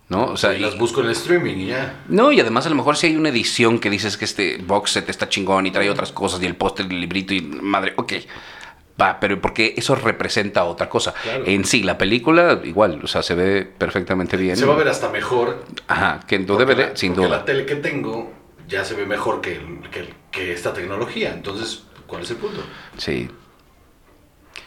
¿No? 0.09 0.25
O 0.25 0.37
sea, 0.37 0.53
y 0.53 0.59
las 0.59 0.77
busco 0.77 0.99
en 1.01 1.07
el 1.07 1.11
streaming 1.13 1.55
y 1.57 1.65
ya. 1.67 2.03
no, 2.07 2.31
y 2.31 2.39
además 2.39 2.65
a 2.65 2.69
lo 2.69 2.75
mejor 2.75 2.97
si 2.97 3.07
hay 3.07 3.15
una 3.15 3.29
edición 3.29 3.79
que 3.79 3.89
dices 3.89 4.17
que 4.17 4.25
este 4.25 4.57
box 4.57 4.91
set 4.91 5.09
está 5.09 5.29
chingón 5.29 5.65
y 5.67 5.71
trae 5.71 5.89
otras 5.89 6.11
cosas 6.11 6.41
y 6.41 6.45
el 6.45 6.55
póster 6.55 6.87
y 6.89 6.95
el 6.95 7.01
librito 7.01 7.33
y 7.33 7.41
madre, 7.41 7.93
ok. 7.95 8.13
Va, 9.01 9.17
pero 9.17 9.39
porque 9.39 9.75
eso 9.77 9.95
representa 9.95 10.65
otra 10.65 10.89
cosa. 10.89 11.13
Claro. 11.13 11.45
En 11.45 11.63
sí, 11.63 11.83
la 11.83 11.97
película 11.97 12.59
igual, 12.65 12.99
o 13.01 13.07
sea, 13.07 13.23
se 13.23 13.33
ve 13.33 13.63
perfectamente 13.63 14.35
bien. 14.35 14.57
Se 14.57 14.65
va 14.65 14.73
a 14.73 14.77
ver 14.77 14.89
hasta 14.89 15.07
mejor. 15.09 15.63
Ajá, 15.87 16.19
que 16.27 16.35
en 16.35 16.45
tu 16.45 16.57
DVD, 16.57 16.89
la- 16.89 16.95
sin 16.97 17.13
porque 17.13 17.27
duda. 17.27 17.37
la 17.37 17.45
tele 17.45 17.65
que 17.65 17.75
tengo 17.77 18.33
ya 18.67 18.83
se 18.83 18.95
ve 18.95 19.05
mejor 19.05 19.39
que, 19.39 19.61
que, 20.31 20.51
esta 20.51 20.73
tecnología. 20.73 21.31
Entonces, 21.31 21.83
¿cuál 22.07 22.23
es 22.23 22.31
el 22.31 22.37
punto? 22.37 22.61
Sí, 22.97 23.29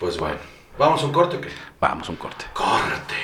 Pues 0.01 0.17
bueno, 0.17 0.37
¿vamos 0.79 1.03
a 1.03 1.07
un 1.07 1.13
corte 1.13 1.37
o 1.37 1.41
qué? 1.43 1.49
vamos, 1.79 2.09
un 2.09 2.17
corte. 2.17 2.47
Corte. 2.55 3.15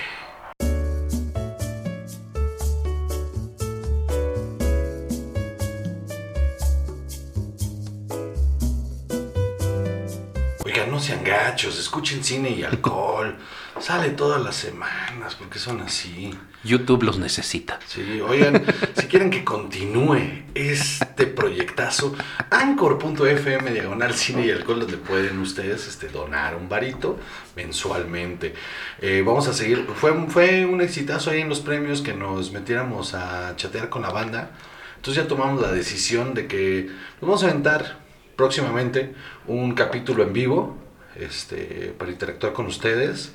No 10.99 11.05
sean 11.05 11.23
gachos, 11.23 11.79
escuchen 11.79 12.25
cine 12.25 12.51
y 12.51 12.65
alcohol. 12.65 13.37
Sale 13.81 14.11
todas 14.11 14.43
las 14.43 14.57
semanas, 14.57 15.37
porque 15.37 15.61
son 15.61 15.81
así. 15.81 16.35
YouTube 16.65 17.05
los 17.05 17.21
necesita. 17.21 17.79
Sí, 17.87 18.21
oigan, 18.21 18.65
si 18.97 19.07
quieren 19.07 19.31
que 19.31 19.45
continúe 19.45 20.19
este 20.57 21.27
proyectazo, 21.27 22.17
anchor.fm 22.51 23.71
diagonal 23.71 24.13
cine 24.13 24.47
y 24.47 24.51
alcohol, 24.51 24.81
donde 24.81 24.97
pueden 24.97 25.39
ustedes 25.39 25.87
este, 25.87 26.09
donar 26.09 26.57
un 26.57 26.69
varito 26.69 27.17
mensualmente. 27.55 28.55
Eh, 29.01 29.23
vamos 29.25 29.47
a 29.47 29.53
seguir, 29.53 29.87
fue, 29.95 30.13
fue 30.27 30.67
un 30.67 30.81
exitazo 30.81 31.31
ahí 31.31 31.43
en 31.43 31.49
los 31.49 31.61
premios 31.61 32.03
que 32.03 32.13
nos 32.13 32.51
metiéramos 32.51 33.15
a 33.15 33.55
chatear 33.55 33.89
con 33.89 34.03
la 34.03 34.11
banda. 34.11 34.51
Entonces 34.97 35.23
ya 35.23 35.29
tomamos 35.29 35.63
la 35.63 35.71
decisión 35.71 36.35
de 36.35 36.49
que 36.49 36.91
nos 37.21 37.29
vamos 37.29 37.45
a 37.45 37.51
aventar 37.51 38.01
próximamente 38.35 39.15
un 39.47 39.77
capítulo 39.77 40.25
en 40.25 40.33
vivo 40.33 40.88
este, 41.19 41.95
para 41.99 42.11
interactuar 42.11 42.53
con 42.53 42.67
ustedes. 42.67 43.33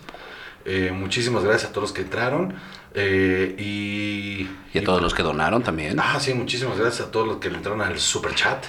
Eh, 0.66 0.92
muchísimas 0.94 1.44
gracias 1.44 1.70
a 1.72 1.74
todos 1.74 1.90
los 1.90 1.94
que 1.94 2.02
entraron. 2.02 2.56
eh, 2.96 3.56
y, 3.58 4.48
Y 4.74 4.80
a 4.80 4.84
todos 4.84 5.02
los 5.02 5.14
que 5.14 5.24
donaron 5.24 5.64
también. 5.64 6.00
Ah, 6.00 6.20
sí, 6.20 6.34
muchísimas 6.34 6.78
gracias 6.78 7.08
a 7.08 7.12
todos 7.12 7.28
los 7.28 7.38
que 7.38 7.50
le 7.50 7.58
entraron 7.58 7.82
al 7.82 8.00
super 8.00 8.34
chat. 8.36 8.66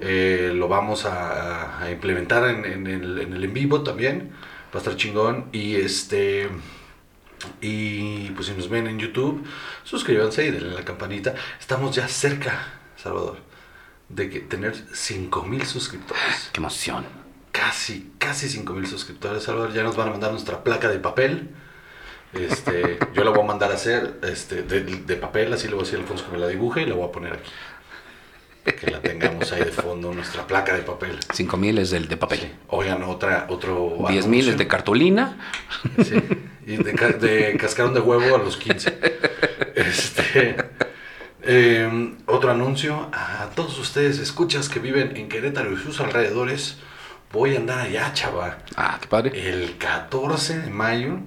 Eh, 0.00 0.52
lo 0.54 0.68
vamos 0.68 1.04
a, 1.04 1.80
a 1.82 1.90
implementar 1.90 2.48
en, 2.50 2.64
en 2.64 2.86
el, 2.86 3.18
en 3.20 3.32
el 3.32 3.44
en 3.44 3.52
vivo 3.54 3.82
también. 3.82 4.30
Va 4.72 4.76
a 4.76 4.78
estar 4.78 4.96
chingón. 4.96 5.46
Y 5.52 5.76
este. 5.76 6.48
Y 7.60 8.30
pues 8.30 8.46
si 8.46 8.54
nos 8.54 8.68
ven 8.68 8.86
en 8.86 8.98
YouTube, 8.98 9.44
suscríbanse 9.84 10.46
y 10.46 10.50
denle 10.50 10.70
la 10.74 10.84
campanita. 10.84 11.34
Estamos 11.60 11.94
ya 11.94 12.08
cerca, 12.08 12.66
Salvador, 12.96 13.38
de 14.08 14.30
que 14.30 14.40
tener 14.40 14.74
5000 14.92 15.66
suscriptores. 15.66 16.50
Qué 16.52 16.60
emoción. 16.60 17.23
Casi, 17.64 18.12
casi 18.18 18.48
5000 18.48 18.86
suscriptores, 18.86 19.42
Salvador. 19.42 19.72
Ya 19.72 19.82
nos 19.82 19.96
van 19.96 20.08
a 20.08 20.10
mandar 20.12 20.30
nuestra 20.32 20.62
placa 20.62 20.88
de 20.88 20.98
papel. 20.98 21.48
Este, 22.34 22.98
yo 23.14 23.24
la 23.24 23.30
voy 23.30 23.40
a 23.40 23.46
mandar 23.46 23.70
a 23.70 23.74
hacer 23.74 24.18
este, 24.22 24.62
de, 24.62 24.80
de 24.82 25.16
papel, 25.16 25.52
así 25.52 25.68
le 25.68 25.74
voy 25.74 25.82
a 25.82 25.84
decir 25.84 25.98
a 25.98 26.02
Alfonso 26.02 26.26
que 26.26 26.32
me 26.32 26.38
la 26.38 26.48
dibuje 26.48 26.82
y 26.82 26.86
la 26.86 26.94
voy 26.94 27.08
a 27.08 27.12
poner 27.12 27.32
aquí. 27.34 27.50
Que 28.64 28.90
la 28.90 29.00
tengamos 29.00 29.52
ahí 29.52 29.60
de 29.62 29.70
fondo, 29.72 30.12
nuestra 30.12 30.46
placa 30.46 30.74
de 30.74 30.82
papel. 30.82 31.18
5 31.32 31.56
mil 31.56 31.78
es 31.78 31.90
del 31.90 32.08
de 32.08 32.16
papel. 32.16 32.40
Sí. 32.40 32.50
Oigan, 32.68 33.02
otra, 33.04 33.46
otro. 33.48 33.96
10 34.08 34.26
mil 34.26 34.40
es 34.40 34.46
anuncio. 34.48 34.56
de 34.56 34.66
cartulina. 34.68 35.38
Sí. 36.02 36.14
Y 36.66 36.76
de, 36.78 36.92
ca- 36.94 37.08
de 37.12 37.56
cascarón 37.58 37.94
de 37.94 38.00
huevo 38.00 38.34
a 38.34 38.38
los 38.38 38.56
15. 38.56 38.98
Este. 39.74 40.56
eh, 41.42 42.14
otro 42.26 42.50
anuncio 42.50 43.08
a 43.12 43.48
todos 43.54 43.78
ustedes, 43.78 44.18
escuchas 44.18 44.68
que 44.68 44.80
viven 44.80 45.16
en 45.16 45.28
Querétaro 45.28 45.72
y 45.72 45.76
sus 45.76 46.00
alrededores. 46.00 46.78
Voy 47.34 47.56
a 47.56 47.58
andar 47.58 47.80
allá, 47.80 48.12
chava. 48.12 48.58
Ah, 48.76 48.96
qué 49.00 49.08
padre. 49.08 49.48
El 49.50 49.76
14 49.76 50.60
de 50.60 50.70
mayo 50.70 51.18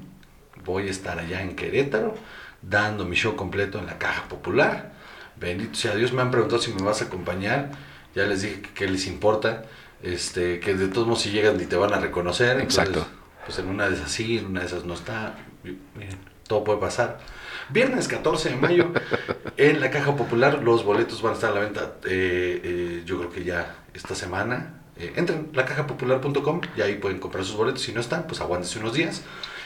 voy 0.63 0.87
a 0.87 0.91
estar 0.91 1.19
allá 1.19 1.41
en 1.41 1.53
Querétaro 1.53 2.15
dando 2.61 3.03
mi 3.03 3.17
show 3.17 3.35
completo 3.35 3.77
en 3.77 3.87
la 3.87 3.97
Caja 3.97 4.23
Popular. 4.29 4.93
Bendito 5.35 5.75
sea 5.75 5.95
Dios, 5.95 6.13
me 6.13 6.21
han 6.21 6.31
preguntado 6.31 6.61
si 6.61 6.71
me 6.71 6.81
vas 6.81 7.01
a 7.01 7.05
acompañar. 7.05 7.71
Ya 8.15 8.23
les 8.23 8.41
dije 8.41 8.61
que 8.61 8.87
les 8.87 9.05
importa. 9.05 9.63
Este, 10.01 10.61
que 10.61 10.75
de 10.75 10.87
todos 10.87 11.07
modos 11.07 11.23
si 11.23 11.31
llegan 11.31 11.59
y 11.59 11.65
te 11.65 11.75
van 11.75 11.93
a 11.93 11.99
reconocer. 11.99 12.51
entonces, 12.61 12.87
Exacto. 12.87 13.05
Pues 13.45 13.59
en 13.59 13.67
una 13.67 13.89
de 13.89 13.95
esas 13.95 14.09
sí, 14.09 14.37
en 14.37 14.45
una 14.45 14.61
de 14.61 14.67
esas 14.67 14.85
no 14.85 14.93
está. 14.93 15.35
Miren, 15.63 16.19
todo 16.47 16.63
puede 16.63 16.79
pasar. 16.79 17.19
Viernes 17.67 18.07
14 18.07 18.51
de 18.51 18.55
mayo 18.55 18.93
en 19.57 19.81
la 19.81 19.89
Caja 19.89 20.15
Popular 20.15 20.63
los 20.63 20.85
boletos 20.85 21.21
van 21.21 21.33
a 21.33 21.35
estar 21.35 21.51
a 21.51 21.55
la 21.55 21.59
venta. 21.59 21.95
eh, 22.05 22.61
eh, 22.63 23.03
yo 23.05 23.17
creo 23.17 23.29
que 23.29 23.43
ya 23.43 23.75
esta 23.93 24.15
semana. 24.15 24.76
Eh, 24.99 25.13
entren 25.15 25.49
a 25.53 25.57
lacajapopular.com 25.57 26.61
y 26.75 26.81
ahí 26.81 26.95
pueden 26.95 27.19
comprar 27.19 27.43
sus 27.43 27.55
boletos. 27.55 27.81
Si 27.81 27.91
no 27.91 28.01
están, 28.01 28.27
pues 28.27 28.41
aguántense 28.41 28.79
unos 28.79 28.93
días 28.93 29.23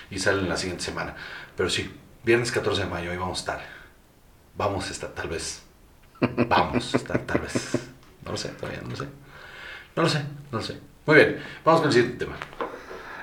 y 0.10 0.20
salen 0.20 0.50
la 0.50 0.58
siguiente 0.58 0.84
semana. 0.84 1.16
Pero 1.56 1.70
sí, 1.70 1.92
viernes 2.24 2.52
14 2.52 2.84
de 2.84 2.88
mayo 2.90 3.12
ahí 3.12 3.18
vamos 3.18 3.40
a 3.40 3.42
estar. 3.42 3.66
Vamos 4.56 4.88
a 4.90 4.92
estar, 4.92 5.10
tal 5.12 5.30
vez. 5.30 5.64
Vamos 6.48 6.94
a 6.94 6.98
estar, 6.98 7.20
tal 7.20 7.40
vez. 7.40 7.78
No 8.26 8.32
lo 8.32 8.38
sé, 8.38 8.50
todavía 8.50 8.82
no 8.82 8.90
lo 8.90 8.96
sé. 8.96 9.06
No 9.96 10.04
lo 10.04 10.10
sé, 10.10 10.24
no 10.52 10.58
lo 10.60 10.64
sé. 10.64 10.78
Muy 11.06 11.16
bien, 11.16 11.44
vamos 11.66 11.82
con 11.82 11.90
el 11.90 11.94
siguiente 11.94 12.26
tema. 12.26 12.38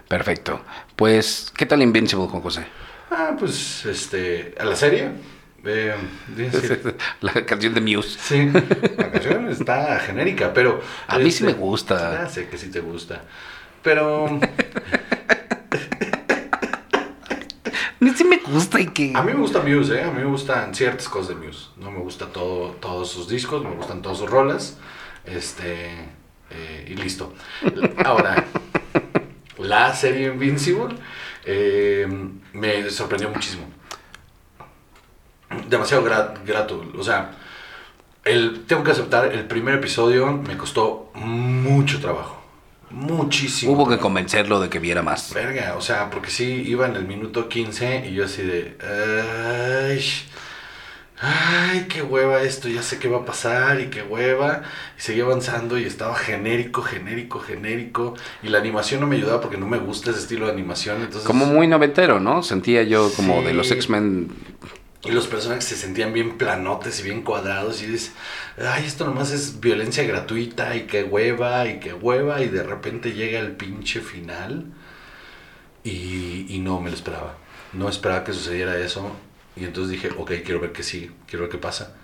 Perfecto. 0.09 0.63
Pues, 0.97 1.53
¿qué 1.57 1.67
tal 1.67 1.83
Invincible, 1.83 2.27
Juan 2.27 2.43
José? 2.43 2.67
Ah, 3.11 3.37
pues, 3.39 3.85
este, 3.87 4.55
a 4.59 4.65
la 4.65 4.75
serie. 4.75 5.11
Eh, 5.71 5.95
La 7.21 7.45
canción 7.45 7.75
de 7.75 7.81
Muse. 7.83 8.19
Sí, 8.19 8.51
la 8.97 9.11
canción 9.11 9.49
está 9.49 10.01
genérica, 10.01 10.55
pero... 10.55 10.81
A 11.07 11.19
mí 11.19 11.31
sí 11.31 11.45
este, 11.45 11.47
me 11.47 11.53
gusta. 11.53 12.23
Ya 12.23 12.29
sé 12.29 12.49
que 12.49 12.57
sí 12.57 12.71
te 12.71 12.81
gusta. 12.81 13.23
Pero 13.83 14.41
Sí 18.17 18.25
me 18.25 18.39
gusta 18.39 18.81
y 18.81 18.87
que... 18.89 19.13
a 19.15 19.23
mí 19.23 19.33
me 19.33 19.39
gusta 19.39 19.63
Muse, 19.63 20.01
¿eh? 20.01 20.03
A 20.03 20.11
mí 20.11 20.19
me 20.19 20.25
gustan 20.25 20.75
ciertas 20.75 21.09
cosas 21.09 21.29
de 21.29 21.47
Muse. 21.47 21.69
No 21.77 21.93
me 21.93 22.01
gusta 22.01 22.27
todo, 22.27 22.71
todos 22.73 23.09
sus 23.09 23.29
discos, 23.29 23.63
me 23.63 23.71
gustan 23.71 24.03
todas 24.03 24.19
sus 24.19 24.29
rolas. 24.29 24.77
Este... 25.25 25.91
eh, 26.51 26.87
y 26.89 26.95
listo. 26.97 27.35
Ahora, 28.05 28.45
la 29.59 29.95
serie 29.95 30.29
Invincible 30.29 30.97
eh, 31.45 32.09
me 32.55 32.91
sorprendió 32.91 33.31
muchísimo. 33.31 33.78
Demasiado 35.69 36.05
gra- 36.05 36.35
grato. 36.47 36.85
O 36.99 37.03
sea, 37.05 37.33
el, 38.25 38.65
tengo 38.67 38.83
que 38.85 38.91
aceptar, 38.93 39.33
el 39.33 39.45
primer 39.47 39.75
episodio 39.75 40.33
me 40.33 40.57
costó 40.57 41.11
mucho 41.15 42.01
trabajo. 42.01 42.37
Muchísimo. 42.91 43.73
Hubo 43.73 43.87
que 43.89 43.99
convencerlo 43.99 44.61
de 44.61 44.71
que 44.71 44.79
viera 44.79 45.03
más. 45.03 45.33
Verga, 45.35 45.75
o 45.77 45.81
sea, 45.83 46.09
porque 46.11 46.31
sí, 46.31 46.63
iba 46.67 46.87
en 46.87 46.97
el 46.97 47.05
minuto 47.07 47.49
15 47.49 48.07
y 48.09 48.15
yo 48.15 48.25
así 48.25 48.43
de... 48.43 48.79
Ay, 48.83 50.01
ay, 51.21 51.87
qué 51.89 52.01
hueva 52.03 52.41
esto, 52.43 52.69
ya 52.69 52.81
sé 52.83 52.99
qué 52.99 53.09
va 53.09 53.19
a 53.19 53.25
pasar 53.27 53.79
y 53.81 53.89
qué 53.89 54.03
hueva. 54.03 54.63
Y 54.99 55.03
seguía 55.03 55.25
avanzando 55.25 55.77
y 55.79 55.85
estaba 55.85 56.15
genérico, 56.17 56.81
genérico, 56.81 57.41
genérico. 57.41 58.15
Y 58.43 58.49
la 58.49 58.57
animación 58.59 59.01
no 59.03 59.07
me 59.07 59.17
ayudaba 59.17 59.41
porque 59.43 59.59
no 59.59 59.67
me 59.67 59.79
gusta 59.79 60.11
ese 60.11 60.21
estilo 60.21 60.47
de 60.47 60.53
animación. 60.53 60.99
Entonces, 61.03 61.25
Como 61.27 61.45
muy 61.45 61.67
noventero, 61.67 62.21
¿no? 62.21 62.43
Sentía 62.43 62.85
yo 62.85 63.11
como 63.15 63.41
Sí. 63.41 63.47
de 63.49 63.53
los 63.53 63.71
X-Men. 63.71 64.29
Y 65.05 65.13
los 65.13 65.29
personajes 65.29 65.65
se 65.65 65.77
sentían 65.77 66.13
bien 66.13 66.39
planotes 66.39 66.99
y 67.01 67.05
bien 67.05 67.23
cuadrados 67.23 67.83
y 67.83 67.87
dices, 67.87 68.13
ay, 68.61 68.85
esto 68.85 69.05
nomás 69.05 69.31
es 69.31 69.61
violencia 69.61 70.03
gratuita 70.05 70.75
y 70.75 70.83
qué 70.87 71.05
hueva 71.05 71.67
y 71.67 71.79
qué 71.79 71.95
hueva 71.95 72.43
y 72.43 72.49
de 72.49 72.65
repente 72.65 73.13
llega 73.13 73.39
el 73.39 73.53
pinche 73.53 74.01
final 74.01 74.67
y, 75.85 76.47
y 76.49 76.59
no 76.59 76.81
me 76.81 76.91
lo 76.91 76.97
esperaba. 76.97 77.35
No 77.73 77.89
esperaba 77.89 78.25
que 78.25 78.33
sucediera 78.33 78.77
eso 78.79 79.13
y 79.57 79.65
entonces 79.65 79.93
dije, 79.93 80.11
ok, 80.17 80.33
quiero 80.45 80.61
ver 80.61 80.73
qué 80.73 80.83
sigue, 80.83 81.13
quiero 81.27 81.45
ver 81.45 81.53
qué 81.53 81.59
pasa. 81.59 81.95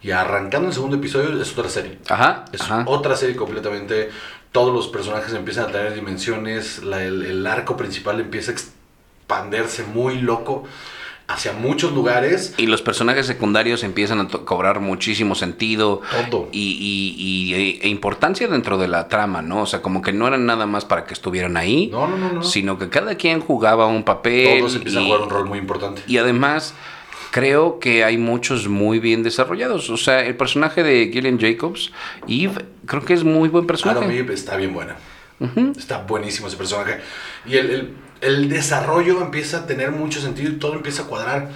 Y 0.00 0.12
arrancando 0.12 0.68
el 0.68 0.74
segundo 0.74 0.96
episodio 0.96 1.40
es 1.40 1.52
otra 1.52 1.68
serie. 1.68 1.98
Ajá, 2.08 2.44
Es 2.52 2.60
ajá. 2.62 2.84
otra 2.86 3.16
serie 3.16 3.34
completamente. 3.36 4.10
Todos 4.52 4.72
los 4.72 4.88
personajes 4.88 5.34
empiezan 5.34 5.64
a 5.68 5.72
tener 5.72 5.92
dimensiones. 5.94 6.82
la- 6.84 7.02
el, 7.04 7.24
el 7.26 7.46
arco 7.46 7.76
principal 7.76 8.20
empieza 8.20 8.52
a 8.52 8.54
expandirse 8.54 9.82
muy 9.82 10.20
loco 10.20 10.64
hacia 11.28 11.52
muchos 11.52 11.92
lugares. 11.92 12.54
Y 12.56 12.66
los 12.66 12.80
personajes 12.82 13.26
secundarios 13.26 13.84
empiezan 13.84 14.20
a 14.20 14.28
cobrar 14.28 14.80
muchísimo 14.80 15.34
sentido 15.34 16.00
Todo. 16.30 16.48
y, 16.52 16.58
y- 16.80 17.14
y- 17.22 17.54
e, 17.54 17.78
e 17.82 17.88
importancia 17.88 18.48
dentro 18.48 18.78
de 18.78 18.88
la 18.88 19.08
trama, 19.08 19.42
¿no? 19.42 19.62
O 19.62 19.66
sea, 19.66 19.82
como 19.82 20.00
que 20.00 20.12
no 20.12 20.26
eran 20.26 20.46
nada 20.46 20.64
más 20.66 20.84
para 20.86 21.04
que 21.04 21.12
estuvieran 21.12 21.56
ahí, 21.58 21.88
No, 21.92 22.08
no, 22.08 22.16
no, 22.16 22.32
no. 22.32 22.42
sino 22.42 22.78
que 22.78 22.88
cada 22.88 23.14
quien 23.16 23.40
jugaba 23.40 23.86
un 23.86 24.04
papel. 24.04 24.58
Todos 24.60 24.76
empiezan 24.76 25.02
a 25.02 25.06
jugar 25.06 25.20
un 25.22 25.30
rol 25.30 25.46
muy 25.46 25.58
importante. 25.58 26.02
Y 26.06 26.16
además, 26.16 26.74
creo 27.30 27.78
que 27.78 28.04
hay 28.04 28.16
muchos 28.16 28.66
muy 28.68 28.98
bien 28.98 29.22
desarrollados. 29.22 29.90
O 29.90 29.98
sea, 29.98 30.24
el 30.24 30.34
personaje 30.34 30.82
de 30.82 31.10
Gillian 31.12 31.38
Jacobs, 31.38 31.92
Eve, 32.26 32.64
creo 32.86 33.04
que 33.04 33.12
es 33.12 33.22
muy 33.22 33.50
buen 33.50 33.66
personaje. 33.66 33.98
Adam 33.98 34.10
Eve 34.10 34.32
está 34.32 34.56
bien 34.56 34.72
buena. 34.72 34.96
Está 35.76 35.98
buenísimo 35.98 36.48
ese 36.48 36.56
personaje. 36.56 36.98
Y 37.46 37.56
el, 37.58 37.70
el- 37.70 37.90
el 38.20 38.48
desarrollo 38.48 39.22
empieza 39.22 39.58
a 39.58 39.66
tener 39.66 39.92
mucho 39.92 40.20
sentido 40.20 40.50
y 40.50 40.56
todo 40.56 40.74
empieza 40.74 41.02
a 41.02 41.06
cuadrar. 41.06 41.50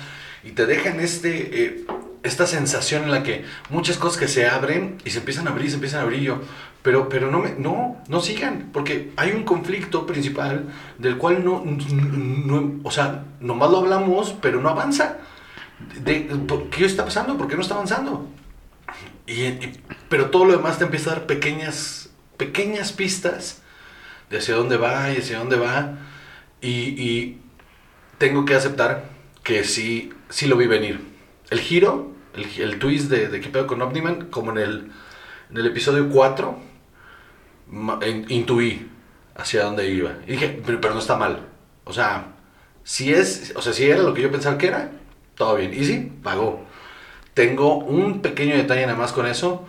y 0.44 0.50
te 0.52 0.66
dejan 0.66 0.98
este, 1.00 1.64
eh, 1.64 1.84
esta 2.22 2.46
sensación 2.46 3.04
en 3.04 3.10
la 3.10 3.22
que 3.22 3.44
muchas 3.70 3.96
cosas 3.96 4.18
que 4.18 4.28
se 4.28 4.46
abren 4.46 4.98
y 5.04 5.10
se 5.10 5.18
empiezan 5.18 5.46
a 5.46 5.50
abrir, 5.50 5.70
se 5.70 5.76
empiezan 5.76 6.00
a 6.00 6.02
abrir 6.02 6.20
y 6.20 6.24
yo, 6.24 6.40
pero, 6.82 7.08
pero 7.08 7.30
no, 7.30 7.38
me, 7.38 7.52
no, 7.52 7.96
no 8.08 8.20
sigan, 8.20 8.70
porque 8.72 9.12
hay 9.16 9.32
un 9.32 9.44
conflicto 9.44 10.04
principal 10.04 10.66
del 10.98 11.16
cual 11.16 11.44
no, 11.44 11.62
no 11.64 12.80
o 12.82 12.90
sea, 12.90 13.24
nomás 13.40 13.70
lo 13.70 13.78
hablamos, 13.78 14.34
pero 14.40 14.60
no 14.60 14.68
avanza. 14.68 15.18
De, 16.04 16.28
¿Qué 16.70 16.84
está 16.84 17.04
pasando? 17.04 17.36
¿Por 17.36 17.48
qué 17.48 17.56
no 17.56 17.62
está 17.62 17.74
avanzando? 17.74 18.28
Y, 19.26 19.58
pero 20.08 20.30
todo 20.30 20.44
lo 20.44 20.56
demás 20.56 20.78
te 20.78 20.84
empieza 20.84 21.10
a 21.10 21.14
dar 21.14 21.26
pequeñas, 21.26 22.10
pequeñas 22.36 22.92
pistas 22.92 23.62
de 24.30 24.38
hacia 24.38 24.56
dónde 24.56 24.76
va 24.76 25.12
y 25.12 25.18
hacia 25.18 25.38
dónde 25.38 25.56
va. 25.56 25.98
Y, 26.62 27.38
tengo 28.18 28.44
que 28.44 28.54
aceptar 28.54 29.10
que 29.42 29.64
sí, 29.64 30.12
sí 30.28 30.46
lo 30.46 30.56
vi 30.56 30.68
venir. 30.68 31.00
El 31.50 31.58
giro, 31.58 32.12
el, 32.36 32.46
el 32.60 32.78
twist 32.78 33.10
de, 33.10 33.28
de 33.28 33.40
qué 33.40 33.66
con 33.66 33.82
Omniman, 33.82 34.26
como 34.26 34.52
en 34.52 34.58
el, 34.58 34.92
en 35.50 35.56
el 35.56 35.66
episodio 35.66 36.08
4, 36.08 36.56
intuí 38.28 38.88
hacia 39.34 39.64
dónde 39.64 39.90
iba. 39.90 40.18
Y 40.26 40.32
dije, 40.32 40.62
pero, 40.64 40.80
pero, 40.80 40.94
no 40.94 41.00
está 41.00 41.16
mal. 41.16 41.48
O 41.84 41.92
sea, 41.92 42.28
si 42.84 43.12
es, 43.12 43.52
o 43.56 43.62
sea, 43.62 43.72
si 43.72 43.90
era 43.90 44.02
lo 44.02 44.14
que 44.14 44.22
yo 44.22 44.30
pensaba 44.30 44.56
que 44.56 44.68
era, 44.68 44.92
todo 45.34 45.56
bien. 45.56 45.74
Y 45.74 45.84
sí, 45.84 46.12
pagó. 46.22 46.64
Tengo 47.34 47.78
un 47.78 48.22
pequeño 48.22 48.56
detalle 48.56 48.86
nada 48.86 48.98
más 48.98 49.12
con 49.12 49.26
eso. 49.26 49.66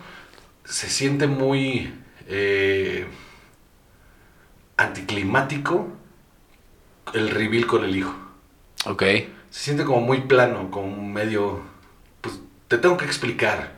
Se 0.64 0.88
siente 0.88 1.26
muy 1.26 1.92
eh, 2.28 3.06
anticlimático 4.76 5.88
el 7.12 7.30
reveal 7.30 7.66
con 7.66 7.84
el 7.84 7.96
hijo. 7.96 8.14
Ok. 8.86 9.02
Se 9.50 9.64
siente 9.64 9.84
como 9.84 10.00
muy 10.00 10.22
plano, 10.22 10.70
como 10.70 11.02
medio... 11.02 11.62
Pues 12.20 12.40
te 12.68 12.78
tengo 12.78 12.96
que 12.96 13.04
explicar. 13.04 13.74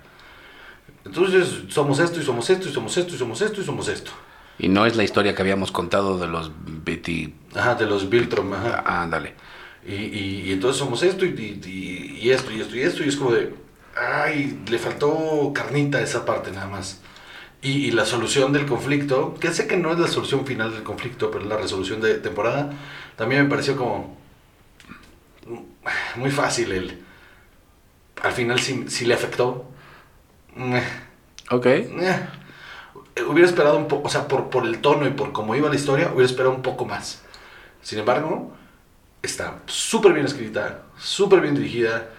Entonces 1.04 1.64
somos 1.68 1.98
esto 1.98 2.20
y 2.20 2.24
somos 2.24 2.48
esto 2.50 2.68
y 2.68 2.72
somos 2.72 2.96
esto 2.96 3.14
y 3.14 3.18
somos 3.18 3.40
esto 3.40 3.60
y 3.60 3.64
somos 3.64 3.88
esto. 3.88 4.10
Y 4.58 4.68
no 4.68 4.86
es 4.86 4.96
la 4.96 5.04
historia 5.04 5.34
que 5.34 5.42
habíamos 5.42 5.70
contado 5.70 6.18
de 6.18 6.26
los 6.26 6.50
BT... 6.64 7.56
Ajá, 7.56 7.74
de 7.74 7.86
los 7.86 8.08
Biltrom, 8.08 8.52
ajá. 8.54 8.82
Ah, 8.86 9.02
ándale. 9.02 9.34
Y, 9.86 9.94
y, 9.94 10.52
entonces 10.52 10.78
somos 10.78 11.02
esto 11.02 11.24
y, 11.24 11.28
y, 11.28 12.18
y, 12.26 12.30
esto 12.30 12.50
y 12.50 12.60
esto 12.60 12.74
y 12.74 12.80
esto 12.80 13.04
y 13.04 13.08
es 13.08 13.16
como 13.16 13.30
de 13.30 13.54
ay, 13.96 14.62
le 14.68 14.78
faltó 14.78 15.52
carnita 15.54 15.98
a 15.98 16.02
esa 16.02 16.24
parte 16.24 16.50
nada 16.52 16.66
más. 16.66 17.00
Y, 17.62 17.90
la 17.90 18.04
solución 18.04 18.52
del 18.52 18.66
conflicto, 18.66 19.34
que 19.40 19.52
sé 19.52 19.66
que 19.66 19.76
no 19.76 19.92
es 19.92 19.98
la 19.98 20.06
solución 20.06 20.46
final 20.46 20.72
del 20.72 20.84
conflicto, 20.84 21.30
pero 21.30 21.42
es 21.42 21.50
la 21.50 21.56
resolución 21.56 22.00
de 22.00 22.14
temporada, 22.14 22.70
también 23.16 23.42
me 23.42 23.50
pareció 23.50 23.76
como 23.76 24.16
muy 26.16 26.30
fácil. 26.30 26.70
El, 26.72 27.02
al 28.22 28.32
final 28.32 28.60
sí, 28.60 29.04
le 29.04 29.14
afectó. 29.14 29.68
Ok. 31.50 31.66
Hubiera 33.26 33.48
esperado 33.48 33.78
un 33.78 33.88
poco, 33.88 34.06
o 34.06 34.10
sea, 34.10 34.28
por, 34.28 34.50
por 34.50 34.66
el 34.66 34.80
tono 34.80 35.06
y 35.06 35.10
por 35.10 35.32
cómo 35.32 35.56
iba 35.56 35.68
la 35.68 35.76
historia, 35.76 36.10
hubiera 36.12 36.26
esperado 36.26 36.54
un 36.54 36.62
poco 36.62 36.84
más. 36.84 37.22
Sin 37.82 37.98
embargo, 37.98 38.52
está 39.22 39.60
súper 39.66 40.12
bien 40.12 40.26
escrita, 40.26 40.82
súper 40.98 41.40
bien 41.40 41.54
dirigida 41.54 42.10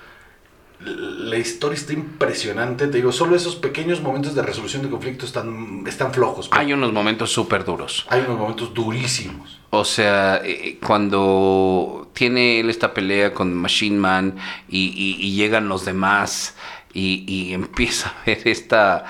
la 0.80 1.38
historia 1.38 1.76
está 1.76 1.94
impresionante. 1.94 2.88
Te 2.88 2.98
digo, 2.98 3.12
solo 3.12 3.36
esos 3.36 3.56
pequeños 3.56 4.02
momentos 4.02 4.36
de 4.36 4.42
resolución 4.42 4.84
de 4.84 4.90
conflicto 4.90 5.26
están, 5.26 5.84
están 5.88 6.14
flojos. 6.14 6.50
Hay 6.52 6.74
unos 6.74 6.94
momentos 6.94 7.32
súper 7.32 7.66
duros. 7.66 8.06
Hay 8.10 8.22
unos 8.22 8.38
momentos 8.38 8.74
durísimos. 8.74 9.60
O 9.72 9.84
sea, 9.84 10.38
eh, 10.38 10.52
eh, 10.52 10.80
cuando 10.86 12.10
tiene 12.14 12.60
él 12.60 12.70
esta 12.70 12.94
pelea 12.94 13.34
con 13.34 13.54
Machine 13.54 13.98
Man 13.98 14.36
y, 14.70 15.36
llegan 15.36 15.68
los 15.68 15.86
demás 15.86 16.56
y, 16.94 17.54
empieza 17.54 18.10
a 18.10 18.26
ver 18.26 18.48
esta... 18.48 19.06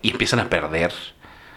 y 0.00 0.10
empiezan 0.10 0.40
a 0.40 0.48
perder. 0.48 0.92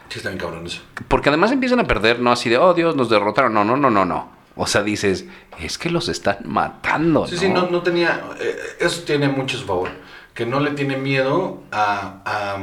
Sí, 0.09 0.19
está 0.19 0.29
bien 0.29 0.39
cabrón 0.39 0.65
eso. 0.65 0.81
Porque 1.07 1.29
además 1.29 1.51
empiezan 1.51 1.79
a 1.79 1.85
perder, 1.85 2.19
no 2.19 2.31
así 2.31 2.49
de, 2.49 2.57
oh 2.57 2.73
Dios, 2.73 2.95
nos 2.95 3.09
derrotaron. 3.09 3.53
No, 3.53 3.63
no, 3.63 3.77
no, 3.77 3.89
no, 3.89 4.05
no. 4.05 4.34
O 4.55 4.67
sea, 4.67 4.83
dices, 4.83 5.25
es 5.59 5.77
que 5.77 5.89
los 5.89 6.07
están 6.07 6.37
matando. 6.45 7.27
Sí, 7.27 7.37
sí, 7.37 7.49
no, 7.49 7.69
no 7.69 7.81
tenía. 7.81 8.23
Eh, 8.39 8.55
eso 8.79 9.03
tiene 9.03 9.27
mucho 9.27 9.57
su 9.57 9.65
favor. 9.65 9.89
Que 10.33 10.45
no 10.45 10.59
le 10.59 10.71
tiene 10.71 10.97
miedo 10.97 11.63
a, 11.71 12.57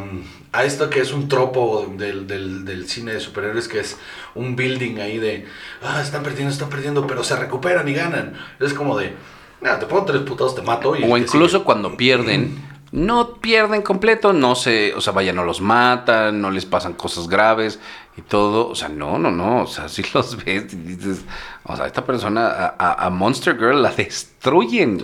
a, 0.52 0.64
esto 0.64 0.90
que 0.90 1.00
es 1.00 1.12
un 1.12 1.28
tropo 1.28 1.90
del, 1.96 2.26
del, 2.26 2.88
cine 2.88 3.14
de 3.14 3.20
superhéroes, 3.20 3.66
que 3.66 3.80
es 3.80 3.96
un 4.34 4.56
building 4.56 4.98
ahí 4.98 5.18
de. 5.18 5.46
Ah, 5.82 6.00
están 6.02 6.22
perdiendo, 6.22 6.52
están 6.52 6.68
perdiendo, 6.68 7.06
pero 7.06 7.24
se 7.24 7.34
recuperan 7.36 7.88
y 7.88 7.94
ganan. 7.94 8.34
Es 8.60 8.74
como 8.74 8.98
de. 8.98 9.14
Nada, 9.62 9.78
te 9.78 9.86
pongo 9.86 10.04
tres 10.04 10.22
putados, 10.22 10.54
te 10.54 10.62
mato. 10.62 10.96
Y 10.96 11.04
o 11.04 11.16
incluso 11.16 11.64
cuando 11.64 11.96
pierden 11.96 12.58
no 12.92 13.36
pierden 13.36 13.80
completo, 13.80 14.34
no 14.34 14.54
se, 14.54 14.94
o 14.94 15.00
sea, 15.00 15.14
vaya, 15.14 15.32
no 15.32 15.44
los 15.44 15.62
matan, 15.62 16.40
no 16.42 16.50
les 16.50 16.66
pasan 16.66 16.92
cosas 16.92 17.26
graves 17.26 17.80
y 18.18 18.22
todo, 18.22 18.68
o 18.68 18.74
sea, 18.74 18.90
no, 18.90 19.18
no, 19.18 19.30
no, 19.30 19.62
o 19.62 19.66
sea, 19.66 19.88
si 19.88 20.04
los 20.12 20.36
ves 20.44 20.72
y 20.74 20.76
dices, 20.76 21.22
o 21.64 21.74
sea, 21.74 21.86
esta 21.86 22.04
persona, 22.04 22.74
a, 22.78 23.10
Monster 23.10 23.56
Girl 23.56 23.82
la 23.82 23.90
destruyen, 23.90 25.00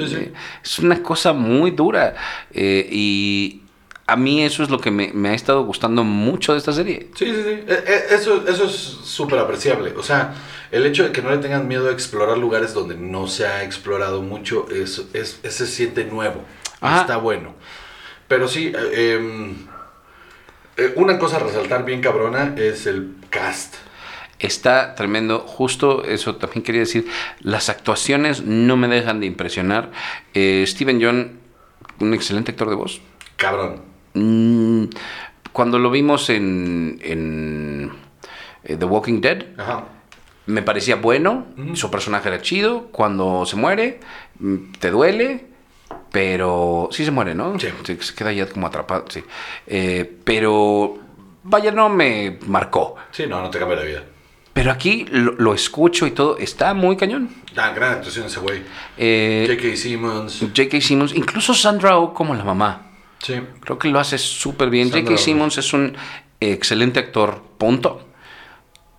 es 0.63 0.79
una 0.79 1.03
cosa 1.03 1.33
muy 1.33 1.71
dura 1.71 2.15
eh, 2.53 2.87
y 2.91 3.63
a 4.07 4.17
mí 4.17 4.43
eso 4.43 4.63
es 4.63 4.71
lo 4.71 4.79
que 4.81 4.91
me, 4.91 5.29
ha 5.31 5.35
estado 5.35 5.65
gustando 5.65 6.05
mucho 6.05 6.53
de 6.53 6.59
esta 6.59 6.73
serie. 6.73 7.09
Sí, 7.15 7.25
sí, 7.25 7.43
sí, 7.43 7.65
e, 7.67 7.85
e, 7.87 8.15
eso, 8.15 8.47
eso 8.47 8.65
es 8.65 8.73
súper 8.73 9.39
apreciable, 9.39 9.95
o 9.97 10.03
sea, 10.03 10.35
el 10.71 10.85
hecho 10.85 11.05
de 11.05 11.13
que 11.13 11.23
no 11.23 11.31
le 11.31 11.39
tengan 11.39 11.67
miedo 11.67 11.89
a 11.89 11.93
explorar 11.93 12.37
lugares 12.37 12.75
donde 12.75 12.97
no 12.97 13.29
se 13.29 13.47
ha 13.47 13.65
explorado 13.65 14.21
mucho, 14.21 14.67
es, 14.71 15.07
es, 15.15 15.41
se 15.43 15.67
siente 15.67 16.05
nuevo, 16.05 16.45
está 16.83 17.17
bueno. 17.17 17.55
Pero 18.29 18.47
sí, 18.47 18.73
eh, 18.75 19.15
em, 19.15 19.55
eh, 20.77 20.93
una 20.97 21.19
cosa 21.19 21.37
a 21.37 21.41
resaltar 21.41 21.85
bien 21.85 22.01
cabrona 22.03 22.55
es 22.57 22.87
el 22.87 23.15
cast. 23.31 23.75
Está 24.39 24.95
tremendo, 24.95 25.41
justo 25.41 26.05
eso 26.05 26.37
también 26.37 26.63
quería 26.63 26.83
decir, 26.83 27.07
las 27.41 27.69
actuaciones 27.71 28.45
no 28.45 28.77
me 28.77 28.87
dejan 28.87 29.19
de 29.19 29.27
impresionar. 29.27 29.91
Eh, 30.35 30.63
Steven 30.67 31.03
John, 31.03 31.41
un 31.99 32.15
excelente 32.15 32.53
actor 32.53 32.69
de 32.69 32.77
voz. 32.77 33.01
Cabrón. 33.37 33.83
Mm, 34.15 34.85
cuando 35.53 35.79
lo 35.81 35.91
vimos 35.91 36.31
en, 36.31 37.01
en 37.03 37.91
The 38.63 38.85
Walking 38.85 39.21
Dead, 39.21 39.47
me 40.47 40.63
parecía 40.63 40.97
bueno, 40.97 41.47
su 41.75 41.91
personaje 41.91 42.29
era 42.29 42.41
chido, 42.41 42.89
cuando 42.93 43.45
se 43.45 43.57
muere, 43.57 44.01
mm, 44.39 44.73
te 44.79 44.91
duele, 44.91 45.47
pero 46.11 46.89
sí 46.91 47.05
se 47.05 47.11
muere, 47.11 47.35
¿no? 47.35 47.59
Sí. 47.59 47.69
Se 47.85 48.15
queda 48.15 48.33
ya 48.33 48.47
como 48.47 48.67
atrapado, 48.67 49.05
sí. 49.09 49.23
Eh, 49.67 50.11
pero 50.25 50.99
vaya, 51.43 51.71
no 51.71 51.89
me 51.89 52.39
marcó. 52.47 52.97
Sí, 53.11 53.27
no, 53.27 53.41
no 53.41 53.51
te 53.51 53.59
cambia 53.59 53.77
la 53.77 53.85
vida. 53.85 54.05
Pero 54.53 54.73
aquí 54.73 55.07
lo, 55.11 55.55
escucho 55.55 56.05
y 56.07 56.11
todo, 56.11 56.37
está 56.39 56.75
muy 56.75 56.97
cañón. 56.97 57.31
Ah, 57.57 57.71
gran 57.71 57.93
actuación 57.93 58.27
ese 58.27 58.41
güey. 58.41 58.63
Eh, 58.97 59.47
J.K. 59.49 59.77
Simmons. 59.77 60.41
J.K. 60.41 60.81
Simmons, 60.81 61.15
incluso 61.15 61.55
Sandra 61.55 61.97
Oh 61.97 62.13
como 62.13 62.35
la 62.35 62.43
mamá. 62.43 62.91
Sí. 63.23 63.35
Creo 63.61 63.79
que 63.79 63.89
lo 63.89 64.01
hace 64.01 64.19
súper 64.19 64.69
bien. 64.69 64.91
J.K. 64.91 65.17
Simmons 65.17 65.59
es 65.59 65.73
un 65.73 65.97
excelente 66.41 66.99
actor, 66.99 67.41
punto. 67.57 68.09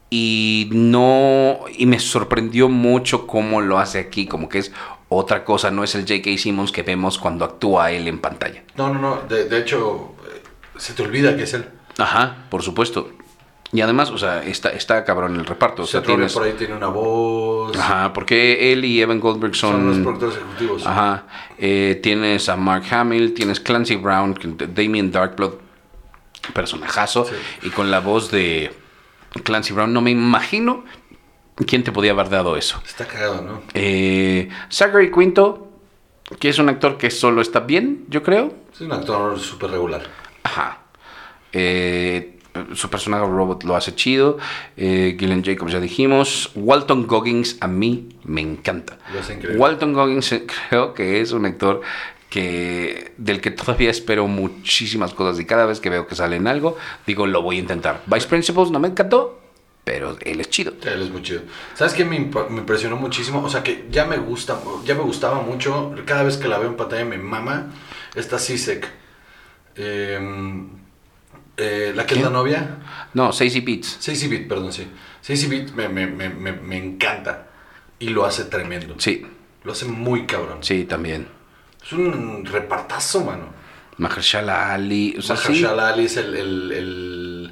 Y 0.10 0.70
no. 0.72 1.60
Y 1.78 1.86
me 1.88 2.00
sorprendió 2.00 2.70
mucho 2.70 3.28
cómo 3.28 3.60
lo 3.60 3.80
hace 3.80 4.00
aquí, 4.00 4.28
como 4.28 4.48
que 4.48 4.60
es 4.60 4.72
otra 5.10 5.44
cosa, 5.44 5.72
no 5.72 5.84
es 5.84 5.96
el 5.96 6.02
J.K. 6.02 6.38
Simmons 6.38 6.72
que 6.72 6.84
vemos 6.84 7.18
cuando 7.18 7.44
actúa 7.44 7.92
él 7.92 8.08
en 8.08 8.20
pantalla. 8.20 8.64
No, 8.78 8.94
no, 8.94 9.00
no, 9.00 9.22
de, 9.28 9.58
hecho, 9.58 10.14
eh, 10.28 10.42
se 10.78 10.94
te 10.94 11.02
olvida 11.02 11.36
que 11.36 11.44
es 11.44 11.54
él. 11.56 11.66
Ajá, 11.98 12.46
por 12.50 12.62
supuesto. 12.62 13.10
Y 13.72 13.82
además, 13.82 14.10
o 14.12 14.18
sea, 14.18 14.44
está, 14.44 14.70
está 14.70 15.04
cabrón 15.04 15.36
el 15.36 15.46
reparto. 15.46 15.84
O 15.84 15.86
sea, 15.86 16.02
tienes... 16.02 16.34
por 16.34 16.44
ahí 16.44 16.54
tiene 16.54 16.76
una 16.76 16.88
voz. 16.88 17.76
Ajá, 17.78 18.14
porque 18.14 18.72
él 18.72 18.86
y 18.86 19.02
Evan 19.02 19.20
Goldberg 19.20 19.56
son... 19.56 19.72
Son 19.72 19.88
los 19.88 19.98
productores 20.00 20.36
ejecutivos. 20.38 20.86
Ajá. 20.86 21.26
Eh, 21.58 22.00
tienes 22.02 22.50
a 22.50 22.56
Mark 22.56 22.84
Hamill, 22.92 23.34
tienes 23.34 23.60
Clancy 23.60 23.96
Brown, 23.96 24.36
Damien 24.74 25.12
Darkblood, 25.12 25.54
personajazo. 26.54 27.28
Y 27.64 27.70
con 27.70 27.92
la 27.92 28.00
voz 28.00 28.32
de 28.32 28.72
Clancy 29.44 29.74
Brown, 29.74 29.94
no 29.94 30.02
me 30.02 30.12
imagino 30.12 30.84
¿Quién 31.66 31.84
te 31.84 31.92
podía 31.92 32.12
haber 32.12 32.30
dado 32.30 32.56
eso? 32.56 32.82
Está 32.86 33.06
cagado, 33.06 33.42
¿no? 33.42 33.62
Eh, 33.74 34.50
Zachary 34.70 35.12
Quinto, 35.12 35.68
que 36.40 36.50
es 36.50 36.60
un 36.60 36.70
actor 36.70 36.98
que 36.98 37.12
solo 37.12 37.42
está 37.42 37.62
bien, 37.62 38.06
yo 38.10 38.24
creo. 38.24 38.54
Es 38.74 38.82
un 38.82 38.92
actor 38.92 39.40
súper 39.40 39.72
regular. 39.72 40.04
Ajá. 40.44 40.80
Eh, 41.52 42.40
su 42.74 42.90
personaje 42.90 43.26
robot 43.26 43.64
lo 43.64 43.76
hace 43.76 43.96
chido. 43.96 44.38
Eh, 44.78 45.16
Gillian 45.20 45.44
Jacobs 45.44 45.72
ya 45.72 45.80
dijimos. 45.80 46.52
Walton 46.56 47.08
Goggins 47.08 47.58
a 47.62 47.68
mí 47.68 48.10
me 48.24 48.42
encanta. 48.42 48.98
Walton 49.56 49.94
Goggins 49.94 50.32
eh, 50.32 50.46
creo 50.70 50.94
que 50.94 51.22
es 51.22 51.32
un 51.32 51.46
actor 51.46 51.82
que 52.30 53.14
del 53.18 53.42
que 53.42 53.52
todavía 53.52 53.90
espero 53.90 54.28
muchísimas 54.28 55.14
cosas 55.14 55.40
y 55.40 55.46
cada 55.46 55.66
vez 55.66 55.80
que 55.80 55.90
veo 55.90 56.06
que 56.06 56.14
sale 56.14 56.36
en 56.36 56.48
algo 56.48 56.78
digo 57.08 57.26
lo 57.26 57.42
voy 57.42 57.58
a 57.58 57.60
intentar. 57.60 58.04
Vice 58.06 58.28
Principals 58.28 58.70
no 58.70 58.80
me 58.80 58.88
encantó, 58.88 59.39
pero 59.90 60.16
él 60.22 60.40
es 60.40 60.52
chido. 60.52 60.74
Él 60.86 61.02
es 61.02 61.10
muy 61.10 61.24
chido. 61.24 61.42
¿Sabes 61.74 61.96
qué 61.96 62.06
me, 62.06 62.16
imp- 62.16 62.48
me 62.50 62.60
impresionó 62.60 62.96
muchísimo? 62.96 63.42
O 63.44 63.50
sea, 63.50 63.64
que 63.64 63.88
ya 63.90 64.06
me 64.06 64.18
gusta, 64.18 64.62
ya 64.86 64.94
me 64.94 65.02
gustaba 65.02 65.42
mucho. 65.42 65.96
Cada 66.06 66.22
vez 66.22 66.38
que 66.38 66.48
la 66.48 66.60
veo 66.60 66.70
en 66.70 66.78
pantalla 66.78 67.06
me 67.06 67.18
mama. 67.18 67.72
Esta 68.14 68.38
Sisek. 68.38 68.88
Eh, 69.76 70.20
eh, 71.58 71.92
la 71.96 72.06
que 72.06 72.14
es 72.16 72.22
la 72.22 72.30
novia. 72.30 72.78
No, 73.16 73.34
Stacey 73.34 73.62
Beats. 73.62 73.98
Stacey 74.00 74.28
Beat, 74.30 74.48
perdón, 74.48 74.72
sí. 74.72 74.88
Stacey 75.24 75.50
Beat 75.50 75.72
me, 75.72 75.90
me, 75.90 76.06
me, 76.06 76.30
me, 76.30 76.52
me 76.52 76.78
encanta. 76.78 77.48
Y 77.98 78.10
lo 78.10 78.26
hace 78.26 78.44
tremendo. 78.46 78.94
Sí, 79.00 79.26
Lo 79.64 79.72
hace 79.72 79.86
muy 79.86 80.28
cabrón. 80.28 80.60
sí, 80.62 80.86
también. 80.86 81.28
Es 81.84 81.94
un 81.94 82.46
repartazo, 82.46 83.26
mano. 83.26 83.46
Mahershala 83.98 84.72
Ali, 84.72 85.16
o 85.18 85.22
sea, 85.24 85.36
sí, 85.36 85.66
Ali 85.66 86.06
es 86.06 86.16
el, 86.18 86.36
el, 86.36 86.72
el, 86.72 87.52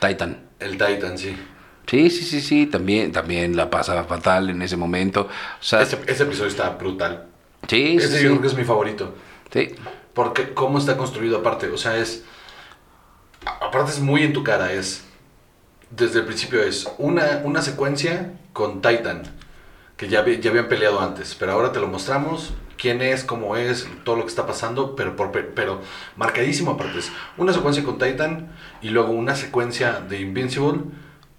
Titan. 0.00 0.38
el 0.60 0.78
Titan, 0.78 1.18
sí. 1.18 1.34
Sí, 1.86 2.10
sí, 2.10 2.24
sí, 2.24 2.40
sí, 2.40 2.66
también, 2.66 3.12
también 3.12 3.56
la 3.56 3.68
pasa 3.70 4.04
fatal 4.04 4.50
en 4.50 4.62
ese 4.62 4.76
momento. 4.76 5.22
O 5.22 5.62
sea, 5.62 5.82
Ese, 5.82 5.98
ese 6.06 6.22
episodio 6.24 6.50
está 6.50 6.70
brutal. 6.70 7.28
sí, 7.68 8.00
sí, 8.00 8.04
Ese 8.04 8.18
sí. 8.18 8.24
yo 8.24 8.30
creo 8.30 8.40
que 8.40 8.46
es 8.48 8.54
mi 8.54 8.64
favorito. 8.64 9.14
Sí, 9.52 9.74
Porque 10.14 10.54
cómo 10.54 10.78
está 10.78 10.96
construido 10.96 11.38
aparte, 11.38 11.68
o 11.68 11.78
sea, 11.78 11.96
es... 11.96 12.24
Aparte 13.60 13.92
es 13.92 14.00
muy 14.00 14.22
en 14.22 14.32
tu 14.32 14.42
cara, 14.42 14.72
es... 14.72 15.04
Desde 15.90 16.20
el 16.20 16.24
principio 16.26 16.62
es 16.62 16.94
una, 16.98 17.42
una 17.44 17.62
secuencia 17.62 18.32
con 18.52 18.82
Titan, 18.82 19.22
que 19.96 20.08
ya, 20.08 20.24
ya 20.26 20.50
habían 20.50 20.68
peleado 20.68 21.00
antes, 21.00 21.36
pero 21.38 21.52
ahora 21.52 21.72
te 21.72 21.80
lo 21.80 21.86
mostramos, 21.88 22.54
quién 22.78 23.00
es, 23.02 23.22
cómo 23.24 23.56
es, 23.56 23.86
todo 24.04 24.16
lo 24.16 24.22
que 24.22 24.28
está 24.30 24.46
pasando, 24.46 24.96
pero, 24.96 25.14
por, 25.16 25.30
pero 25.32 25.80
marcadísimo 26.16 26.72
aparte. 26.72 26.98
Es 26.98 27.12
una 27.36 27.52
secuencia 27.52 27.84
con 27.84 27.98
Titan 27.98 28.52
y 28.82 28.88
luego 28.90 29.12
una 29.12 29.36
secuencia 29.36 30.00
de 30.00 30.20
Invincible, 30.20 30.82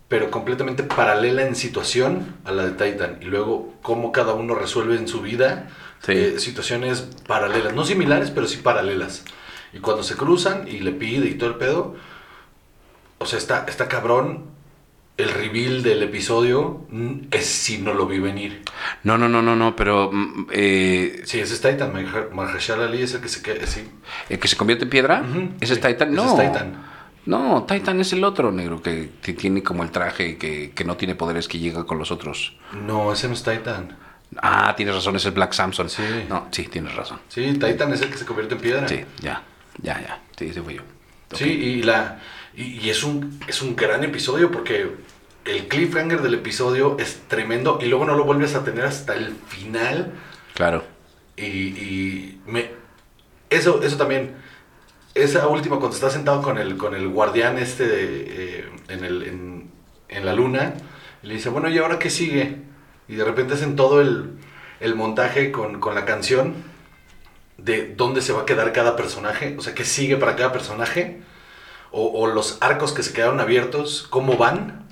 pero 0.08 0.30
completamente 0.32 0.84
paralela 0.84 1.44
en 1.48 1.56
situación 1.56 2.36
a 2.46 2.52
la 2.52 2.68
de 2.68 2.72
Titan. 2.72 3.18
Y 3.22 3.26
luego 3.26 3.74
cómo 3.82 4.12
cada 4.12 4.34
uno 4.34 4.56
resuelve 4.56 4.96
en 4.96 5.08
su 5.08 5.22
vida 5.22 5.70
Sí. 6.02 6.12
eh, 6.12 6.40
situaciones 6.40 7.08
paralelas, 7.28 7.74
no 7.74 7.84
similares, 7.84 8.30
pero 8.30 8.46
sí 8.48 8.58
paralelas. 8.58 9.24
Y 9.74 9.80
cuando 9.80 10.04
se 10.04 10.16
cruzan 10.16 10.68
y 10.68 10.80
le 10.80 10.92
pide 10.92 11.28
y 11.28 11.34
todo 11.36 11.50
el 11.50 11.56
pedo, 11.56 11.96
o 13.18 13.26
sea, 13.26 13.40
está, 13.40 13.66
está 13.68 13.88
cabrón. 13.88 14.54
El 15.18 15.30
reveal 15.30 15.82
del 15.82 16.04
episodio 16.04 16.86
mm, 16.90 17.28
es 17.32 17.46
si 17.46 17.78
no 17.78 17.94
lo 17.94 18.06
vi 18.06 18.20
venir. 18.20 18.64
no, 19.04 19.18
no, 19.18 19.30
no, 19.30 19.42
no, 19.42 19.56
no, 19.56 19.74
pero 19.74 20.12
mm, 20.12 20.48
eh, 20.52 21.22
Sí, 21.24 21.40
ese 21.40 21.54
es 21.54 21.62
Titan. 21.62 21.94
Maher- 21.94 22.32
Mahershala 22.34 22.84
Ali 22.86 23.02
es 23.02 23.14
el 23.14 23.22
que 23.22 23.30
se 23.30 23.42
queda. 23.42 23.66
Sí. 23.66 23.90
el 24.30 24.38
que 24.40 24.48
se 24.50 24.58
convierte 24.58 24.84
en 24.84 24.90
piedra, 24.90 25.24
Ujú, 25.28 25.52
ese 25.62 25.74
sí, 25.76 25.80
es 25.80 25.88
Titan, 25.88 26.10
ese 26.14 26.18
no. 26.18 26.40
es 26.42 26.48
Titan. 26.52 26.84
No, 27.26 27.66
Titan 27.68 28.00
es 28.00 28.14
el 28.14 28.24
otro 28.24 28.52
negro 28.52 28.82
que, 28.82 29.12
que 29.22 29.34
tiene 29.34 29.64
como 29.64 29.84
el 29.84 29.92
traje 29.92 30.38
que, 30.38 30.72
que 30.72 30.84
no 30.84 30.96
tiene 30.96 31.16
poderes 31.16 31.48
que 31.48 31.58
llega 31.58 31.86
con 31.86 31.98
los 31.98 32.12
otros. 32.12 32.56
No, 32.86 33.12
ese 33.14 33.28
no 33.28 33.34
es 33.34 33.44
Titan. 33.44 33.98
Ah, 34.38 34.74
tienes 34.76 34.96
razón, 34.96 35.16
es 35.16 35.26
el 35.26 35.32
Black 35.32 35.54
Samson. 35.54 35.90
Sí. 35.90 36.04
No, 36.30 36.48
sí, 36.52 36.64
tienes 36.64 36.94
razón. 36.96 37.20
Sí, 37.30 37.54
Titan 37.54 37.94
es 37.94 38.02
el 38.02 38.10
que 38.10 38.18
se 38.18 38.26
convierte 38.26 38.56
en 38.56 38.62
piedra. 38.62 38.88
Sí, 38.88 39.04
ya, 39.22 39.44
ya, 39.82 40.02
ya. 40.02 40.22
Sí, 40.38 40.46
ese 40.48 40.62
fui 40.62 40.76
yo. 40.76 40.82
Sí, 41.34 41.46
y, 41.46 41.84
la, 41.84 42.20
y, 42.56 42.80
y 42.80 42.90
es, 42.90 43.04
un, 43.04 43.40
es 43.48 43.62
un 43.62 43.76
gran 43.76 44.04
episodio 44.04 44.52
porque 44.52 44.90
el 45.46 45.68
cliffhanger 45.68 46.22
del 46.22 46.36
episodio 46.36 46.98
es 47.00 47.22
tremendo 47.28 47.80
y 47.82 47.86
luego 47.86 48.06
no 48.06 48.16
lo 48.16 48.24
vuelves 48.24 48.56
a 48.56 48.64
tener 48.64 48.86
hasta 48.86 49.16
el 49.16 49.36
final. 49.48 50.12
Claro. 50.54 50.84
Y, 51.38 51.44
y 51.46 52.42
me, 52.46 52.72
eso, 53.50 53.82
eso 53.84 53.98
también, 53.98 54.36
esa 55.16 55.48
última, 55.48 55.78
cuando 55.78 55.96
está 55.96 56.10
sentado 56.10 56.42
con 56.42 56.58
el, 56.58 56.78
con 56.78 56.94
el 56.94 57.08
guardián 57.08 57.58
este 57.58 57.86
eh, 57.88 58.70
en, 58.90 59.04
el, 59.04 59.24
en, 59.24 59.72
en 60.10 60.26
la 60.26 60.34
luna, 60.34 60.74
y 61.24 61.28
le 61.28 61.34
dice, 61.36 61.50
bueno, 61.50 61.70
¿y 61.70 61.78
ahora 61.80 61.98
qué 61.98 62.10
sigue? 62.10 62.58
Y 63.08 63.16
de 63.16 63.24
repente 63.24 63.54
hacen 63.56 63.76
todo 63.76 64.02
el, 64.02 64.38
el 64.80 64.96
montaje 64.96 65.52
con, 65.52 65.80
con 65.80 65.96
la 65.96 66.06
canción 66.06 66.54
de 67.58 67.96
dónde 67.96 68.22
se 68.22 68.34
va 68.34 68.42
a 68.42 68.46
quedar 68.46 68.74
cada 68.74 68.96
personaje, 68.96 69.56
o 69.58 69.62
sea, 69.62 69.74
qué 69.74 69.86
sigue 69.86 70.18
para 70.18 70.36
cada 70.36 70.52
personaje, 70.52 71.22
o, 71.92 72.08
o 72.08 72.28
los 72.28 72.58
arcos 72.62 72.92
que 72.92 73.02
se 73.02 73.14
quedaron 73.14 73.40
abiertos, 73.40 74.06
cómo 74.10 74.36
van, 74.38 74.86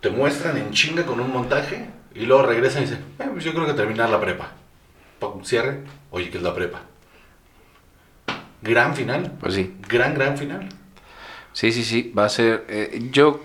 te 0.00 0.10
muestran 0.10 0.58
en 0.58 0.72
chinga 0.72 1.06
con 1.06 1.20
un 1.20 1.32
montaje, 1.32 1.88
y 2.14 2.26
luego 2.26 2.42
regresan 2.42 2.82
y 2.82 2.86
dicen, 2.86 3.04
"Eh, 3.18 3.28
pues 3.32 3.42
yo 3.44 3.54
creo 3.54 3.66
que 3.66 3.72
terminar 3.72 4.10
la 4.10 4.20
prepa. 4.20 4.52
Cierre, 5.44 5.84
oye, 6.10 6.28
¿qué 6.28 6.36
es 6.36 6.42
la 6.42 6.54
prepa? 6.54 6.82
Gran 8.62 8.94
final, 8.94 9.32
Pues 9.40 9.54
sí. 9.54 9.74
gran, 9.88 10.14
gran 10.14 10.38
final. 10.38 10.68
Sí, 11.52 11.72
sí, 11.72 11.84
sí. 11.84 12.12
Va 12.16 12.24
a 12.26 12.28
ser. 12.28 12.64
eh, 12.68 13.08
yo 13.10 13.40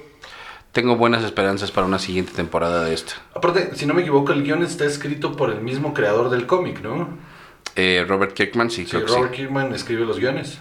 tengo 0.72 0.96
buenas 0.96 1.24
esperanzas 1.24 1.72
para 1.72 1.88
una 1.88 1.98
siguiente 2.00 2.34
temporada 2.34 2.84
de 2.86 2.94
esto. 2.94 3.14
Aparte, 3.34 3.72
si 3.76 3.86
no 3.86 3.94
me 3.94 4.02
equivoco, 4.02 4.32
el 4.32 4.44
guion 4.44 4.64
está 4.64 4.86
escrito 4.86 5.36
por 5.36 5.50
el 5.50 5.62
mismo 5.62 5.94
creador 5.94 6.30
del 6.30 6.46
cómic, 6.46 6.82
¿no? 6.82 7.18
Eh, 7.76 8.06
Robert 8.08 8.34
Kirkman, 8.34 8.70
sí, 8.70 8.86
Sí, 8.86 8.92
creo 8.92 9.06
que 9.06 9.12
Robert 9.14 9.32
sí. 9.32 9.38
Kirkman 9.38 9.74
escribe 9.74 10.06
los 10.06 10.20
guiones. 10.20 10.60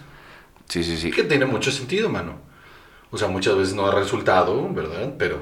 Sí, 0.68 0.82
sí, 0.82 0.96
sí. 0.96 1.10
Que 1.10 1.22
tiene 1.24 1.44
mucho 1.46 1.70
sentido, 1.70 2.08
mano. 2.08 2.34
O 3.10 3.18
sea, 3.18 3.28
muchas 3.28 3.56
veces 3.56 3.74
no 3.74 3.86
ha 3.86 3.94
resultado, 3.94 4.68
¿verdad? 4.72 5.14
Pero 5.18 5.38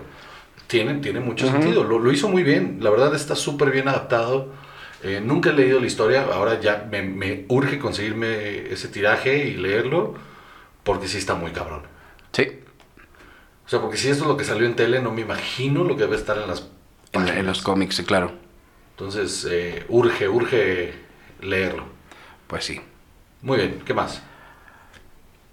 tiene, 0.67 0.95
tiene 0.97 1.21
mucho 1.21 1.51
sentido. 1.51 1.85
Lo, 1.85 1.99
lo 1.99 2.13
hizo 2.13 2.29
muy 2.29 2.43
bien. 2.43 2.79
La 2.81 2.91
verdad 2.91 3.15
está 3.15 3.35
súper 3.37 3.71
bien 3.71 3.89
adaptado. 3.89 4.49
Eh, 5.05 5.21
nunca 5.23 5.51
he 5.51 5.53
leído 5.53 5.81
la 5.81 5.87
historia. 5.87 6.27
Ahora 6.33 6.59
ya 6.61 6.89
me, 6.91 7.03
me 7.03 7.45
urge 7.49 7.79
conseguirme 7.79 8.73
ese 8.73 8.89
tiraje 8.89 9.49
y 9.49 9.55
leerlo. 9.55 10.15
Porque 10.83 11.09
sí 11.09 11.19
está 11.19 11.35
muy 11.35 11.53
cabrón. 11.53 11.83
Sí. 12.33 12.61
O 13.67 13.69
sea, 13.69 13.81
porque 13.81 13.97
si 13.97 14.09
esto 14.09 14.25
es 14.25 14.29
lo 14.29 14.37
que 14.37 14.45
salió 14.45 14.67
en 14.67 14.77
tele, 14.77 15.01
no 15.01 15.13
me 15.13 15.23
imagino 15.23 15.85
lo 15.85 15.97
que 15.97 16.03
debe 16.03 16.17
estar 16.17 16.37
en 16.39 16.49
las 16.49 16.69
En, 17.13 17.47
los 17.47 17.63
cómics, 17.63 17.97
sí, 17.97 18.05
claro. 18.05 18.33
Entonces, 18.91 19.47
eh, 19.51 19.85
urge, 19.89 20.29
urge 20.29 20.95
leerlo. 21.41 21.85
Pues 22.47 22.65
sí. 22.65 22.81
Muy 23.43 23.59
bien, 23.59 23.83
¿qué 23.85 23.95
más? 23.95 24.23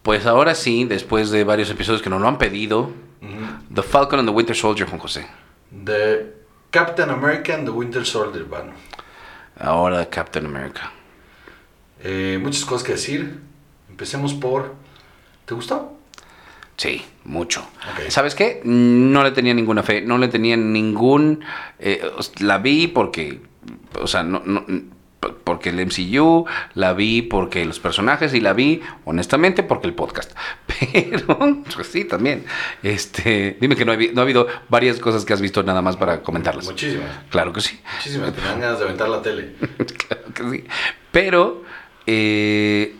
Pues 0.01 0.25
ahora 0.25 0.55
sí, 0.55 0.85
después 0.85 1.29
de 1.29 1.43
varios 1.43 1.69
episodios 1.69 2.01
que 2.01 2.09
nos 2.09 2.21
lo 2.21 2.27
han 2.27 2.37
pedido. 2.37 2.91
The 3.73 3.83
Falcon 3.83 4.19
and 4.19 4.27
the 4.27 4.33
Winter 4.33 4.55
Soldier, 4.55 4.87
Juan 4.87 4.99
José. 4.99 5.27
The 5.85 6.33
Captain 6.71 7.09
America 7.09 7.53
and 7.53 7.65
the 7.65 7.71
Winter 7.71 8.05
Soldier, 8.05 8.45
mano. 8.47 8.73
Ahora 9.61 10.09
Captain 10.09 10.45
America. 10.45 10.91
Eh, 12.03 12.39
muchas 12.41 12.65
cosas 12.65 12.83
que 12.83 12.93
decir. 12.93 13.39
Empecemos 13.89 14.33
por... 14.33 14.75
¿Te 15.45 15.53
gustó? 15.53 15.97
Sí, 16.77 17.05
mucho. 17.25 17.67
¿Sabes 18.07 18.33
qué? 18.33 18.61
No 18.63 19.23
le 19.23 19.31
tenía 19.31 19.53
ninguna 19.53 19.83
fe, 19.83 20.01
no 20.01 20.17
le 20.17 20.27
tenía 20.27 20.57
ningún... 20.57 21.43
eh, 21.77 22.01
la 22.39 22.57
vi 22.57 22.87
porque, 22.87 23.41
o 23.99 24.07
sea, 24.07 24.23
no, 24.23 24.41
porque 25.43 25.69
el 25.69 25.85
MCU, 25.85 26.45
la 26.73 26.93
vi 26.93 27.21
porque 27.21 27.63
los 27.65 27.79
personajes 27.79 28.33
y 28.33 28.39
la 28.39 28.53
vi, 28.53 28.81
honestamente, 29.05 29.63
porque 29.63 29.87
el 29.87 29.93
podcast. 29.93 30.31
Pero, 30.65 31.37
pues 31.75 31.87
sí, 31.87 32.05
también. 32.05 32.45
Este, 32.81 33.57
dime 33.61 33.75
que 33.75 33.85
no, 33.85 33.95
no 33.95 34.21
ha 34.21 34.23
habido 34.23 34.47
varias 34.69 34.99
cosas 34.99 35.23
que 35.23 35.33
has 35.33 35.41
visto 35.41 35.61
nada 35.63 35.81
más 35.81 35.97
para 35.97 36.23
comentarlas. 36.23 36.65
Muchísimas. 36.65 37.09
Claro 37.29 37.53
que 37.53 37.61
sí. 37.61 37.79
Muchísimas. 37.97 38.33
Te 38.33 38.41
dan 38.41 38.59
ganas 38.59 38.79
de 38.79 38.85
aventar 38.85 39.09
la 39.09 39.21
tele. 39.21 39.55
Claro 40.07 40.33
que 40.33 40.49
sí. 40.49 40.63
Pero 41.11 41.63
eh, 42.07 42.95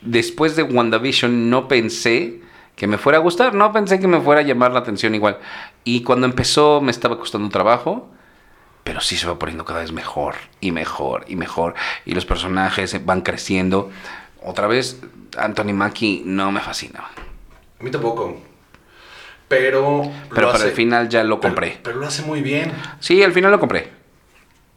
después 0.00 0.56
de 0.56 0.62
WandaVision 0.62 1.50
no 1.50 1.68
pensé 1.68 2.40
que 2.76 2.86
me 2.86 2.96
fuera 2.96 3.18
a 3.18 3.20
gustar, 3.20 3.54
no 3.54 3.72
pensé 3.72 4.00
que 4.00 4.06
me 4.06 4.20
fuera 4.20 4.40
a 4.40 4.44
llamar 4.44 4.72
la 4.72 4.78
atención 4.78 5.14
igual. 5.14 5.38
Y 5.84 6.02
cuando 6.02 6.26
empezó 6.26 6.80
me 6.80 6.90
estaba 6.90 7.18
costando 7.18 7.50
trabajo, 7.50 8.08
pero 8.84 9.00
sí 9.00 9.16
se 9.16 9.26
va 9.26 9.38
poniendo 9.38 9.64
cada 9.64 9.80
vez 9.80 9.92
mejor 9.92 10.34
y 10.60 10.72
mejor 10.72 11.24
y 11.28 11.36
mejor. 11.36 11.74
Y 12.04 12.14
los 12.14 12.24
personajes 12.26 13.04
van 13.04 13.20
creciendo. 13.22 13.90
Otra 14.42 14.66
vez, 14.66 15.00
Anthony 15.36 15.72
Mackie 15.74 16.22
no 16.24 16.50
me 16.52 16.60
fascina. 16.60 17.00
A 17.78 17.82
mí 17.82 17.90
tampoco. 17.90 18.40
Pero... 19.48 20.02
Pero 20.34 20.52
para 20.52 20.64
el 20.64 20.72
final 20.72 21.08
ya 21.08 21.24
lo 21.24 21.40
pero- 21.40 21.54
compré. 21.54 21.80
Pero, 21.82 21.98
lo 21.98 22.06
hace 22.06 22.22
muy 22.22 22.40
bien. 22.40 22.72
Sí, 23.00 23.22
al 23.22 23.32
final 23.32 23.50
lo 23.50 23.60
compré. 23.60 23.90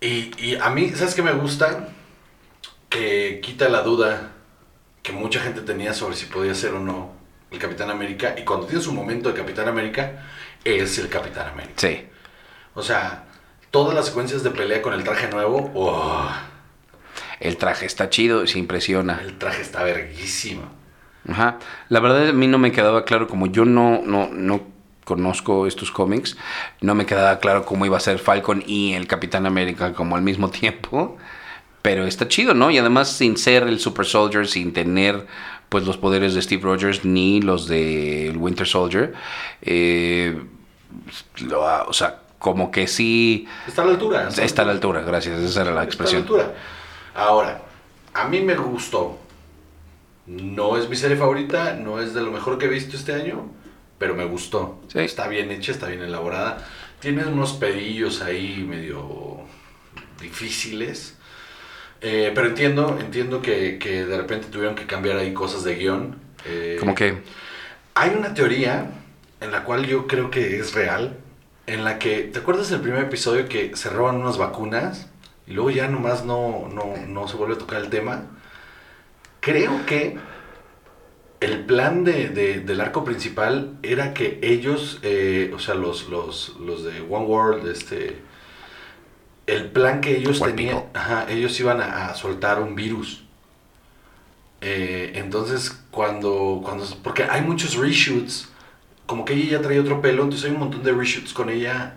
Y, 0.02 0.32
y 0.38 0.56
a 0.56 0.70
mí, 0.70 0.90
¿sabes 0.90 1.16
qué 1.16 1.22
me 1.22 1.32
gusta? 1.32 1.90
Que 2.90 3.40
quita 3.42 3.70
la 3.70 3.82
duda 3.82 4.32
que 5.02 5.12
mucha 5.12 5.40
gente 5.42 5.62
tenía 5.62 5.94
sobre 5.94 6.16
si 6.16 6.26
podía 6.26 6.54
ser 6.56 6.74
o 6.74 6.80
no 6.80 7.12
el 7.52 7.60
Capitán 7.60 7.90
América. 7.90 8.36
Y 8.38 8.44
cuando 8.44 8.66
tiene 8.66 8.82
su 8.84 8.94
momento 8.94 9.30
de 9.30 9.36
Capitán 9.40 9.68
América, 9.68 10.24
es 10.64 10.98
el 10.98 11.08
Capitán 11.10 11.48
América. 11.50 11.74
Sí. 11.78 12.08
O 12.74 12.82
sea, 12.82 13.26
todas 13.74 13.96
las 13.96 14.06
secuencias 14.06 14.44
de 14.44 14.52
pelea 14.52 14.84
con 14.84 14.94
el 14.94 15.04
traje 15.04 15.28
nuevo, 15.30 15.72
¡oh! 15.74 16.30
El 17.40 17.58
traje 17.58 17.88
está 17.88 18.08
chido, 18.08 18.46
se 18.46 18.60
impresiona. 18.60 19.20
el 19.26 19.40
traje 19.40 19.64
está 19.64 19.84
verguísimo. 19.84 20.62
Ajá. 21.28 21.58
La 21.90 22.00
verdad 22.00 22.30
a 22.30 22.34
mí 22.34 22.46
no 22.46 22.60
me 22.60 22.72
quedaba 22.72 23.04
claro, 23.04 23.28
como 23.28 23.48
yo 23.48 23.66
no, 23.66 24.04
no, 24.06 24.30
no 24.32 24.62
conozco 25.06 25.66
estos 25.66 25.90
cómics, 25.90 26.38
no 26.82 26.94
me 26.94 27.08
quedaba 27.08 27.40
claro 27.40 27.66
cómo 27.66 27.88
iba 27.88 27.98
a 27.98 28.00
ser 28.00 28.20
Falcon 28.20 28.64
y 28.68 28.94
el 28.94 29.08
Capitán 29.08 29.48
América 29.48 29.94
como 29.94 30.16
al 30.16 30.22
mismo 30.22 30.50
tiempo. 30.52 31.18
Pero 31.82 32.06
está 32.06 32.28
chido, 32.28 32.54
¿no? 32.54 32.70
Y 32.70 32.78
además 32.78 33.10
sin 33.10 33.38
ser 33.38 33.64
el 33.64 33.80
Super 33.80 34.06
Soldier, 34.06 34.48
sin 34.48 34.72
tener 34.72 35.26
pues 35.70 35.84
los 35.84 35.98
poderes 35.98 36.36
de 36.36 36.44
Steve 36.44 36.62
Rogers 36.62 37.04
ni 37.04 37.42
los 37.42 37.68
de 37.68 38.36
Winter 38.38 38.68
Soldier, 38.68 39.16
eh, 39.64 40.40
lo 41.42 41.64
o 41.88 41.94
sea, 41.94 42.23
como 42.44 42.72
que 42.72 42.88
sí 42.88 43.48
Está 43.66 43.84
a 43.84 43.86
la 43.86 43.92
altura. 43.94 44.28
está 44.28 44.64
a 44.64 44.66
la 44.66 44.74
altura, 44.74 45.00
gracias, 45.02 45.40
esa 45.40 45.62
era 45.62 45.72
la 45.72 45.76
Está 45.78 45.82
a 45.82 45.86
expresión. 45.86 46.22
altura. 46.24 46.54
Ahora, 47.16 47.62
a 48.14 48.28
mí 48.28 48.42
me 48.42 48.56
gustó. 48.58 49.18
No 50.28 50.76
es 50.78 50.90
mi 50.90 50.98
serie 50.98 51.16
favorita, 51.16 51.74
no 51.76 52.02
es 52.02 52.14
de 52.14 52.20
lo 52.22 52.32
mejor 52.32 52.58
que 52.58 52.66
he 52.66 52.70
visto 52.70 52.98
este 52.98 53.14
año, 53.14 53.48
pero 53.98 54.14
me 54.14 54.26
gustó. 54.26 54.82
Sí. 54.90 55.00
Está 55.00 55.30
bien 55.30 55.52
hecha, 55.52 55.72
está 55.72 55.88
bien 55.88 56.02
elaborada. 56.02 56.58
Tiene 57.00 57.26
unos 57.26 57.54
pedillos 57.54 58.22
ahí 58.22 58.66
medio 58.68 59.38
difíciles. 60.22 61.16
Eh, 62.02 62.34
pero 62.36 62.48
entiendo, 62.48 62.98
entiendo 63.00 63.42
que, 63.42 63.78
que 63.80 64.06
de 64.06 64.18
repente 64.18 64.48
tuvieron 64.48 64.76
que 64.76 64.86
cambiar 64.86 65.16
ahí 65.18 65.34
cosas 65.34 65.64
de 65.64 65.76
guion. 65.76 66.18
Eh, 66.46 66.76
Como 66.78 66.94
que 66.94 67.22
hay 67.96 68.10
una 68.18 68.34
teoría 68.34 68.88
en 69.40 69.52
la 69.52 69.64
cual 69.64 69.86
yo 69.86 70.08
creo 70.08 70.30
que 70.30 70.60
es 70.60 70.74
real, 70.74 71.18
en 71.68 71.84
la 71.84 72.00
que, 72.00 72.24
¿te 72.24 72.40
acuerdas 72.40 72.70
del 72.70 72.82
primer 72.82 73.04
episodio 73.06 73.48
que 73.48 73.76
se 73.76 73.90
roban 73.90 74.18
unas 74.18 74.38
vacunas 74.38 75.08
y 75.48 75.54
luego 75.54 75.70
ya 75.72 75.88
nomás 75.88 76.26
no, 76.26 76.68
no, 76.74 76.96
no 77.08 77.28
se 77.28 77.38
vuelve 77.38 77.56
a 77.56 77.58
tocar 77.58 77.82
el 77.82 77.90
tema? 77.90 78.26
Creo 79.42 79.86
que 79.86 80.18
el 81.40 81.66
plan 81.66 82.04
de, 82.04 82.30
de- 82.30 82.60
del 82.62 82.80
arco 82.82 83.04
principal 83.04 83.78
era 83.84 84.14
que 84.14 84.40
ellos, 84.42 85.00
eh, 85.04 85.52
o 85.54 85.60
sea, 85.60 85.76
los, 85.76 86.08
los, 86.10 86.56
los 86.60 86.84
de 86.86 87.02
One 87.02 87.26
World, 87.26 87.68
este, 87.68 88.18
el 89.48 89.70
plan 89.72 90.00
que 90.02 90.16
ellos 90.18 90.42
One 90.42 90.54
tenían, 90.54 90.84
ajá, 90.94 91.26
ellos 91.30 91.60
iban 91.60 91.82
a, 91.82 92.08
a 92.10 92.16
soltar 92.16 92.62
un 92.62 92.76
virus. 92.76 93.24
Eh, 94.62 95.12
entonces, 95.16 95.78
cuando, 95.92 96.62
cuando, 96.64 96.86
porque 97.04 97.24
hay 97.24 97.42
muchos 97.42 97.76
reshoots, 97.76 98.50
como 99.06 99.26
que 99.26 99.34
ella 99.34 99.58
ya 99.58 99.62
traía 99.62 99.82
otro 99.82 100.02
pelo, 100.02 100.24
entonces 100.24 100.46
hay 100.48 100.54
un 100.54 100.60
montón 100.60 100.84
de 100.84 100.92
reshoots 100.94 101.34
con 101.34 101.50
ella. 101.50 101.96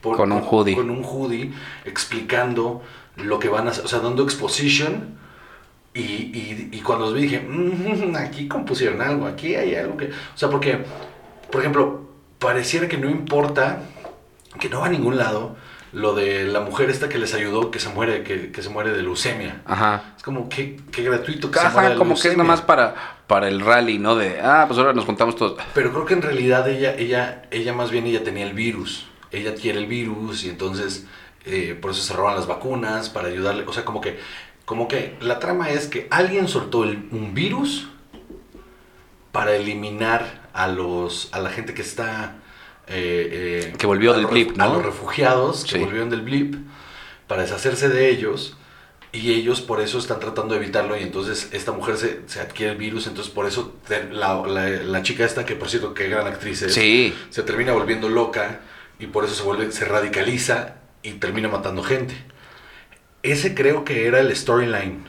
por- 0.00 0.16
Con 0.16 0.32
un 0.32 0.42
hoodie. 0.42 0.74
Con 0.74 0.90
un 0.90 1.04
hoodie, 1.04 1.52
explicando 1.84 2.82
lo 3.16 3.38
que 3.38 3.48
van 3.48 3.68
a 3.68 3.70
hacer, 3.70 3.84
o 3.84 3.88
sea, 3.88 4.00
dando 4.00 4.24
exposition. 4.24 5.16
Y, 5.94 6.00
y, 6.00 6.68
y 6.72 6.80
cuando 6.80 7.04
los 7.04 7.14
vi 7.14 7.22
dije, 7.22 7.40
"Mm, 7.40 8.16
aquí 8.16 8.48
compusieron 8.48 9.00
algo, 9.02 9.26
aquí 9.26 9.54
hay 9.54 9.74
algo 9.76 9.96
que... 9.96 10.06
O 10.06 10.36
sea, 10.36 10.48
porque, 10.50 10.84
por 11.50 11.60
ejemplo, 11.60 12.08
pareciera 12.38 12.88
que 12.88 12.96
no 12.98 13.08
importa, 13.10 13.80
que 14.58 14.68
no 14.68 14.80
va 14.80 14.86
a 14.86 14.88
ningún 14.88 15.18
lado, 15.18 15.54
lo 15.92 16.14
de 16.14 16.44
la 16.44 16.60
mujer 16.60 16.88
esta 16.90 17.08
que 17.10 17.18
les 17.18 17.34
ayudó, 17.34 17.70
que 17.70 17.78
se 17.78 17.90
muere, 17.90 18.22
que, 18.24 18.50
que 18.50 18.62
se 18.62 18.70
muere 18.70 18.90
de 18.92 19.02
leucemia. 19.02 19.60
ajá. 19.66 20.14
Es 20.16 20.22
como 20.22 20.48
que, 20.48 20.80
que 20.90 21.02
gratuito 21.02 21.50
que 21.50 21.58
se 21.60 21.66
Ajá, 21.66 21.90
de 21.90 21.96
como 21.96 22.14
que 22.18 22.28
es 22.28 22.36
nomás 22.36 22.62
para, 22.62 22.94
para 23.32 23.48
el 23.48 23.60
rally, 23.60 23.98
¿no? 23.98 24.14
De, 24.14 24.40
ah, 24.42 24.66
pues 24.68 24.78
ahora 24.78 24.92
nos 24.92 25.06
juntamos 25.06 25.36
todos. 25.36 25.58
Pero 25.72 25.90
creo 25.90 26.04
que 26.04 26.12
en 26.12 26.20
realidad 26.20 26.68
ella, 26.68 26.94
ella, 26.98 27.44
ella 27.50 27.72
más 27.72 27.90
bien 27.90 28.04
ella 28.06 28.22
tenía 28.22 28.44
el 28.46 28.52
virus. 28.52 29.06
Ella 29.30 29.54
tiene 29.54 29.78
el 29.78 29.86
virus 29.86 30.44
y 30.44 30.50
entonces 30.50 31.06
eh, 31.46 31.74
por 31.80 31.92
eso 31.92 32.02
se 32.02 32.12
roban 32.12 32.34
las 32.36 32.46
vacunas 32.46 33.08
para 33.08 33.28
ayudarle. 33.28 33.64
O 33.66 33.72
sea, 33.72 33.86
como 33.86 34.02
que, 34.02 34.18
como 34.66 34.86
que 34.86 35.16
la 35.22 35.38
trama 35.38 35.70
es 35.70 35.86
que 35.86 36.08
alguien 36.10 36.46
soltó 36.46 36.84
el- 36.84 37.08
un 37.10 37.32
virus 37.32 37.88
para 39.32 39.56
eliminar 39.56 40.42
a 40.52 40.68
los 40.68 41.30
a 41.32 41.40
la 41.40 41.48
gente 41.48 41.72
que 41.72 41.80
está 41.80 42.34
eh, 42.86 43.70
eh, 43.70 43.74
Que 43.78 43.86
volvió 43.86 44.12
del 44.12 44.26
blip, 44.26 44.58
¿no? 44.58 44.64
A 44.64 44.68
los 44.68 44.84
refugiados 44.84 45.64
que 45.64 45.78
Sí. 45.78 45.78
volvieron 45.78 46.10
del 46.10 46.20
blip 46.20 46.54
para 47.28 47.40
deshacerse 47.40 47.88
de 47.88 48.10
ellos. 48.10 48.58
Y 49.14 49.34
ellos 49.34 49.60
por 49.60 49.80
eso 49.82 49.98
están 49.98 50.20
tratando 50.20 50.54
de 50.54 50.60
evitarlo 50.62 50.96
y 50.96 51.02
entonces 51.02 51.50
esta 51.52 51.72
mujer 51.72 51.98
se, 51.98 52.20
se 52.26 52.40
adquiere 52.40 52.72
el 52.72 52.78
virus, 52.78 53.06
entonces 53.06 53.30
por 53.32 53.46
eso 53.46 53.74
te- 53.86 54.04
la, 54.10 54.36
la- 54.46 54.68
la 54.70 55.02
chica 55.02 55.24
esta, 55.26 55.44
que 55.44 55.54
por 55.54 55.68
cierto, 55.68 55.92
qué 55.92 56.08
gran 56.08 56.26
actriz 56.26 56.62
es, 56.62 56.72
Sí, 56.74 57.14
se 57.30 57.42
termina 57.42 57.72
volviendo 57.72 58.08
loca 58.08 58.60
y 58.98 59.06
por 59.08 59.24
eso 59.26 59.34
se 59.34 59.42
vuelve, 59.42 59.70
se 59.70 59.84
radicaliza 59.84 60.76
y 61.02 61.12
termina 61.12 61.48
matando 61.48 61.82
gente. 61.82 62.14
Ese 63.22 63.54
creo 63.54 63.84
que 63.84 64.06
era 64.06 64.18
el 64.20 64.34
storyline 64.34 65.04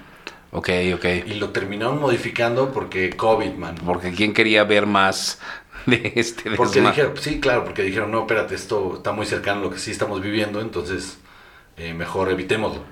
ok, 0.51 0.69
ok. 0.95 1.05
y 1.25 1.33
lo 1.35 1.49
terminaron 1.49 1.99
modificando 1.99 2.71
porque 2.73 3.11
COVID, 3.11 3.53
man. 3.53 3.75
Porque 3.85 4.11
quién 4.11 4.33
quería 4.33 4.63
ver 4.65 4.85
más 4.85 5.39
de 5.85 6.11
este 6.15 6.51
Porque 6.51 6.81
desma- 6.81 6.89
dijeron, 6.91 7.13
sí, 7.19 7.39
claro, 7.39 7.63
porque 7.63 7.81
dijeron, 7.83 8.11
no, 8.11 8.21
espérate, 8.21 8.53
esto 8.55 8.95
está 8.97 9.13
muy 9.13 9.25
cercano 9.25 9.61
a 9.61 9.63
lo 9.63 9.69
que 9.71 9.79
sí 9.79 9.91
estamos 9.91 10.21
viviendo, 10.21 10.61
entonces 10.61 11.17
eh, 11.77 11.93
mejor 11.93 12.29
evitémoslo. 12.29 12.83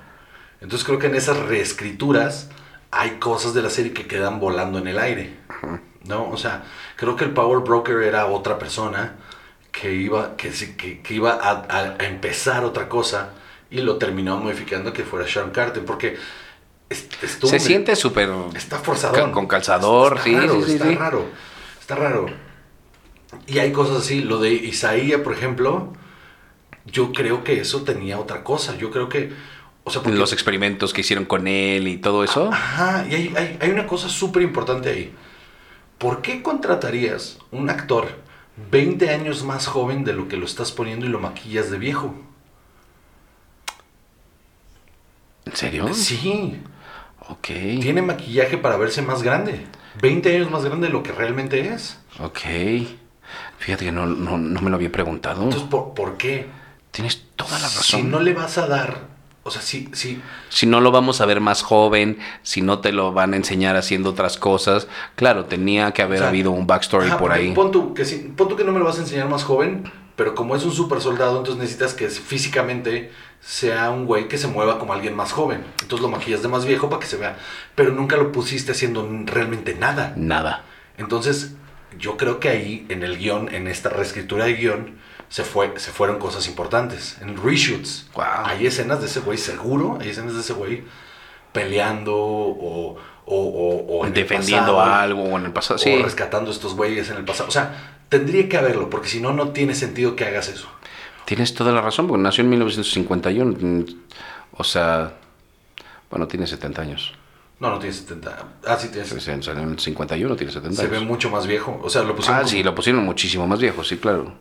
Entonces 0.61 0.85
creo 0.85 0.99
que 0.99 1.07
en 1.07 1.15
esas 1.15 1.37
reescrituras 1.37 2.49
hay 2.91 3.11
cosas 3.19 3.53
de 3.53 3.61
la 3.61 3.69
serie 3.69 3.93
que 3.93 4.05
quedan 4.07 4.39
volando 4.39 4.77
en 4.79 4.87
el 4.87 4.99
aire, 4.99 5.35
¿no? 6.05 6.29
O 6.29 6.37
sea, 6.37 6.63
creo 6.95 7.15
que 7.15 7.23
el 7.25 7.31
Power 7.31 7.59
Broker 7.63 7.97
era 8.03 8.27
otra 8.27 8.59
persona 8.59 9.15
que 9.71 9.93
iba, 9.93 10.35
que, 10.35 10.51
sí- 10.51 10.75
que, 10.75 11.01
que 11.01 11.13
iba 11.15 11.39
a, 11.41 11.95
empezar 12.05 12.63
otra 12.65 12.87
cosa 12.89 13.29
y 13.69 13.81
lo 13.81 13.97
terminó 13.97 14.37
modificando 14.37 14.91
que 14.93 15.03
fuera 15.03 15.27
Sean 15.27 15.51
Carter, 15.51 15.83
porque 15.85 16.17
es- 16.89 17.07
estuvo 17.23 17.49
Se 17.49 17.59
siente 17.59 17.95
súper... 17.95 18.29
Está 18.53 18.77
forzado. 18.79 19.31
Con 19.31 19.47
calzador, 19.47 20.19
sí, 20.21 20.35
raro, 20.35 20.55
sí, 20.55 20.63
sí, 20.65 20.71
Está 20.73 20.87
sí. 20.89 20.95
raro. 20.95 21.25
Está 21.79 21.95
raro. 21.95 22.25
Y 23.47 23.59
hay 23.59 23.71
cosas 23.71 23.97
así. 23.97 24.21
Lo 24.21 24.39
de 24.39 24.51
Isaías, 24.51 25.21
por 25.21 25.31
ejemplo, 25.33 25.93
yo 26.85 27.13
creo 27.13 27.45
que 27.45 27.61
eso 27.61 27.83
tenía 27.83 28.19
otra 28.19 28.43
cosa. 28.43 28.75
Yo 28.75 28.91
creo 28.91 29.07
que. 29.07 29.31
O 29.83 29.89
sea, 29.91 30.01
porque- 30.03 30.17
Los 30.17 30.31
experimentos 30.33 30.93
que 30.93 31.01
hicieron 31.01 31.25
con 31.25 31.47
él 31.47 31.87
y 31.87 31.97
todo 31.97 32.23
eso. 32.23 32.49
Ajá, 32.53 33.05
y 33.09 33.15
hay, 33.15 33.33
hay- 33.35 33.57
hay 33.61 33.69
una 33.71 33.87
cosa 33.87 34.09
súper 34.09 34.43
importante 34.43 34.89
ahí. 34.89 35.13
¿Por 35.97 36.21
qué 36.21 36.41
contratarías 36.43 37.37
un 37.51 37.69
actor 37.69 38.09
20 38.71 39.09
años 39.09 39.43
más 39.43 39.67
joven 39.67 40.03
de 40.03 40.13
lo 40.13 40.27
que 40.27 40.37
lo 40.37 40.45
estás 40.45 40.71
poniendo 40.71 41.05
y 41.05 41.09
lo 41.09 41.19
maquillas 41.19 41.71
de 41.71 41.77
viejo? 41.77 42.13
¿En 45.45 45.55
serio? 45.55 45.93
Sí, 45.93 46.61
Ok. 47.29 47.47
tiene 47.47 48.01
maquillaje 48.01 48.57
para 48.57 48.77
verse 48.77 49.01
más 49.01 49.23
grande. 49.23 49.65
20 50.01 50.35
años 50.35 50.51
más 50.51 50.63
grande 50.63 50.87
de 50.87 50.93
lo 50.93 51.03
que 51.03 51.11
realmente 51.11 51.73
es. 51.73 51.99
Ok. 52.19 52.39
Fíjate 53.59 53.85
que 53.85 53.91
no, 53.91 54.05
no, 54.05 54.37
no 54.37 54.61
me 54.61 54.69
lo 54.69 54.75
había 54.75 54.91
preguntado. 54.91 55.43
Entonces, 55.43 55.67
¿por, 55.69 55.93
por 55.93 56.17
qué? 56.17 56.47
Tienes 56.91 57.23
toda 57.35 57.57
la 57.59 57.67
Si 57.69 57.77
razón. 57.77 58.11
no 58.11 58.19
le 58.19 58.33
vas 58.33 58.57
a 58.57 58.67
dar, 58.67 59.07
o 59.43 59.51
sea, 59.51 59.61
si, 59.61 59.89
si, 59.93 60.21
Si 60.49 60.67
no 60.67 60.81
lo 60.81 60.91
vamos 60.91 61.19
a 61.21 61.25
ver 61.25 61.39
más 61.41 61.63
joven, 61.63 62.17
si 62.43 62.61
no 62.61 62.79
te 62.79 62.91
lo 62.91 63.11
van 63.11 63.33
a 63.33 63.37
enseñar 63.37 63.75
haciendo 63.75 64.11
otras 64.11 64.37
cosas, 64.37 64.87
claro, 65.15 65.45
tenía 65.45 65.91
que 65.93 66.01
haber 66.03 66.17
O 66.17 66.19
sea, 66.21 66.29
habido 66.29 66.51
un 66.51 66.67
backstory 66.67 67.07
Ajá, 67.07 67.17
por 67.17 67.31
ahí. 67.31 67.51
Pon 67.53 67.71
tú, 67.71 67.93
que 67.93 68.05
sí- 68.05 68.31
pon 68.37 68.47
tú 68.47 68.55
que 68.55 68.63
no 68.63 68.71
me 68.71 68.79
lo 68.79 68.85
vas 68.85 68.97
a 68.97 69.01
enseñar 69.01 69.27
más 69.29 69.43
joven, 69.43 69.91
pero 70.15 70.35
como 70.35 70.55
es 70.55 70.63
un 70.63 70.71
super 70.71 71.01
soldado, 71.01 71.37
entonces 71.37 71.59
necesitas 71.59 71.93
que 71.95 72.07
físicamente 72.09 73.11
sea 73.39 73.89
un 73.89 74.05
güey 74.05 74.27
que 74.27 74.37
se 74.37 74.47
mueva 74.47 74.77
como 74.77 74.93
alguien 74.93 75.15
más 75.15 75.31
joven. 75.31 75.63
Entonces 75.81 76.01
lo 76.01 76.09
maquillas 76.09 76.43
de 76.43 76.47
más 76.47 76.65
viejo 76.65 76.89
para 76.89 76.99
que 76.99 77.07
se 77.07 77.17
vea. 77.17 77.37
Pero 77.73 77.91
nunca 77.91 78.17
lo 78.17 78.31
pusiste 78.31 78.71
haciendo 78.73 79.09
realmente 79.25 79.73
nada. 79.73 80.13
Nada. 80.15 80.63
Entonces, 80.97 81.53
yo 81.97 82.17
creo 82.17 82.39
que 82.39 82.49
ahí, 82.49 82.85
en 82.89 83.01
el 83.01 83.17
guion, 83.17 83.53
en 83.53 83.67
esta 83.67 83.89
reescritura 83.89 84.45
de 84.45 84.53
guion, 84.53 84.97
se, 85.31 85.43
fue, 85.43 85.73
se 85.79 85.91
fueron 85.91 86.19
cosas 86.19 86.45
importantes. 86.47 87.17
En 87.21 87.41
reshoots, 87.41 88.05
Wow. 88.13 88.23
hay 88.45 88.67
escenas 88.67 88.99
de 88.99 89.07
ese 89.07 89.21
güey 89.21 89.37
seguro, 89.39 89.97
hay 89.99 90.09
escenas 90.09 90.33
de 90.35 90.41
ese 90.41 90.53
güey 90.53 90.83
peleando 91.51 92.15
o, 92.15 92.97
o, 93.25 93.35
o- 93.35 93.85
o 93.97 94.01
en 94.03 94.09
el 94.09 94.13
Defendiendo 94.13 94.75
pasado, 94.75 94.93
algo 94.95 95.23
o 95.23 95.37
en 95.39 95.45
el 95.45 95.51
pasado. 95.53 95.77
Sí. 95.79 95.93
o 95.93 96.03
rescatando 96.03 96.51
estos 96.51 96.75
güeyes 96.75 97.09
en 97.09 97.17
el 97.17 97.25
pasado. 97.25 97.49
O 97.49 97.51
sea, 97.51 97.99
tendría 98.09 98.47
que 98.49 98.57
haberlo, 98.57 98.89
porque 98.89 99.07
si 99.09 99.19
no, 99.21 99.33
no 99.33 99.49
tiene 99.49 99.73
sentido 99.73 100.15
que 100.15 100.25
hagas 100.25 100.49
eso. 100.49 100.67
Tienes 101.25 101.53
toda 101.53 101.71
la 101.71 101.81
razón, 101.81 102.07
porque 102.07 102.21
nació 102.23 102.43
en 102.43 102.49
1951. 102.49 103.57
mm, 103.59 103.85
O 104.57 104.63
sea, 104.65 105.13
bueno, 106.09 106.27
tiene 106.27 106.45
70 106.45 106.81
años. 106.81 107.13
No, 107.59 107.69
no 107.69 107.79
tiene 107.79 107.93
70. 107.93 108.37
Ah, 108.67 108.75
sí, 108.77 108.89
tiene 108.89 109.05
Se 109.07 109.19
70. 109.19 109.45
salió 109.45 109.63
en 109.63 109.69
el 109.69 109.79
51, 109.79 110.35
tiene 110.35 110.51
70 110.51 110.81
Se 110.81 110.87
ve 110.87 110.97
años. 110.97 111.07
mucho 111.07 111.29
más 111.29 111.47
viejo. 111.47 111.79
O 111.83 111.89
sea, 111.89 112.01
lo 112.03 112.15
pusieron. 112.15 112.35
Ah, 112.37 112.41
como- 112.41 112.49
sí, 112.51 112.63
lo 112.63 112.75
pusieron 112.75 113.05
muchísimo 113.05 113.47
más 113.47 113.59
viejo, 113.59 113.83
sí, 113.83 113.97
claro. 113.97 114.33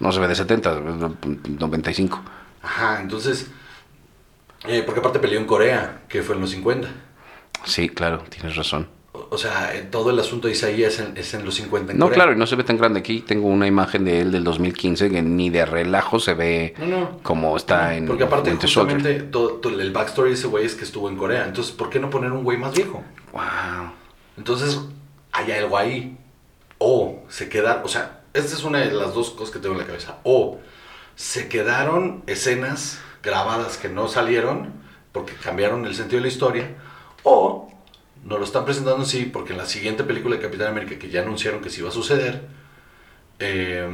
No 0.00 0.12
se 0.12 0.20
ve 0.20 0.28
de 0.28 0.34
70, 0.34 0.80
95. 1.58 2.22
Ajá, 2.62 3.00
entonces. 3.00 3.48
eh, 4.66 4.82
porque 4.84 5.00
aparte 5.00 5.18
peleó 5.18 5.38
en 5.40 5.46
Corea, 5.46 6.02
que 6.08 6.22
fue 6.22 6.34
en 6.34 6.40
los 6.42 6.50
50. 6.50 6.88
Sí, 7.64 7.88
claro, 7.88 8.22
tienes 8.28 8.56
razón. 8.56 8.88
O 9.12 9.28
o 9.30 9.38
sea, 9.38 9.74
eh, 9.76 9.82
todo 9.90 10.10
el 10.10 10.18
asunto 10.18 10.48
de 10.48 10.54
Isaías 10.54 10.94
es 10.94 11.00
en, 11.00 11.16
es 11.16 11.34
en 11.34 11.44
los 11.44 11.54
50 11.54 11.92
en 11.92 11.98
No, 11.98 12.06
Corea. 12.06 12.16
claro, 12.16 12.32
y 12.32 12.36
no 12.36 12.46
se 12.46 12.56
ve 12.56 12.64
tan 12.64 12.76
grande. 12.76 13.00
Aquí 13.00 13.20
tengo 13.20 13.46
una 13.48 13.66
imagen 13.66 14.04
de 14.04 14.20
él 14.22 14.32
del 14.32 14.42
2015 14.44 15.10
que 15.10 15.22
ni 15.22 15.50
de 15.50 15.64
relajo 15.64 16.18
se 16.18 16.34
ve 16.34 16.74
No, 16.78 16.86
no. 16.86 17.18
como 17.22 17.56
está 17.56 17.94
en 17.96 18.06
Porque 18.06 18.24
aparte, 18.24 18.50
Soldier. 18.66 18.96
justamente, 18.98 19.22
todo, 19.24 19.54
todo 19.54 19.80
el 19.80 19.92
backstory 19.92 20.30
de 20.30 20.34
ese 20.34 20.46
güey 20.48 20.66
es 20.66 20.74
que 20.74 20.84
estuvo 20.84 21.08
en 21.08 21.16
Corea. 21.16 21.46
Entonces, 21.46 21.72
¿por 21.72 21.90
qué 21.90 22.00
no 22.00 22.10
poner 22.10 22.32
un 22.32 22.42
güey 22.44 22.58
más 22.58 22.74
viejo? 22.74 23.02
Wow. 23.32 23.92
Entonces, 24.36 24.80
hay 25.32 25.52
algo 25.52 25.78
ahí. 25.78 26.16
O 26.78 27.22
se 27.28 27.48
quedan, 27.48 27.80
o 27.84 27.88
sea, 27.88 28.20
esta 28.34 28.54
es 28.54 28.62
una 28.64 28.80
de 28.80 28.90
las 28.92 29.14
dos 29.14 29.30
cosas 29.30 29.52
que 29.54 29.58
tengo 29.60 29.74
en 29.74 29.80
la 29.80 29.86
cabeza. 29.86 30.18
O 30.24 30.60
se 31.16 31.48
quedaron 31.48 32.22
escenas 32.26 33.00
grabadas 33.22 33.76
que 33.78 33.88
no 33.88 34.08
salieron 34.08 34.72
porque 35.12 35.32
cambiaron 35.34 35.86
el 35.86 35.94
sentido 35.94 36.18
de 36.18 36.22
la 36.28 36.32
historia. 36.32 36.68
O 37.22 37.72
nos 38.24 38.38
lo 38.38 38.44
están 38.44 38.64
presentando 38.64 39.02
así 39.02 39.24
porque 39.24 39.52
en 39.52 39.58
la 39.58 39.66
siguiente 39.66 40.04
película 40.04 40.36
de 40.36 40.42
Capitán 40.42 40.68
América, 40.68 40.98
que 40.98 41.08
ya 41.08 41.22
anunciaron 41.22 41.60
que 41.60 41.70
sí 41.70 41.80
iba 41.80 41.88
a 41.88 41.92
suceder, 41.92 42.42
eh, 43.38 43.88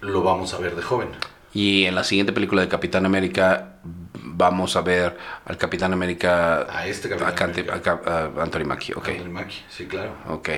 lo 0.00 0.22
vamos 0.22 0.54
a 0.54 0.58
ver 0.58 0.76
de 0.76 0.82
joven. 0.82 1.08
Y 1.52 1.84
en 1.86 1.94
la 1.94 2.04
siguiente 2.04 2.32
película 2.32 2.60
de 2.62 2.68
Capitán 2.68 3.06
América 3.06 3.76
vamos 4.14 4.76
a 4.76 4.82
ver 4.82 5.16
al 5.46 5.56
Capitán 5.56 5.92
América... 5.94 6.66
A 6.68 6.86
este 6.86 7.08
Capitán 7.08 7.32
a 7.32 7.34
Cante- 7.34 7.60
América. 7.62 7.74
a 7.74 7.80
Cap- 7.82 8.06
a 8.38 8.42
Anthony 8.42 8.64
Mackie, 8.66 8.92
ok. 8.94 9.08
Anthony 9.08 9.30
Mackie, 9.30 9.64
sí, 9.70 9.86
claro. 9.86 10.12
Ok. 10.28 10.50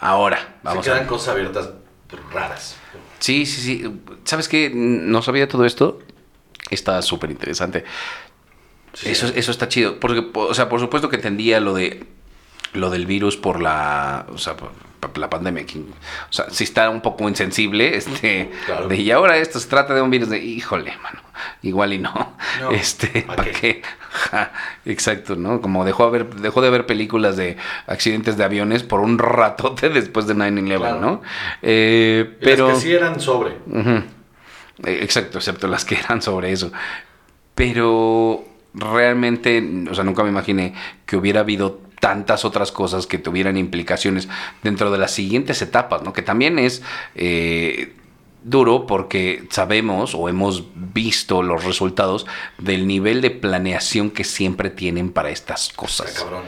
Ahora, 0.00 0.58
vamos 0.62 0.84
Se 0.84 0.90
a 0.90 0.94
quedan 0.94 1.06
ver. 1.06 1.08
cosas 1.08 1.28
abiertas 1.28 1.70
raras. 2.32 2.76
Sí, 3.18 3.46
sí, 3.46 3.60
sí. 3.60 4.00
¿Sabes 4.24 4.48
qué? 4.48 4.70
No 4.74 5.22
sabía 5.22 5.48
todo 5.48 5.64
esto. 5.64 5.98
Está 6.70 7.00
súper 7.02 7.30
interesante. 7.30 7.84
Sí, 8.94 9.10
Eso, 9.10 9.26
eso 9.34 9.50
está 9.50 9.68
chido. 9.68 9.98
Porque, 10.00 10.22
po- 10.22 10.46
o 10.46 10.54
sea, 10.54 10.68
por 10.68 10.80
supuesto 10.80 11.08
que 11.08 11.16
entendía 11.16 11.60
lo 11.60 11.74
de 11.74 12.06
lo 12.74 12.90
del 12.90 13.06
virus 13.06 13.36
por 13.36 13.60
la, 13.62 14.26
o 14.30 14.38
sea, 14.38 14.56
por 14.56 14.70
la 15.16 15.30
pandemia. 15.30 15.64
que- 15.66 15.78
O 15.78 16.32
sea, 16.32 16.46
sí 16.50 16.64
está 16.64 16.90
un 16.90 17.00
poco 17.00 17.28
insensible. 17.28 17.96
Este, 17.96 18.50
Claro. 18.66 18.88
de, 18.88 18.96
y 18.96 19.10
ahora 19.10 19.36
esto 19.38 19.58
se 19.60 19.68
trata 19.68 19.94
de 19.94 20.02
un 20.02 20.10
virus 20.10 20.28
de, 20.30 20.38
híjole, 20.38 20.92
mano, 21.02 21.20
igual 21.62 21.92
y 21.92 21.98
no. 21.98 22.12
No, 22.60 22.70
este, 22.72 23.22
¿pa' 23.22 23.36
¿para 23.36 23.50
qué? 23.50 23.60
qué? 23.60 23.82
Ja, 24.10 24.52
exacto, 24.86 25.36
¿no? 25.36 25.60
Como 25.60 25.84
dejó, 25.84 26.04
haber, 26.04 26.26
dejó 26.36 26.60
de 26.62 26.68
haber 26.68 26.86
películas 26.86 27.36
de 27.36 27.56
accidentes 27.86 28.36
de 28.36 28.44
aviones 28.44 28.82
por 28.82 29.00
un 29.00 29.18
ratote 29.18 29.88
después 29.90 30.26
de 30.26 30.34
9-11, 30.34 30.76
Claro. 30.78 31.00
¿no? 31.00 31.22
Eh, 31.62 32.24
Y 32.40 32.44
las 32.44 32.54
pero... 32.54 32.68
que 32.68 32.74
sí 32.76 32.92
eran 32.92 33.20
sobre. 33.20 33.52
Eh, 33.74 34.04
Exacto, 35.02 35.38
excepto 35.38 35.66
las 35.68 35.84
que 35.84 35.96
eran 35.96 36.22
sobre 36.22 36.52
eso. 36.52 36.72
Pero 37.54 38.44
realmente, 38.74 39.62
o 39.90 39.94
sea, 39.94 40.04
nunca 40.04 40.22
me 40.22 40.28
imaginé 40.30 40.74
que 41.06 41.16
hubiera 41.16 41.40
habido 41.40 41.80
tantas 42.00 42.44
otras 42.44 42.72
cosas 42.72 43.06
que 43.06 43.18
tuvieran 43.18 43.56
implicaciones 43.56 44.28
dentro 44.62 44.90
de 44.90 44.98
las 44.98 45.12
siguientes 45.12 45.62
etapas, 45.62 46.02
¿no? 46.02 46.12
Que 46.12 46.22
también 46.22 46.58
es 46.58 46.82
eh, 47.14 47.94
duro 48.42 48.86
porque 48.86 49.46
sabemos 49.50 50.14
o 50.14 50.28
hemos 50.28 50.64
visto 50.74 51.42
los 51.42 51.64
resultados 51.64 52.26
del 52.58 52.86
nivel 52.86 53.20
de 53.20 53.30
planeación 53.30 54.10
que 54.10 54.24
siempre 54.24 54.70
tienen 54.70 55.10
para 55.10 55.30
estas 55.30 55.70
cosas. 55.70 56.12
cabrón. 56.12 56.42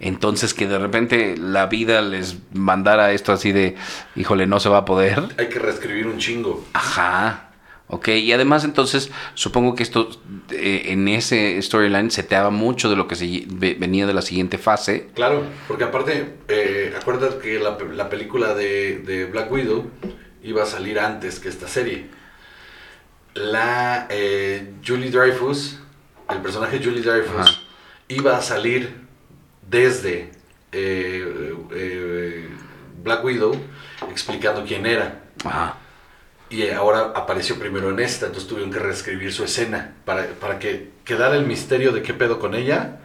Entonces 0.00 0.52
que 0.52 0.66
de 0.66 0.78
repente 0.78 1.36
la 1.36 1.66
vida 1.66 2.02
les 2.02 2.36
mandara 2.52 3.12
esto 3.12 3.32
así 3.32 3.52
de, 3.52 3.76
híjole, 4.16 4.46
no 4.46 4.58
se 4.58 4.68
va 4.68 4.78
a 4.78 4.84
poder. 4.84 5.22
Hay 5.38 5.48
que 5.48 5.60
reescribir 5.60 6.08
un 6.08 6.18
chingo. 6.18 6.64
Ajá. 6.72 7.51
Ok, 7.94 8.08
y 8.08 8.32
además 8.32 8.64
entonces 8.64 9.10
supongo 9.34 9.74
que 9.74 9.82
esto 9.82 10.08
eh, 10.50 10.84
en 10.86 11.08
ese 11.08 11.60
storyline 11.60 12.10
seteaba 12.10 12.48
mucho 12.48 12.88
de 12.88 12.96
lo 12.96 13.06
que 13.06 13.16
se, 13.16 13.44
ve- 13.48 13.76
venía 13.78 14.06
de 14.06 14.14
la 14.14 14.22
siguiente 14.22 14.56
fase. 14.56 15.08
Claro, 15.14 15.44
porque 15.68 15.84
aparte, 15.84 16.36
eh, 16.48 16.94
acuérdate 16.98 17.36
que 17.38 17.58
la, 17.58 17.76
la 17.94 18.08
película 18.08 18.54
de, 18.54 19.00
de 19.00 19.26
Black 19.26 19.52
Widow 19.52 19.90
iba 20.42 20.62
a 20.62 20.66
salir 20.66 20.98
antes 20.98 21.38
que 21.38 21.50
esta 21.50 21.68
serie. 21.68 22.06
La 23.34 24.06
eh, 24.10 24.72
Julie 24.86 25.10
Dreyfus, 25.10 25.78
el 26.30 26.38
personaje 26.38 26.80
Julie 26.82 27.02
Dreyfus, 27.02 27.40
Ajá. 27.40 27.50
iba 28.08 28.36
a 28.38 28.42
salir 28.42 28.94
desde 29.68 30.30
eh, 30.72 31.54
eh, 31.74 32.48
Black 33.02 33.22
Widow 33.22 33.54
explicando 34.10 34.64
quién 34.66 34.86
era. 34.86 35.20
Ajá. 35.44 35.76
Y 36.52 36.68
ahora 36.68 37.12
apareció 37.14 37.58
primero 37.58 37.88
en 37.88 37.98
esta, 37.98 38.26
entonces 38.26 38.46
tuvieron 38.46 38.70
que 38.70 38.78
reescribir 38.78 39.32
su 39.32 39.42
escena 39.42 39.94
para, 40.04 40.26
para 40.38 40.58
que 40.58 40.90
quedara 41.02 41.34
el 41.34 41.46
misterio 41.46 41.92
de 41.92 42.02
qué 42.02 42.12
pedo 42.12 42.38
con 42.38 42.54
ella, 42.54 43.00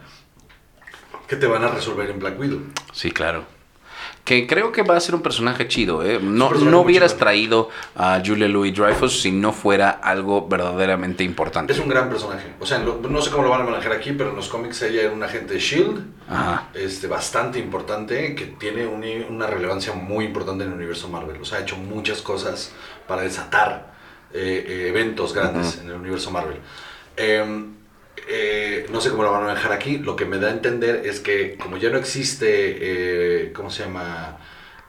que 1.26 1.34
te 1.34 1.46
van 1.46 1.64
a 1.64 1.68
resolver 1.68 2.10
en 2.10 2.18
Black 2.18 2.38
Widow. 2.38 2.60
Sí, 2.92 3.10
claro. 3.10 3.46
Que 4.28 4.46
creo 4.46 4.72
que 4.72 4.82
va 4.82 4.94
a 4.94 5.00
ser 5.00 5.14
un 5.14 5.22
personaje 5.22 5.66
chido, 5.68 6.04
¿eh? 6.04 6.18
No, 6.22 6.50
no 6.50 6.80
hubieras 6.82 7.16
traído 7.16 7.70
a 7.96 8.20
Julia 8.22 8.46
Louis 8.46 8.74
Dreyfus 8.76 9.22
si 9.22 9.32
no 9.32 9.54
fuera 9.54 9.88
algo 9.88 10.46
verdaderamente 10.46 11.24
importante. 11.24 11.72
Es 11.72 11.78
un 11.78 11.88
gran 11.88 12.10
personaje. 12.10 12.52
O 12.60 12.66
sea, 12.66 12.78
lo- 12.78 13.00
no 13.08 13.22
sé 13.22 13.30
cómo 13.30 13.44
lo 13.44 13.48
van 13.48 13.62
a 13.62 13.64
manejar 13.64 13.92
aquí, 13.92 14.12
pero 14.12 14.28
en 14.28 14.36
los 14.36 14.48
cómics 14.50 14.82
ella 14.82 15.00
era 15.04 15.12
un 15.12 15.22
agente 15.22 15.54
de 15.54 15.58
S.H.I.E.L.D. 15.60 16.00
Ajá. 16.28 16.68
Este, 16.74 17.06
bastante 17.06 17.58
importante, 17.58 18.34
que 18.34 18.44
tiene 18.58 18.86
un- 18.86 19.02
una 19.34 19.46
relevancia 19.46 19.94
muy 19.94 20.26
importante 20.26 20.62
en 20.64 20.72
el 20.72 20.76
universo 20.76 21.08
Marvel. 21.08 21.40
O 21.40 21.46
sea, 21.46 21.56
ha 21.56 21.60
hecho 21.62 21.78
muchas 21.78 22.20
cosas 22.20 22.72
para 23.06 23.22
desatar 23.22 23.94
eh, 24.34 24.62
eh, 24.68 24.86
eventos 24.90 25.32
grandes 25.32 25.78
en 25.78 25.88
el 25.88 25.94
universo 25.94 26.30
Marvel. 26.30 26.58
Eh, 27.16 27.64
eh, 28.28 28.86
no 28.92 29.00
sé 29.00 29.10
cómo 29.10 29.22
lo 29.22 29.32
van 29.32 29.42
a 29.44 29.46
manejar 29.48 29.72
aquí. 29.72 29.98
Lo 29.98 30.16
que 30.16 30.24
me 30.26 30.38
da 30.38 30.48
a 30.48 30.50
entender 30.52 31.02
es 31.06 31.20
que 31.20 31.56
como 31.56 31.76
ya 31.78 31.90
no 31.90 31.98
existe, 31.98 32.46
eh, 33.46 33.52
¿cómo 33.52 33.70
se 33.70 33.84
llama? 33.84 34.38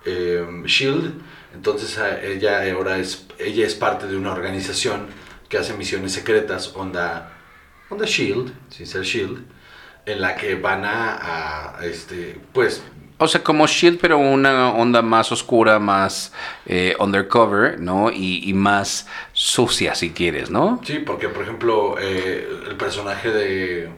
Eh, 0.06 0.46
Shield. 0.66 1.22
Entonces 1.54 1.98
a- 1.98 2.22
ella 2.24 2.72
ahora 2.74 2.98
es, 3.00 3.28
ella 3.40 3.66
es 3.66 3.76
parte 3.76 4.08
de 4.08 4.16
una 4.18 4.32
organización 4.32 5.08
que 5.50 5.58
hace 5.58 5.74
misiones 5.74 6.12
secretas, 6.14 6.74
onda, 6.76 7.34
onda 7.90 8.06
Shield, 8.06 8.54
sin 8.70 8.86
ser 8.88 9.04
Shield, 9.04 9.44
en 10.06 10.22
la 10.22 10.36
que 10.36 10.56
van 10.56 10.86
a, 10.86 11.78
a, 11.80 11.86
este, 11.86 12.40
pues, 12.54 12.84
O 13.22 13.28
sea, 13.28 13.44
como 13.44 13.68
Shield, 13.68 14.00
pero 14.00 14.18
una 14.18 14.70
onda 14.72 15.02
más 15.02 15.32
oscura, 15.34 15.78
más 15.78 16.32
eh, 16.66 16.96
undercover, 17.00 17.78
¿no? 17.80 18.12
Y, 18.12 18.50
y 18.50 18.54
más 18.54 19.08
sucia, 19.34 19.94
si 19.94 20.12
quieres, 20.12 20.50
¿no? 20.50 20.82
sí, 20.86 21.00
porque 21.00 21.28
por 21.28 21.44
ejemplo 21.44 21.98
eh, 22.00 22.48
el 22.70 22.78
personaje 22.78 23.30
de, 23.30 23.90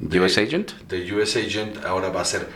de 0.00 0.20
US 0.20 0.36
Agent. 0.36 0.72
de 0.88 1.10
US 1.14 1.36
Agent 1.36 1.84
ahora 1.86 2.10
va 2.10 2.20
a 2.20 2.24
ser 2.26 2.48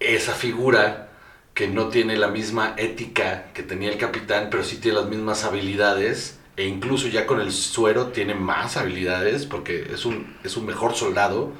esa 0.00 0.32
figura 0.32 1.10
que 1.52 1.68
no 1.68 1.88
tiene 1.88 2.16
la 2.16 2.28
misma 2.28 2.74
ética 2.78 3.52
que 3.52 3.62
tenía 3.62 3.90
el 3.90 3.98
capitán, 3.98 4.48
pero 4.50 4.64
sí 4.64 4.78
tiene 4.78 5.00
las 5.00 5.08
mismas 5.08 5.44
habilidades. 5.44 6.38
E 6.56 6.66
incluso 6.66 7.08
ya 7.08 7.26
con 7.26 7.40
el 7.40 7.52
suero 7.52 8.08
tiene 8.08 8.34
más 8.34 8.78
habilidades 8.78 9.44
porque 9.44 9.90
es 9.92 10.06
un, 10.06 10.36
es 10.44 10.56
un 10.56 10.64
mejor 10.64 10.94
soldado. 10.94 11.52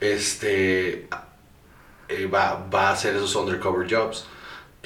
Este 0.00 1.08
eh, 2.08 2.26
va, 2.26 2.66
va 2.72 2.88
a 2.88 2.92
hacer 2.92 3.14
esos 3.16 3.34
undercover 3.36 3.86
jobs. 3.92 4.26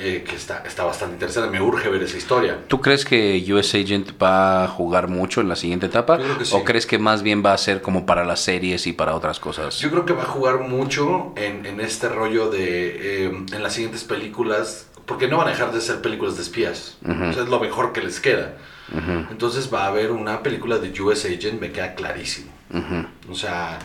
eh, 0.02 0.24
que 0.26 0.34
está, 0.34 0.62
está 0.66 0.84
bastante 0.84 1.14
interesante. 1.16 1.50
Me 1.50 1.60
urge 1.60 1.90
ver 1.90 2.02
esa 2.02 2.16
historia. 2.16 2.56
¿Tú 2.68 2.80
crees 2.80 3.04
que 3.04 3.44
US 3.52 3.74
Agent 3.74 4.12
va 4.22 4.64
a 4.64 4.68
jugar 4.68 5.08
mucho 5.08 5.42
en 5.42 5.48
la 5.50 5.56
siguiente 5.56 5.86
etapa? 5.86 6.18
Sí. 6.42 6.54
¿O 6.56 6.64
crees 6.64 6.86
que 6.86 6.98
más 6.98 7.22
bien 7.22 7.42
va 7.44 7.52
a 7.52 7.58
ser 7.58 7.82
como 7.82 8.06
para 8.06 8.24
las 8.24 8.40
series 8.40 8.86
y 8.86 8.94
para 8.94 9.14
otras 9.14 9.38
cosas? 9.40 9.78
Yo 9.78 9.90
creo 9.90 10.06
que 10.06 10.14
va 10.14 10.22
a 10.22 10.26
jugar 10.26 10.60
mucho 10.60 11.34
en, 11.36 11.66
en 11.66 11.80
este 11.80 12.08
rollo 12.08 12.48
de. 12.48 13.26
eh, 13.26 13.44
en 13.52 13.62
las 13.62 13.74
siguientes 13.74 14.04
películas. 14.04 14.86
Porque 15.04 15.26
no 15.28 15.36
van 15.38 15.48
a 15.48 15.50
dejar 15.50 15.70
de 15.72 15.80
ser 15.82 16.00
películas 16.00 16.36
de 16.36 16.42
espías. 16.44 16.96
Ujú. 17.04 17.24
O 17.24 17.32
sea, 17.34 17.42
es 17.42 17.48
lo 17.50 17.58
mejor 17.60 17.92
que 17.92 18.00
les 18.00 18.20
queda. 18.20 18.56
Ujú, 18.96 19.26
Entonces 19.30 19.68
va 19.72 19.84
a 19.84 19.88
haber 19.88 20.12
una 20.12 20.42
película 20.42 20.78
de 20.78 20.98
US 21.02 21.26
Agent, 21.26 21.60
me 21.60 21.72
queda 21.72 21.94
clarísimo. 21.94 22.50
ujú. 22.72 23.06
O 23.30 23.34
sea, 23.34 23.78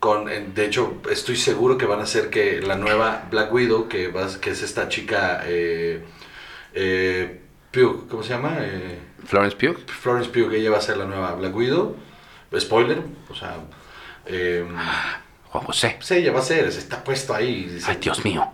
con, 0.00 0.24
de 0.26 0.64
hecho, 0.66 0.94
estoy 1.10 1.36
seguro 1.36 1.78
que 1.78 1.86
van 1.86 2.00
a 2.00 2.04
hacer 2.04 2.30
que 2.30 2.60
la 2.60 2.74
nueva 2.76 3.28
Black 3.30 3.52
Widow, 3.52 3.88
que, 3.88 4.08
va, 4.08 4.26
que 4.40 4.50
es 4.50 4.62
esta 4.62 4.88
chica. 4.88 5.42
Eh, 5.46 6.04
eh, 6.74 7.40
Pugh, 7.70 8.08
¿cómo 8.08 8.22
se 8.22 8.30
llama? 8.30 8.56
Eh, 8.60 8.98
Florence 9.24 9.56
Pugh. 9.56 9.78
Florence 9.88 10.30
Pugh, 10.30 10.52
ella 10.52 10.70
va 10.70 10.78
a 10.78 10.80
ser 10.80 10.96
la 10.96 11.04
nueva 11.04 11.34
Black 11.34 11.54
Widow. 11.54 11.96
Spoiler, 12.58 13.02
o 13.28 13.34
sea. 13.34 13.56
eh, 14.26 14.64
Juan 15.50 15.64
José. 15.64 15.94
pues 15.98 16.10
ella 16.12 16.32
va 16.32 16.40
a 16.40 16.42
ser, 16.42 16.64
está 16.66 17.04
puesto 17.04 17.34
ahí. 17.34 17.64
dice, 17.64 17.90
Ay, 17.90 17.98
Dios 18.00 18.24
mío. 18.24 18.48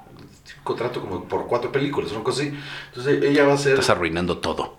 Contrato 0.64 1.00
como 1.00 1.24
por 1.28 1.46
cuatro 1.46 1.70
películas, 1.72 2.10
una 2.12 2.24
cosa 2.24 2.42
así. 2.42 2.52
Entonces 2.88 3.22
ella 3.22 3.44
va 3.46 3.54
a 3.54 3.58
ser. 3.58 3.72
Estás 3.72 3.90
arruinando 3.90 4.38
todo. 4.38 4.78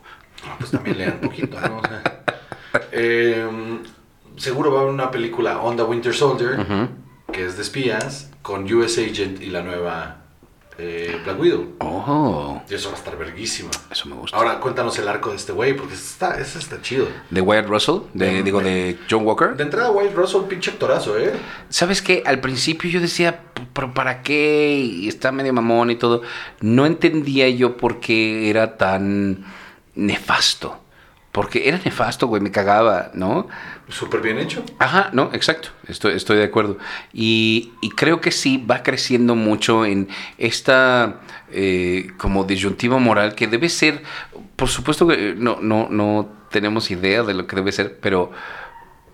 Pues 0.59 0.69
también 0.71 0.97
lean 0.97 1.13
un 1.13 1.21
poquito, 1.29 1.59
¿no? 1.61 1.77
O 1.77 1.81
sea, 1.81 2.03
eh, 2.91 3.47
seguro 4.37 4.71
va 4.71 4.79
a 4.79 4.81
haber 4.83 4.93
una 4.93 5.11
película 5.11 5.59
On 5.61 5.75
the 5.75 5.83
Winter 5.83 6.13
Soldier, 6.13 6.65
que 7.31 7.45
es 7.45 7.55
de 7.57 7.61
espías, 7.63 8.31
con 8.41 8.71
US 8.73 8.97
Agent 8.97 9.41
y 9.41 9.47
la 9.47 9.61
nueva 9.61 10.21
eh, 10.79 11.19
Black 11.23 11.39
Widow. 11.39 11.73
Oh, 11.79 12.61
Y 12.69 12.73
eso 12.75 12.89
va 12.89 12.95
a 12.95 12.97
estar 12.99 13.17
verguísima. 13.17 13.71
eso 13.91 14.07
me 14.07 14.15
gusta. 14.15 14.37
Ahora 14.37 14.59
cuéntanos 14.59 14.97
el 14.99 15.07
arco 15.07 15.31
de 15.31 15.35
este 15.37 15.51
güey, 15.51 15.75
porque 15.75 15.95
está, 15.95 16.39
ese 16.39 16.59
está 16.59 16.81
chido. 16.81 17.07
¿De 17.31 17.41
Wyatt 17.41 17.67
Russell? 17.67 17.95
De, 18.13 18.27
De- 18.27 18.43
digo, 18.43 18.61
de 18.61 18.97
John 19.09 19.25
Walker. 19.25 19.55
De 19.57 19.63
entrada, 19.63 19.89
White 19.91 20.13
Russell, 20.15 20.41
pinche 20.47 20.69
actorazo, 20.71 21.17
¿eh? 21.17 21.33
¿Sabes 21.69 22.01
qué? 22.03 22.21
Al 22.25 22.39
principio 22.39 22.89
yo 22.91 22.99
decía, 23.01 23.41
¿pero 23.73 23.93
para 23.93 24.21
qué? 24.21 24.79
Y 24.79 25.07
está 25.07 25.31
medio 25.31 25.51
mamón 25.51 25.89
y 25.89 25.95
todo. 25.95 26.21
No 26.61 26.85
entendía 26.85 27.49
yo 27.49 27.75
por 27.75 27.99
qué 27.99 28.49
era 28.49 28.77
tan 28.77 29.45
nefasto. 29.95 30.77
Porque 31.37 31.69
era 31.69 31.77
nefasto, 31.85 32.25
güey, 32.25 32.41
me 32.41 32.49
cagaba, 32.49 33.11
¿no? 33.13 33.47
Súper 33.89 34.21
bien 34.21 34.39
hecho. 34.39 34.65
Ajá, 34.79 35.11
no, 35.13 35.29
exacto, 35.33 35.69
estoy, 35.87 36.15
estoy 36.15 36.37
de 36.37 36.45
acuerdo. 36.45 36.79
Y, 37.13 37.73
y 37.79 37.91
creo 37.91 38.21
que 38.21 38.31
sí 38.31 38.57
va 38.57 38.81
creciendo 38.81 39.35
mucho 39.35 39.85
en 39.85 40.07
esta 40.39 41.21
eh, 41.51 42.09
como 42.17 42.43
disyuntiva 42.43 42.97
moral 42.97 43.35
que 43.35 43.45
debe 43.45 43.69
ser, 43.69 44.01
por 44.55 44.69
supuesto 44.69 45.05
que 45.05 45.35
no, 45.37 45.59
no, 45.61 45.89
no 45.91 46.27
tenemos 46.49 46.89
idea 46.89 47.21
de 47.21 47.35
lo 47.35 47.45
que 47.45 47.55
debe 47.55 47.71
ser, 47.71 47.99
pero 47.99 48.31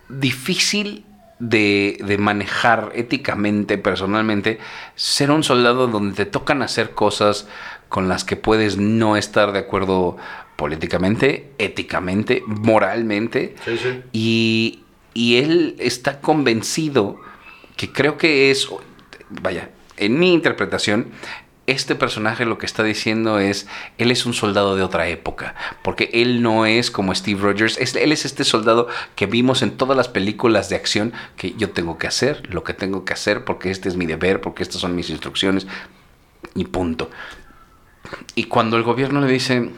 difícil 0.07 1.05
de, 1.39 1.99
de 2.05 2.17
manejar 2.17 2.93
éticamente, 2.95 3.77
personalmente, 3.77 4.59
ser 4.95 5.29
un 5.29 5.43
soldado 5.43 5.87
donde 5.87 6.15
te 6.15 6.25
tocan 6.25 6.61
hacer 6.61 6.91
cosas 6.91 7.49
con 7.89 8.07
las 8.07 8.23
que 8.23 8.37
puedes 8.37 8.77
no 8.77 9.17
estar 9.17 9.51
de 9.51 9.59
acuerdo 9.59 10.15
políticamente, 10.63 11.51
éticamente, 11.57 12.41
moralmente. 12.47 13.53
Sí, 13.65 13.77
sí. 13.77 14.01
Y, 14.13 14.79
y 15.13 15.35
él 15.35 15.75
está 15.77 16.21
convencido 16.21 17.19
que 17.75 17.91
creo 17.91 18.17
que 18.17 18.49
es, 18.49 18.69
vaya, 19.29 19.71
en 19.97 20.17
mi 20.19 20.33
interpretación, 20.33 21.07
este 21.67 21.95
personaje 21.95 22.45
lo 22.45 22.57
que 22.57 22.65
está 22.65 22.81
diciendo 22.81 23.39
es, 23.39 23.67
él 23.97 24.09
es 24.09 24.25
un 24.25 24.33
soldado 24.33 24.77
de 24.77 24.83
otra 24.83 25.09
época, 25.09 25.53
porque 25.81 26.09
él 26.13 26.41
no 26.41 26.65
es 26.65 26.89
como 26.91 27.13
Steve 27.13 27.41
Rogers, 27.41 27.77
es- 27.77 27.95
él 27.97 28.13
es 28.13 28.23
este 28.23 28.45
soldado 28.45 28.87
que 29.17 29.25
vimos 29.25 29.63
en 29.63 29.71
todas 29.71 29.97
las 29.97 30.07
películas 30.07 30.69
de 30.69 30.77
acción, 30.77 31.11
que 31.35 31.55
yo 31.57 31.71
tengo 31.71 31.97
que 31.97 32.07
hacer, 32.07 32.41
lo 32.53 32.63
que 32.63 32.73
tengo 32.73 33.03
que 33.03 33.11
hacer, 33.11 33.43
porque 33.43 33.69
este 33.69 33.89
es 33.89 33.97
mi 33.97 34.05
deber, 34.05 34.39
porque 34.39 34.63
estas 34.63 34.79
son 34.79 34.95
mis 34.95 35.09
instrucciones, 35.09 35.67
y 36.55 36.63
punto. 36.65 37.09
Y 38.35 38.45
cuando 38.45 38.77
el 38.77 38.83
gobierno 38.83 39.19
le 39.21 39.31
dice, 39.31 39.69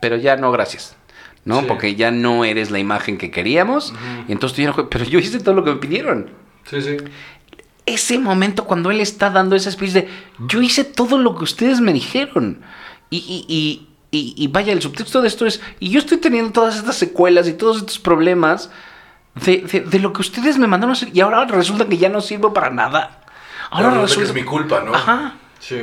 pero 0.00 0.16
ya 0.16 0.36
no, 0.36 0.50
gracias. 0.52 0.96
¿No? 1.44 1.60
Sí. 1.60 1.66
Porque 1.68 1.94
ya 1.94 2.10
no 2.10 2.44
eres 2.44 2.70
la 2.70 2.78
imagen 2.78 3.16
que 3.16 3.30
queríamos. 3.30 3.94
Y 4.28 4.32
entonces 4.32 4.56
tú 4.56 4.62
ya 4.62 4.68
no- 4.72 4.88
pero 4.90 5.04
yo 5.06 5.18
hice 5.18 5.40
todo 5.40 5.54
lo 5.54 5.64
que 5.64 5.70
me 5.70 5.76
pidieron 5.76 6.30
Sí, 6.68 6.82
sí. 6.82 6.96
ese 7.86 8.18
momento 8.18 8.64
cuando 8.66 8.90
él 8.90 9.00
está 9.00 9.30
dando 9.30 9.56
ese 9.56 9.72
speech 9.72 9.92
de 9.92 10.08
yo 10.46 10.60
hice 10.60 10.84
todo 10.84 11.16
lo 11.18 11.34
que 11.36 11.44
ustedes 11.44 11.80
me 11.80 11.92
dijeron. 11.94 12.60
Y, 13.08 13.16
y, 13.48 13.86
y, 14.12 14.34
y- 14.36 14.48
vaya, 14.48 14.72
el 14.72 14.82
subtexto 14.82 15.22
de 15.22 15.28
esto 15.28 15.46
es, 15.46 15.60
y 15.80 15.88
yo 15.90 15.98
estoy 16.00 16.18
teniendo 16.18 16.52
todas 16.52 16.76
estas 16.76 16.96
secuelas 16.96 17.48
y 17.48 17.54
todos 17.54 17.78
estos 17.78 17.98
problemas 17.98 18.70
de, 19.46 19.58
de- 19.62 19.80
de 19.80 19.98
lo 19.98 20.12
que 20.12 20.20
ustedes 20.20 20.58
me 20.58 20.66
mandaron 20.66 20.90
a 20.90 20.92
hacer 20.92 21.08
y 21.12 21.20
ahora 21.20 21.44
resulta 21.46 21.86
que 21.88 21.96
ya 21.96 22.08
no 22.10 22.20
sirvo 22.20 22.52
para 22.52 22.68
nada. 22.70 23.22
Ahora 23.70 23.90
resulta 24.02 24.24
que 24.24 24.28
es 24.28 24.34
mi 24.34 24.42
culpa, 24.44 24.82
¿no? 24.84 24.94
Ajá. 24.94 25.36
Sí. 25.58 25.76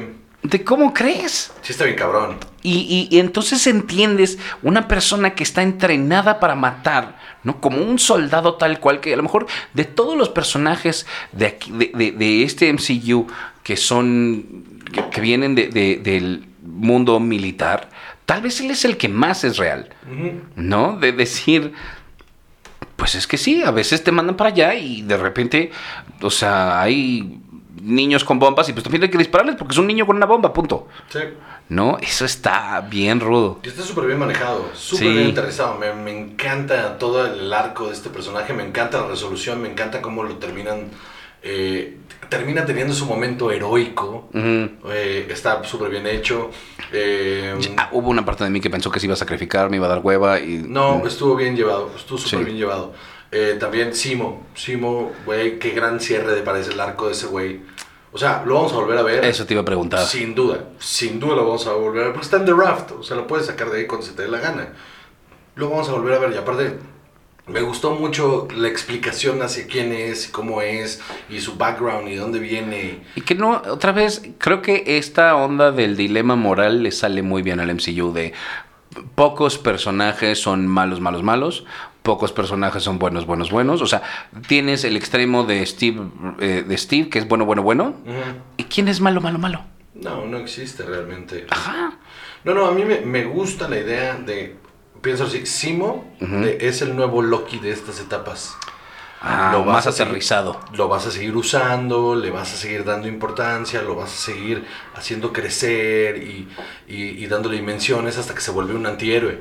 ¿De 0.44 0.64
cómo 0.64 0.94
crees? 0.94 1.52
Sí 1.62 1.72
está 1.74 1.84
bien 1.86 1.98
cabrón. 1.98 2.38
Y, 2.62 2.80
y- 3.12 3.16
y 3.16 3.20
entonces 3.20 3.66
entiendes 3.68 4.38
una 4.62 4.88
persona 4.88 5.34
que 5.36 5.44
está 5.44 5.62
entrenada 5.64 6.40
para 6.40 6.56
matar, 6.56 7.18
¿no? 7.44 7.60
Como 7.60 7.78
un 7.82 7.98
soldado 8.00 8.56
tal 8.56 8.80
cual, 8.80 9.00
que 9.00 9.14
a 9.14 9.18
lo 9.18 9.24
mejor 9.24 9.48
de 9.74 9.84
todos 9.86 10.16
los 10.16 10.30
personajes 10.30 11.06
de, 11.32 11.48
aquí, 11.48 11.72
de, 11.72 11.92
de- 11.94 12.12
de 12.12 12.44
este 12.44 12.70
MCU 12.72 13.28
que 13.64 13.76
son, 13.78 14.82
que, 14.94 15.10
que 15.10 15.22
vienen 15.22 15.56
de- 15.56 15.68
de- 15.68 15.98
del 15.98 16.46
mundo 16.64 17.20
militar, 17.20 17.90
tal 18.26 18.42
vez 18.42 18.62
él 18.62 18.70
es 18.72 18.86
el 18.86 18.96
que 18.98 19.10
más 19.10 19.44
es 19.44 19.58
real. 19.58 19.90
¿no? 20.56 20.98
De 20.98 21.12
decir, 21.14 21.74
pues 22.96 23.16
es 23.16 23.28
que 23.28 23.38
sí, 23.38 23.64
a 23.64 23.72
veces 23.72 24.04
te 24.04 24.12
mandan 24.12 24.36
para 24.38 24.50
allá 24.52 24.76
y 24.76 25.02
de 25.02 25.18
repente, 25.18 25.72
o 26.22 26.30
sea, 26.30 26.82
hay 26.82 27.40
niños 27.82 28.23
con 28.23 28.39
bombas 28.39 28.67
y 28.69 28.73
pues 28.73 28.84
también 28.84 29.03
hay 29.03 29.09
que 29.09 29.17
dispararles 29.17 29.55
porque 29.55 29.73
es 29.73 29.78
un 29.78 29.88
niño 29.88 30.05
con 30.05 30.15
una 30.17 30.25
bomba, 30.25 30.51
punto. 30.53 30.88
Sí. 31.09 31.19
¿No? 31.69 31.97
Eso 32.01 32.23
está 32.25 32.80
bien 32.82 33.19
rudo. 33.19 33.59
Y 33.63 33.67
está 33.67 33.84
súper 33.84 34.05
bien 34.05 34.19
manejado, 34.19 34.69
súper 34.73 35.07
Sí. 35.07 35.13
bien 35.13 35.32
aterrizado. 35.32 35.78
Me, 35.78 35.93
me 35.93 36.17
encanta 36.17 36.97
todo 36.97 37.25
el 37.25 37.51
arco 37.51 37.88
de 37.88 37.93
este 37.93 38.09
personaje, 38.09 38.53
me 38.53 38.63
encanta 38.63 39.01
la 39.01 39.07
resolución, 39.07 39.61
me 39.61 39.69
encanta 39.69 40.01
cómo 40.01 40.23
lo 40.23 40.36
terminan. 40.38 40.89
eh, 41.43 41.97
termina 42.30 42.65
teniendo 42.65 42.93
su 42.93 43.05
momento 43.05 43.51
heroico. 43.51 44.28
Eh, 44.34 45.28
está 45.30 45.63
súper 45.63 45.89
bien 45.89 46.05
hecho. 46.07 46.49
eh, 46.91 47.55
Ah, 47.78 47.89
hubo 47.93 48.09
una 48.09 48.25
parte 48.25 48.43
de 48.43 48.49
mí 48.49 48.59
que 48.59 48.69
pensó 48.69 48.91
que 48.91 48.99
se 48.99 49.05
iba 49.05 49.13
a 49.13 49.17
sacrificar, 49.17 49.69
me 49.69 49.78
iba 49.78 49.86
a 49.86 49.89
dar 49.89 49.99
hueva 50.03 50.39
y... 50.39 50.57
no, 50.67 51.05
estuvo 51.05 51.36
bien 51.36 51.55
llevado, 51.55 51.91
estuvo 51.95 52.17
súper 52.17 52.39
Sí. 52.39 52.45
bien 52.45 52.57
llevado. 52.57 52.93
Eh, 53.32 53.57
también 53.59 53.93
Simo, 53.93 54.47
Simo, 54.55 55.11
güey, 55.25 55.59
qué 55.59 55.71
gran 55.71 55.99
cierre 55.99 56.34
de 56.34 56.41
parece 56.41 56.71
el 56.71 56.80
arco 56.80 57.07
de 57.07 57.11
ese 57.11 57.28
güey. 57.28 57.61
O 58.13 58.17
sea, 58.17 58.43
lo 58.45 58.55
vamos 58.55 58.71
a 58.71 58.75
volver 58.75 58.97
a 58.97 59.03
ver. 59.03 59.25
Eso 59.25 59.45
te 59.45 59.53
iba 59.53 59.61
a 59.61 59.65
preguntar. 59.65 60.05
Sin 60.05 60.34
duda, 60.34 60.69
sin 60.80 61.19
duda 61.19 61.36
lo 61.36 61.45
vamos 61.45 61.67
a 61.67 61.73
volver 61.73 62.03
a 62.03 62.05
ver. 62.05 62.13
Porque 62.13 62.25
está 62.25 62.38
en 62.38 62.45
The 62.45 62.53
Raft, 62.53 62.91
o 62.91 63.03
sea, 63.03 63.17
lo 63.17 63.28
puedes 63.28 63.45
sacar 63.45 63.69
de 63.69 63.80
ahí 63.80 63.88
cuando 63.88 64.05
se 64.05 64.13
te 64.13 64.23
dé 64.23 64.28
la 64.30 64.39
gana. 64.39 64.69
Lo 65.55 65.69
vamos 65.69 65.89
a 65.89 65.91
volver 65.91 66.13
a 66.13 66.19
ver. 66.19 66.32
Y 66.32 66.38
aparte, 66.38 66.78
me 67.47 67.61
gustó 67.61 67.91
mucho 67.95 68.47
la 68.55 68.69
explicación 68.69 69.41
hacia 69.41 69.67
quién 69.67 69.91
es, 69.91 70.28
cómo 70.30 70.61
es, 70.61 71.01
y 71.30 71.41
su 71.41 71.57
background, 71.57 72.07
y 72.07 72.11
de 72.11 72.17
dónde 72.17 72.39
viene. 72.39 73.01
Y 73.15 73.21
que 73.21 73.36
no, 73.36 73.61
otra 73.69 73.91
vez, 73.91 74.21
creo 74.38 74.61
que 74.61 74.84
esta 74.97 75.36
onda 75.36 75.71
del 75.71 75.97
dilema 75.97 76.36
moral 76.36 76.84
le 76.84 76.91
sale 76.91 77.23
muy 77.23 77.41
bien 77.41 77.59
al 77.59 77.73
MCU 77.73 78.13
de 78.13 78.34
pocos 79.15 79.57
personajes 79.57 80.39
son 80.41 80.67
malos, 80.67 80.99
malos, 80.99 81.23
malos, 81.23 81.65
pocos 82.04 82.32
personajes 82.32 82.84
son 82.84 83.00
buenos, 83.00 83.26
buenos, 83.26 83.52
buenos. 83.52 83.82
O 83.82 83.86
sea, 83.88 84.02
tienes 84.48 84.84
el 84.84 84.95
extremo 84.95 85.43
de 85.43 85.66
Steve, 85.66 86.02
eh, 86.39 86.64
de 86.68 86.78
Steve 86.78 87.10
que 87.10 87.20
es 87.20 87.28
bueno, 87.28 87.45
bueno, 87.45 87.64
bueno. 87.64 87.95
¿Y 88.58 88.64
quién 88.66 88.88
es 88.88 89.02
malo, 89.02 89.22
malo, 89.22 89.39
malo? 89.39 89.62
No, 89.93 90.26
no 90.26 90.38
existe 90.38 90.84
realmente. 90.84 91.48
Ajá. 91.50 91.98
No, 92.43 92.54
no, 92.54 92.66
a 92.68 92.72
mí 92.72 92.86
me, 92.86 93.02
me 93.02 93.26
gusta 93.26 93.68
la 93.68 93.78
idea 93.80 94.16
de. 94.16 94.56
Pienso 95.02 95.26
así, 95.26 95.45
Simo 95.45 96.12
de- 96.20 96.58
es 96.62 96.82
el 96.82 96.95
nuevo 96.95 97.22
Loki 97.22 97.60
de 97.60 97.72
estas 97.72 98.00
etapas. 98.00 98.56
Ah, 99.22 99.50
Lo 99.52 99.66
vas 99.66 99.86
más 99.86 99.95
seguir- 99.95 100.08
aterrizado. 100.10 100.60
Lo 100.74 100.88
vas 100.88 101.08
a 101.08 101.12
seguir 101.12 101.36
usando, 101.36 102.16
le 102.16 102.30
vas 102.30 102.54
a 102.54 102.58
seguir 102.58 102.84
dando 102.84 103.08
importancia, 103.08 103.82
lo 103.82 103.95
vas 103.95 104.12
a 104.14 104.16
seguir 104.16 104.64
haciendo 104.95 105.34
crecer 105.34 106.18
y, 106.18 106.48
y- 106.88 107.24
y 107.24 107.28
dándole 107.28 107.56
dimensiones 107.58 108.18
hasta 108.18 108.36
que 108.36 108.41
se 108.41 108.52
vuelve 108.52 108.76
un 108.76 108.86
antihéroe. 108.86 109.39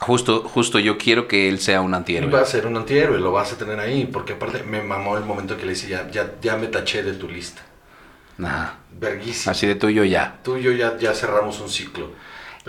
Justo, 0.00 0.42
justo 0.48 0.78
yo 0.78 0.96
quiero 0.96 1.28
que 1.28 1.48
él 1.48 1.60
sea 1.60 1.82
un 1.82 1.92
antihéroe. 1.94 2.30
va 2.30 2.40
a 2.40 2.44
ser 2.46 2.66
un 2.66 2.76
antihéroe, 2.76 3.20
lo 3.20 3.32
vas 3.32 3.52
a 3.52 3.56
tener 3.58 3.78
ahí, 3.78 4.06
porque 4.10 4.32
aparte 4.32 4.62
me 4.62 4.82
mamó 4.82 5.16
el 5.18 5.24
momento 5.24 5.56
que 5.56 5.64
le 5.64 5.70
dice, 5.72 5.88
ya, 5.88 6.10
ya, 6.10 6.32
ya 6.40 6.56
me 6.56 6.68
taché 6.68 7.02
de 7.02 7.12
tu 7.12 7.28
lista. 7.28 7.62
Ajá. 8.42 8.76
Verguísimo. 8.98 9.50
Así 9.52 9.66
de 9.66 9.74
tuyo 9.74 10.02
ya. 10.04 10.38
Tú 10.42 10.56
y 10.56 10.62
yo 10.62 10.72
ya, 10.72 10.96
ya 10.98 11.12
cerramos 11.14 11.60
un 11.60 11.68
ciclo. 11.68 12.10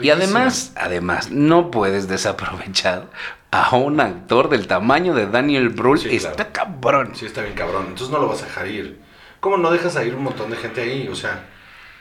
Y 0.01 0.09
además, 0.09 0.73
además, 0.75 1.31
no 1.31 1.71
puedes 1.71 2.07
desaprovechar 2.07 3.07
a 3.51 3.75
un 3.75 3.99
actor 3.99 4.49
del 4.49 4.67
tamaño 4.67 5.13
de 5.13 5.27
Daniel 5.27 5.69
Brühl. 5.69 5.99
Sí, 5.99 6.15
Está 6.15 6.33
claro. 6.33 6.51
cabrón. 6.53 7.11
Sí, 7.15 7.25
está 7.25 7.41
bien 7.41 7.53
cabrón. 7.55 7.85
Entonces 7.89 8.09
no 8.09 8.19
lo 8.19 8.27
vas 8.27 8.41
a 8.43 8.45
dejar 8.45 8.67
ir. 8.67 8.99
¿Cómo 9.39 9.57
no 9.57 9.71
dejas 9.71 9.95
a 9.95 10.03
ir 10.03 10.15
un 10.15 10.23
montón 10.23 10.49
de 10.51 10.57
gente 10.57 10.81
ahí? 10.81 11.07
O 11.07 11.15
sea, 11.15 11.45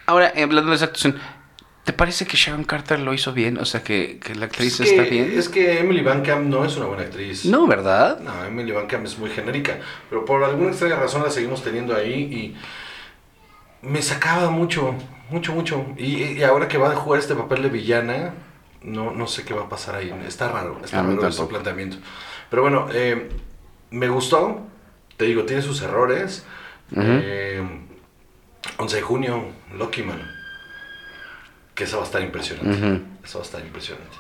Ahora, 0.06 0.32
eh, 0.34 0.42
hablando 0.42 0.70
de 0.70 0.76
esa 0.76 0.86
actuación, 0.86 1.18
¿te 1.84 1.92
parece 1.92 2.26
que 2.26 2.36
Sharon 2.36 2.64
Carter 2.64 3.00
lo 3.00 3.14
hizo 3.14 3.32
bien? 3.32 3.58
O 3.58 3.64
sea, 3.64 3.82
que, 3.82 4.18
que 4.18 4.34
la 4.34 4.46
actriz 4.46 4.80
es 4.80 4.88
que, 4.90 4.96
está 4.96 5.10
bien. 5.10 5.32
Es 5.36 5.48
que 5.48 5.80
Emily 5.80 6.02
Van 6.02 6.22
Camp 6.22 6.46
no 6.46 6.64
es 6.64 6.76
una 6.76 6.86
buena 6.86 7.04
actriz. 7.04 7.44
No, 7.46 7.66
¿verdad? 7.66 8.20
No, 8.20 8.44
Emily 8.44 8.72
Van 8.72 8.86
Camp 8.86 9.06
es 9.06 9.18
muy 9.18 9.30
genérica. 9.30 9.78
Pero 10.08 10.24
por 10.24 10.44
alguna 10.44 10.70
extraña 10.70 10.96
razón 10.96 11.22
la 11.22 11.30
seguimos 11.30 11.62
teniendo 11.62 11.94
ahí 11.96 12.12
y 12.12 12.56
me 13.82 14.02
sacaba 14.02 14.50
mucho, 14.50 14.94
mucho, 15.30 15.52
mucho. 15.52 15.86
Y, 15.96 16.22
y 16.22 16.42
ahora 16.42 16.68
que 16.68 16.78
va 16.78 16.92
a 16.92 16.96
jugar 16.96 17.20
este 17.20 17.34
papel 17.34 17.62
de 17.62 17.68
villana, 17.70 18.34
no, 18.82 19.12
no 19.12 19.26
sé 19.26 19.44
qué 19.44 19.54
va 19.54 19.62
a 19.62 19.68
pasar 19.68 19.94
ahí. 19.96 20.14
Está 20.26 20.48
raro, 20.48 20.80
está 20.84 21.02
raro 21.02 21.18
tampoco. 21.18 21.48
planteamiento. 21.48 21.96
Pero 22.50 22.62
bueno, 22.62 22.88
eh, 22.92 23.28
me 23.90 24.08
gustó. 24.08 24.66
Te 25.16 25.26
digo, 25.26 25.44
tiene 25.44 25.62
sus 25.62 25.82
errores. 25.82 26.44
Ujú. 26.92 27.02
Eh, 27.04 27.62
11 28.78 28.96
de 28.96 29.02
junio, 29.02 29.44
Loki 29.76 30.02
Man. 30.02 30.39
Que 31.80 31.84
eso 31.84 31.96
va 31.96 32.02
a 32.02 32.04
estar 32.04 32.20
impresionante. 32.20 33.02
Eso 33.24 33.38
va 33.38 33.42
a 33.42 33.46
estar 33.46 33.60
impresionante. 33.62 34.18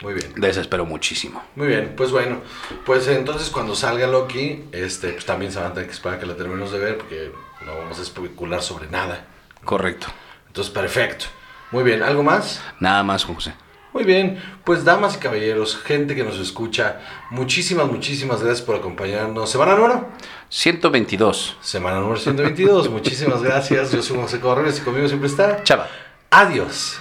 Muy 0.00 0.14
bien. 0.14 0.32
Desespero 0.36 0.86
muchísimo. 0.86 1.42
Muy 1.56 1.66
bien, 1.66 1.92
pues 1.94 2.10
bueno, 2.10 2.40
pues 2.86 3.06
entonces 3.06 3.50
cuando 3.50 3.74
salga 3.74 4.06
Loki, 4.06 4.64
este, 4.72 5.10
pues 5.10 5.26
también 5.26 5.52
se 5.52 5.58
van 5.58 5.72
a 5.72 5.74
tener 5.74 5.88
que 5.88 5.92
esperar 5.92 6.18
que 6.18 6.24
la 6.24 6.36
terminemos 6.36 6.72
de 6.72 6.78
ver 6.78 6.96
porque 6.96 7.30
no 7.66 7.76
vamos 7.76 7.98
a 7.98 8.02
especular 8.02 8.62
sobre 8.62 8.88
nada. 8.88 9.26
Correcto. 9.62 10.06
Entonces, 10.46 10.72
perfecto. 10.72 11.26
Muy 11.70 11.84
bien, 11.84 12.02
¿algo 12.02 12.22
más? 12.22 12.62
Nada 12.80 13.02
más, 13.02 13.24
José. 13.24 13.52
Muy 13.92 14.04
bien, 14.04 14.42
pues 14.64 14.84
damas 14.84 15.16
y 15.16 15.18
caballeros, 15.18 15.76
gente 15.76 16.14
que 16.14 16.24
nos 16.24 16.38
escucha, 16.38 17.02
muchísimas, 17.28 17.88
muchísimas 17.88 18.42
gracias 18.42 18.64
por 18.64 18.76
acompañarnos. 18.76 19.50
Semana 19.50 19.74
número, 19.74 20.08
122. 20.48 21.58
semana 21.60 22.00
número 22.00 22.18
122, 22.18 22.88
muchísimas 22.88 23.42
gracias. 23.42 23.92
Yo 23.92 24.00
soy 24.00 24.16
José 24.16 24.40
Correos 24.40 24.78
y 24.78 24.80
conmigo 24.80 25.08
siempre 25.08 25.28
está. 25.28 25.62
Chava. 25.62 25.88
Adiós. 26.36 27.00